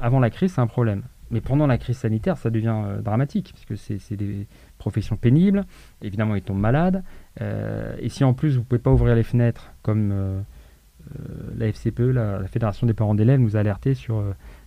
Avant 0.00 0.20
la 0.20 0.30
crise, 0.30 0.52
c'est 0.52 0.60
un 0.60 0.66
problème. 0.66 1.02
Mais 1.30 1.40
pendant 1.40 1.66
la 1.66 1.78
crise 1.78 1.98
sanitaire, 1.98 2.36
ça 2.36 2.50
devient 2.50 2.74
euh, 2.84 3.00
dramatique, 3.00 3.52
parce 3.52 3.64
que 3.64 3.76
c'est 3.76 4.16
des 4.16 4.46
professions 4.78 5.16
pénibles. 5.16 5.64
Évidemment, 6.02 6.34
ils 6.34 6.42
tombent 6.42 6.60
malades. 6.60 7.04
Euh, 7.40 7.94
et 8.00 8.08
si 8.08 8.24
en 8.24 8.34
plus, 8.34 8.54
vous 8.54 8.60
ne 8.60 8.64
pouvez 8.64 8.80
pas 8.80 8.90
ouvrir 8.90 9.14
les 9.14 9.22
fenêtres, 9.22 9.72
comme 9.82 10.10
euh, 10.12 10.40
la 11.56 11.68
FCPE, 11.68 12.00
la, 12.00 12.46
Fédération 12.48 12.86
des 12.86 12.94
parents 12.94 13.14
d'élèves, 13.14 13.38
nous 13.38 13.56
a 13.56 13.60
alerté 13.60 13.94
sur 13.94 14.22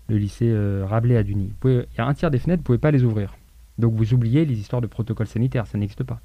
le 0.07 0.17
lycée 0.17 0.53
Rabelais 0.85 1.17
à 1.17 1.23
Duny. 1.23 1.53
Il 1.65 1.85
y 1.97 2.01
a 2.01 2.05
un 2.05 2.13
tiers 2.13 2.31
des 2.31 2.39
fenêtres, 2.39 2.59
vous 2.59 2.63
ne 2.63 2.77
pouvez 2.77 2.77
pas 2.77 2.91
les 2.91 3.03
ouvrir. 3.03 3.35
Donc 3.77 3.93
vous 3.93 4.13
oubliez 4.13 4.45
les 4.45 4.59
histoires 4.59 4.81
de 4.81 4.87
protocole 4.87 5.27
sanitaire, 5.27 5.67
ça 5.67 5.77
n'existe 5.77 6.03
pas. 6.03 6.19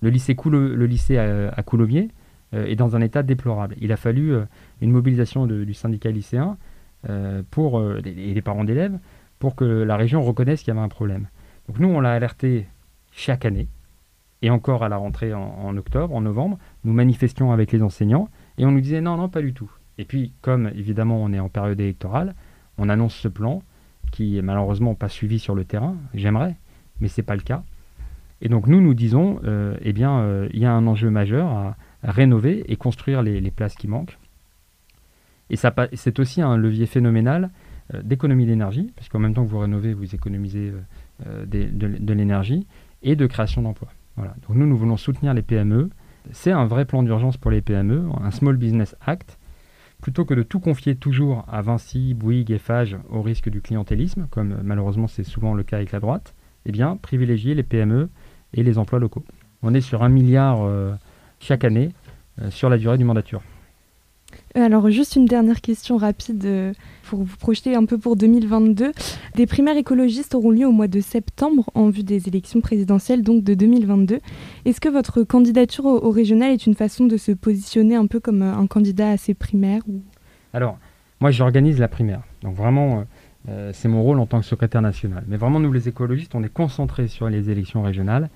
Le 0.00 0.10
lycée, 0.10 0.36
le 0.44 0.86
lycée 0.86 1.18
à, 1.18 1.22
euh, 1.22 1.50
est 2.52 2.76
dans 2.76 2.96
un 2.96 3.00
état 3.00 3.22
déplorable. 3.22 3.74
Il 3.80 3.90
a 3.92 3.96
fallu 3.96 4.34
une 4.80 4.90
mobilisation 4.90 5.46
du 5.46 5.74
syndicat 5.74 6.10
lycéen 6.10 6.56
pour, 7.50 7.82
et 8.04 8.34
des 8.34 8.42
parents 8.42 8.64
d'élèves 8.64 8.98
pour 9.38 9.54
que 9.56 9.64
la 9.64 9.96
région 9.96 10.22
reconnaisse 10.22 10.62
qu'il 10.62 10.68
y 10.68 10.76
avait 10.76 10.84
un 10.84 10.88
problème. 10.88 11.28
Donc 11.68 11.78
nous, 11.78 11.88
on 11.88 12.00
l'a 12.00 12.12
alerté 12.12 12.66
chaque 13.12 13.44
année, 13.44 13.68
et 14.42 14.50
encore 14.50 14.84
à 14.84 14.88
la 14.88 14.96
rentrée 14.96 15.32
en, 15.32 15.76
octobre, 15.76 16.14
en 16.14 16.20
novembre, 16.20 16.58
nous 16.84 16.92
manifestions 16.92 17.52
avec 17.52 17.72
les 17.72 17.82
enseignants, 17.82 18.28
et 18.58 18.66
on 18.66 18.72
nous 18.72 18.80
disait 18.80 19.00
non, 19.00 19.16
non, 19.16 19.28
pas 19.28 19.40
du 19.40 19.54
tout. 19.54 19.70
Et 19.98 20.04
puis, 20.04 20.32
comme 20.42 20.70
évidemment 20.74 21.22
on 21.22 21.32
est 21.32 21.40
en 21.40 21.48
période 21.48 21.80
électorale, 21.80 22.34
on 22.78 22.88
annonce 22.88 23.14
ce 23.14 23.28
plan 23.28 23.62
qui 24.12 24.36
est 24.38 24.42
malheureusement 24.42 24.94
pas 24.94 25.08
suivi 25.08 25.38
sur 25.38 25.54
le 25.54 25.64
terrain. 25.64 25.96
J'aimerais, 26.14 26.56
mais 27.00 27.08
c'est 27.08 27.22
pas 27.22 27.36
le 27.36 27.42
cas. 27.42 27.62
Et 28.42 28.48
donc 28.48 28.66
nous, 28.66 28.80
nous 28.80 28.94
disons, 28.94 29.40
euh, 29.44 29.76
eh 29.80 29.92
bien, 29.92 30.18
euh, 30.18 30.48
il 30.52 30.60
y 30.60 30.66
a 30.66 30.72
un 30.72 30.86
enjeu 30.86 31.10
majeur 31.10 31.48
à, 31.48 31.76
rénover 32.02 32.70
et 32.70 32.76
construire 32.76 33.22
les, 33.22 33.50
places 33.50 33.76
qui 33.76 33.88
manquent. 33.88 34.18
Et 35.50 35.56
c'est 35.56 36.18
aussi 36.18 36.40
un 36.40 36.56
levier 36.56 36.86
phénoménal 36.86 37.50
euh, 37.92 38.02
d'économie 38.02 38.46
d'énergie, 38.46 38.92
parce 38.96 39.08
qu'en 39.08 39.18
même 39.18 39.34
temps 39.34 39.44
que 39.44 39.50
vous 39.50 39.58
rénovez, 39.58 39.94
vous 39.94 40.14
économisez 40.14 40.72
de, 41.24 41.68
de 41.68 42.12
l'énergie 42.12 42.66
et 43.02 43.16
de 43.16 43.26
création 43.26 43.62
d'emplois. 43.62 43.90
Nous, 44.48 44.66
nous 44.66 44.76
voulons 44.76 44.96
soutenir 44.96 45.34
les 45.34 45.42
PME. 45.42 45.90
C'est 46.32 46.52
un 46.52 46.66
vrai 46.66 46.84
plan 46.84 47.02
d'urgence 47.02 47.36
pour 47.36 47.50
les 47.50 47.60
PME, 47.60 48.08
un 48.20 48.30
Small 48.30 48.56
Business 48.56 48.96
Act 49.04 49.38
Plutôt 50.04 50.26
que 50.26 50.34
de 50.34 50.42
tout 50.42 50.60
confier 50.60 50.96
toujours 50.96 51.46
à 51.50 51.62
Vinci, 51.62 52.12
Bouygues 52.12 52.50
et 52.50 52.58
Fage 52.58 52.98
au 53.08 53.22
risque 53.22 53.48
du 53.48 53.62
clientélisme, 53.62 54.26
comme 54.28 54.52
euh, 54.52 54.56
malheureusement 54.62 55.06
c'est 55.06 55.24
souvent 55.24 55.54
le 55.54 55.62
cas 55.62 55.76
avec 55.76 55.92
la 55.92 56.00
droite, 56.00 56.34
eh 56.66 56.72
bien, 56.72 56.98
privilégier 56.98 57.54
les 57.54 57.62
PME 57.62 58.10
et 58.52 58.62
les 58.62 58.76
emplois 58.76 58.98
locaux. 58.98 59.24
On 59.62 59.72
est 59.72 59.80
sur 59.80 60.02
un 60.02 60.10
milliard 60.10 60.58
euh, 60.60 60.92
chaque 61.40 61.64
année 61.64 61.88
euh, 62.42 62.50
sur 62.50 62.68
la 62.68 62.76
durée 62.76 62.98
du 62.98 63.04
mandature. 63.04 63.40
Alors 64.56 64.88
juste 64.88 65.16
une 65.16 65.26
dernière 65.26 65.60
question 65.60 65.96
rapide 65.96 66.44
euh, 66.44 66.72
pour 67.02 67.24
vous 67.24 67.36
projeter 67.36 67.74
un 67.74 67.86
peu 67.86 67.98
pour 67.98 68.14
2022. 68.14 68.92
Des 69.34 69.46
primaires 69.46 69.76
écologistes 69.76 70.32
auront 70.36 70.52
lieu 70.52 70.64
au 70.64 70.70
mois 70.70 70.86
de 70.86 71.00
septembre 71.00 71.68
en 71.74 71.90
vue 71.90 72.04
des 72.04 72.28
élections 72.28 72.60
présidentielles 72.60 73.22
donc 73.22 73.42
de 73.42 73.54
2022. 73.54 74.20
Est-ce 74.64 74.80
que 74.80 74.88
votre 74.88 75.24
candidature 75.24 75.86
au, 75.86 76.10
régional 76.10 76.52
est 76.52 76.66
une 76.66 76.76
façon 76.76 77.06
de 77.06 77.16
se 77.16 77.32
positionner 77.32 77.96
un 77.96 78.06
peu 78.06 78.20
comme 78.20 78.42
euh, 78.42 78.54
un 78.54 78.68
candidat 78.68 79.10
à 79.10 79.16
ces 79.16 79.34
primaires. 79.34 79.82
Alors, 80.52 80.78
moi 81.18 81.32
j'organise 81.32 81.80
la 81.80 81.88
primaire. 81.88 82.22
Donc 82.42 82.54
vraiment, 82.54 83.06
euh, 83.48 83.72
c'est 83.74 83.88
mon 83.88 84.04
rôle 84.04 84.20
en 84.20 84.26
tant 84.26 84.38
que 84.38 84.46
secrétaire 84.46 84.82
national. 84.82 85.24
Mais 85.26 85.36
vraiment, 85.36 85.58
nous 85.58 85.72
les 85.72 85.88
écologistes, 85.88 86.36
on 86.36 86.44
est 86.44 86.52
concentrés 86.52 87.08
sur 87.08 87.28
les 87.28 87.50
élections 87.50 87.82
régionales. 87.82 88.30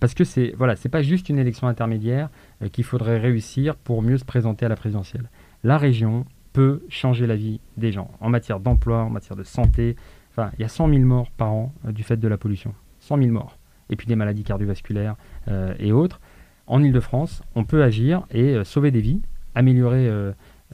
parce 0.00 0.14
que 0.14 0.24
c'est 0.24 0.54
voilà, 0.58 0.74
c'est 0.74 0.88
pas 0.88 1.02
juste 1.02 1.28
une 1.28 1.38
élection 1.38 1.68
intermédiaire 1.68 2.30
qu'il 2.70 2.84
faudrait 2.84 3.18
réussir 3.18 3.76
pour 3.76 4.02
mieux 4.02 4.18
se 4.18 4.24
présenter 4.24 4.66
à 4.66 4.68
la 4.68 4.76
présidentielle 4.76 5.28
la 5.64 5.78
région 5.78 6.24
peut 6.52 6.82
changer 6.88 7.26
la 7.26 7.36
vie 7.36 7.60
des 7.76 7.92
gens 7.92 8.10
en 8.20 8.28
matière 8.28 8.60
d'emploi, 8.60 9.02
en 9.02 9.10
matière 9.10 9.36
de 9.36 9.44
santé. 9.44 9.96
Enfin, 10.30 10.50
il 10.58 10.62
y 10.62 10.64
a 10.64 10.68
100 10.68 10.88
000 10.88 11.00
morts 11.00 11.30
par 11.30 11.52
an 11.52 11.72
euh, 11.86 11.92
du 11.92 12.02
fait 12.02 12.16
de 12.16 12.28
la 12.28 12.36
pollution. 12.36 12.74
100 13.00 13.18
000 13.18 13.30
morts. 13.30 13.58
Et 13.90 13.96
puis 13.96 14.06
des 14.06 14.16
maladies 14.16 14.44
cardiovasculaires 14.44 15.16
euh, 15.48 15.74
et 15.78 15.92
autres. 15.92 16.20
En 16.66 16.82
Ile-de-France, 16.82 17.42
on 17.54 17.64
peut 17.64 17.82
agir 17.82 18.26
et 18.30 18.54
euh, 18.54 18.64
sauver 18.64 18.90
des 18.90 19.00
vies, 19.00 19.20
améliorer 19.54 20.10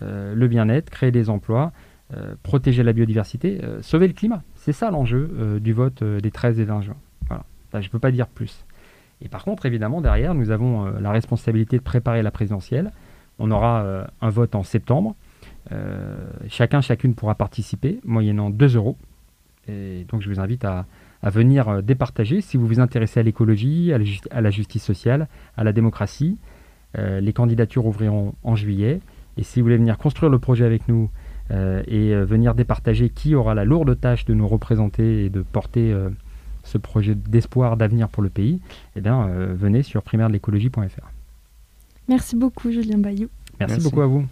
le 0.01 0.47
bien-être, 0.47 0.91
créer 0.91 1.11
des 1.11 1.29
emplois, 1.29 1.73
protéger 2.45 2.85
la 2.85 2.93
biodiversité, 2.93 3.61
sauver 3.81 4.07
le 4.07 4.13
climat. 4.13 4.45
C'est 4.55 4.73
ça 4.73 4.93
l'enjeu 4.93 5.59
du 5.61 5.73
vote 5.73 6.05
des 6.05 6.31
13 6.31 6.61
et 6.61 6.65
20 6.65 6.83
juin. 6.83 6.97
Voilà. 7.27 7.43
je 7.73 7.79
ne 7.79 7.89
peux 7.91 7.99
pas 7.99 8.13
dire 8.13 8.29
plus. 8.29 8.65
Et 9.21 9.29
par 9.29 9.45
contre, 9.45 9.67
évidemment, 9.67 10.01
derrière, 10.01 10.35
nous 10.35 10.51
avons 10.51 10.87
la 10.87 11.11
responsabilité 11.11 11.77
de 11.77 11.83
préparer 11.83 12.23
la 12.23 12.31
présidentielle. 12.31 12.93
On 13.39 13.51
aura 13.51 13.83
euh, 13.83 14.05
un 14.21 14.31
vote 14.31 14.55
en 14.55 14.63
septembre. 14.63 15.15
Euh, 15.73 16.17
chacun, 16.49 16.81
chacune 16.81 17.15
pourra 17.15 17.35
participer, 17.35 18.01
moyennant 18.05 18.51
2 18.51 18.77
euros. 18.77 18.97
Et 19.69 20.07
donc 20.09 20.23
je 20.23 20.29
vous 20.29 20.41
invite 20.41 20.65
à, 20.65 20.87
venir 21.23 21.69
euh, 21.69 21.83
départager 21.83 22.41
si 22.41 22.57
vous 22.57 22.67
vous 22.67 22.81
intéressez 22.81 23.21
à 23.21 23.23
l'écologie, 23.23 23.93
à, 23.93 24.41
la 24.41 24.51
justice 24.51 24.83
sociale, 24.83 25.29
à 25.57 25.65
la 25.65 25.73
démocratie. 25.73 26.39
les 26.97 27.33
candidatures 27.33 27.87
ouvriront 27.87 28.35
en 28.43 28.57
juillet. 28.57 29.01
Et 29.37 29.43
si 29.43 29.61
vous 29.61 29.67
voulez 29.67 29.77
venir 29.77 29.99
construire 29.99 30.31
le 30.31 30.39
projet 30.39 30.65
avec 30.65 30.89
nous 30.89 31.11
et 31.51 32.15
venir 32.15 32.55
départager 32.55 33.09
qui 33.09 33.35
aura 33.35 33.55
la 33.55 33.65
lourde 33.65 33.99
tâche 34.01 34.25
de 34.25 34.35
nous 34.35 34.49
représenter 34.49 35.25
et 35.25 35.31
de 35.31 35.43
porter 35.43 35.95
ce 36.69 36.79
projet 36.79 37.15
d'espoir, 37.15 37.77
d'avenir 37.77 38.09
pour 38.09 38.23
le 38.23 38.29
pays, 38.29 38.61
eh 38.95 39.01
bien, 39.01 39.27
venez 39.27 39.83
sur 39.83 40.03
primaire 40.03 40.29
de 40.29 40.35
l'écologie.fr. 40.35 41.11
Merci 42.09 42.37
beaucoup, 42.37 42.71
Julien 42.71 42.99
Bayou. 42.99 43.29
Merci, 43.59 43.81
beaucoup 43.81 44.01
à 44.03 44.07
vous. 44.07 44.25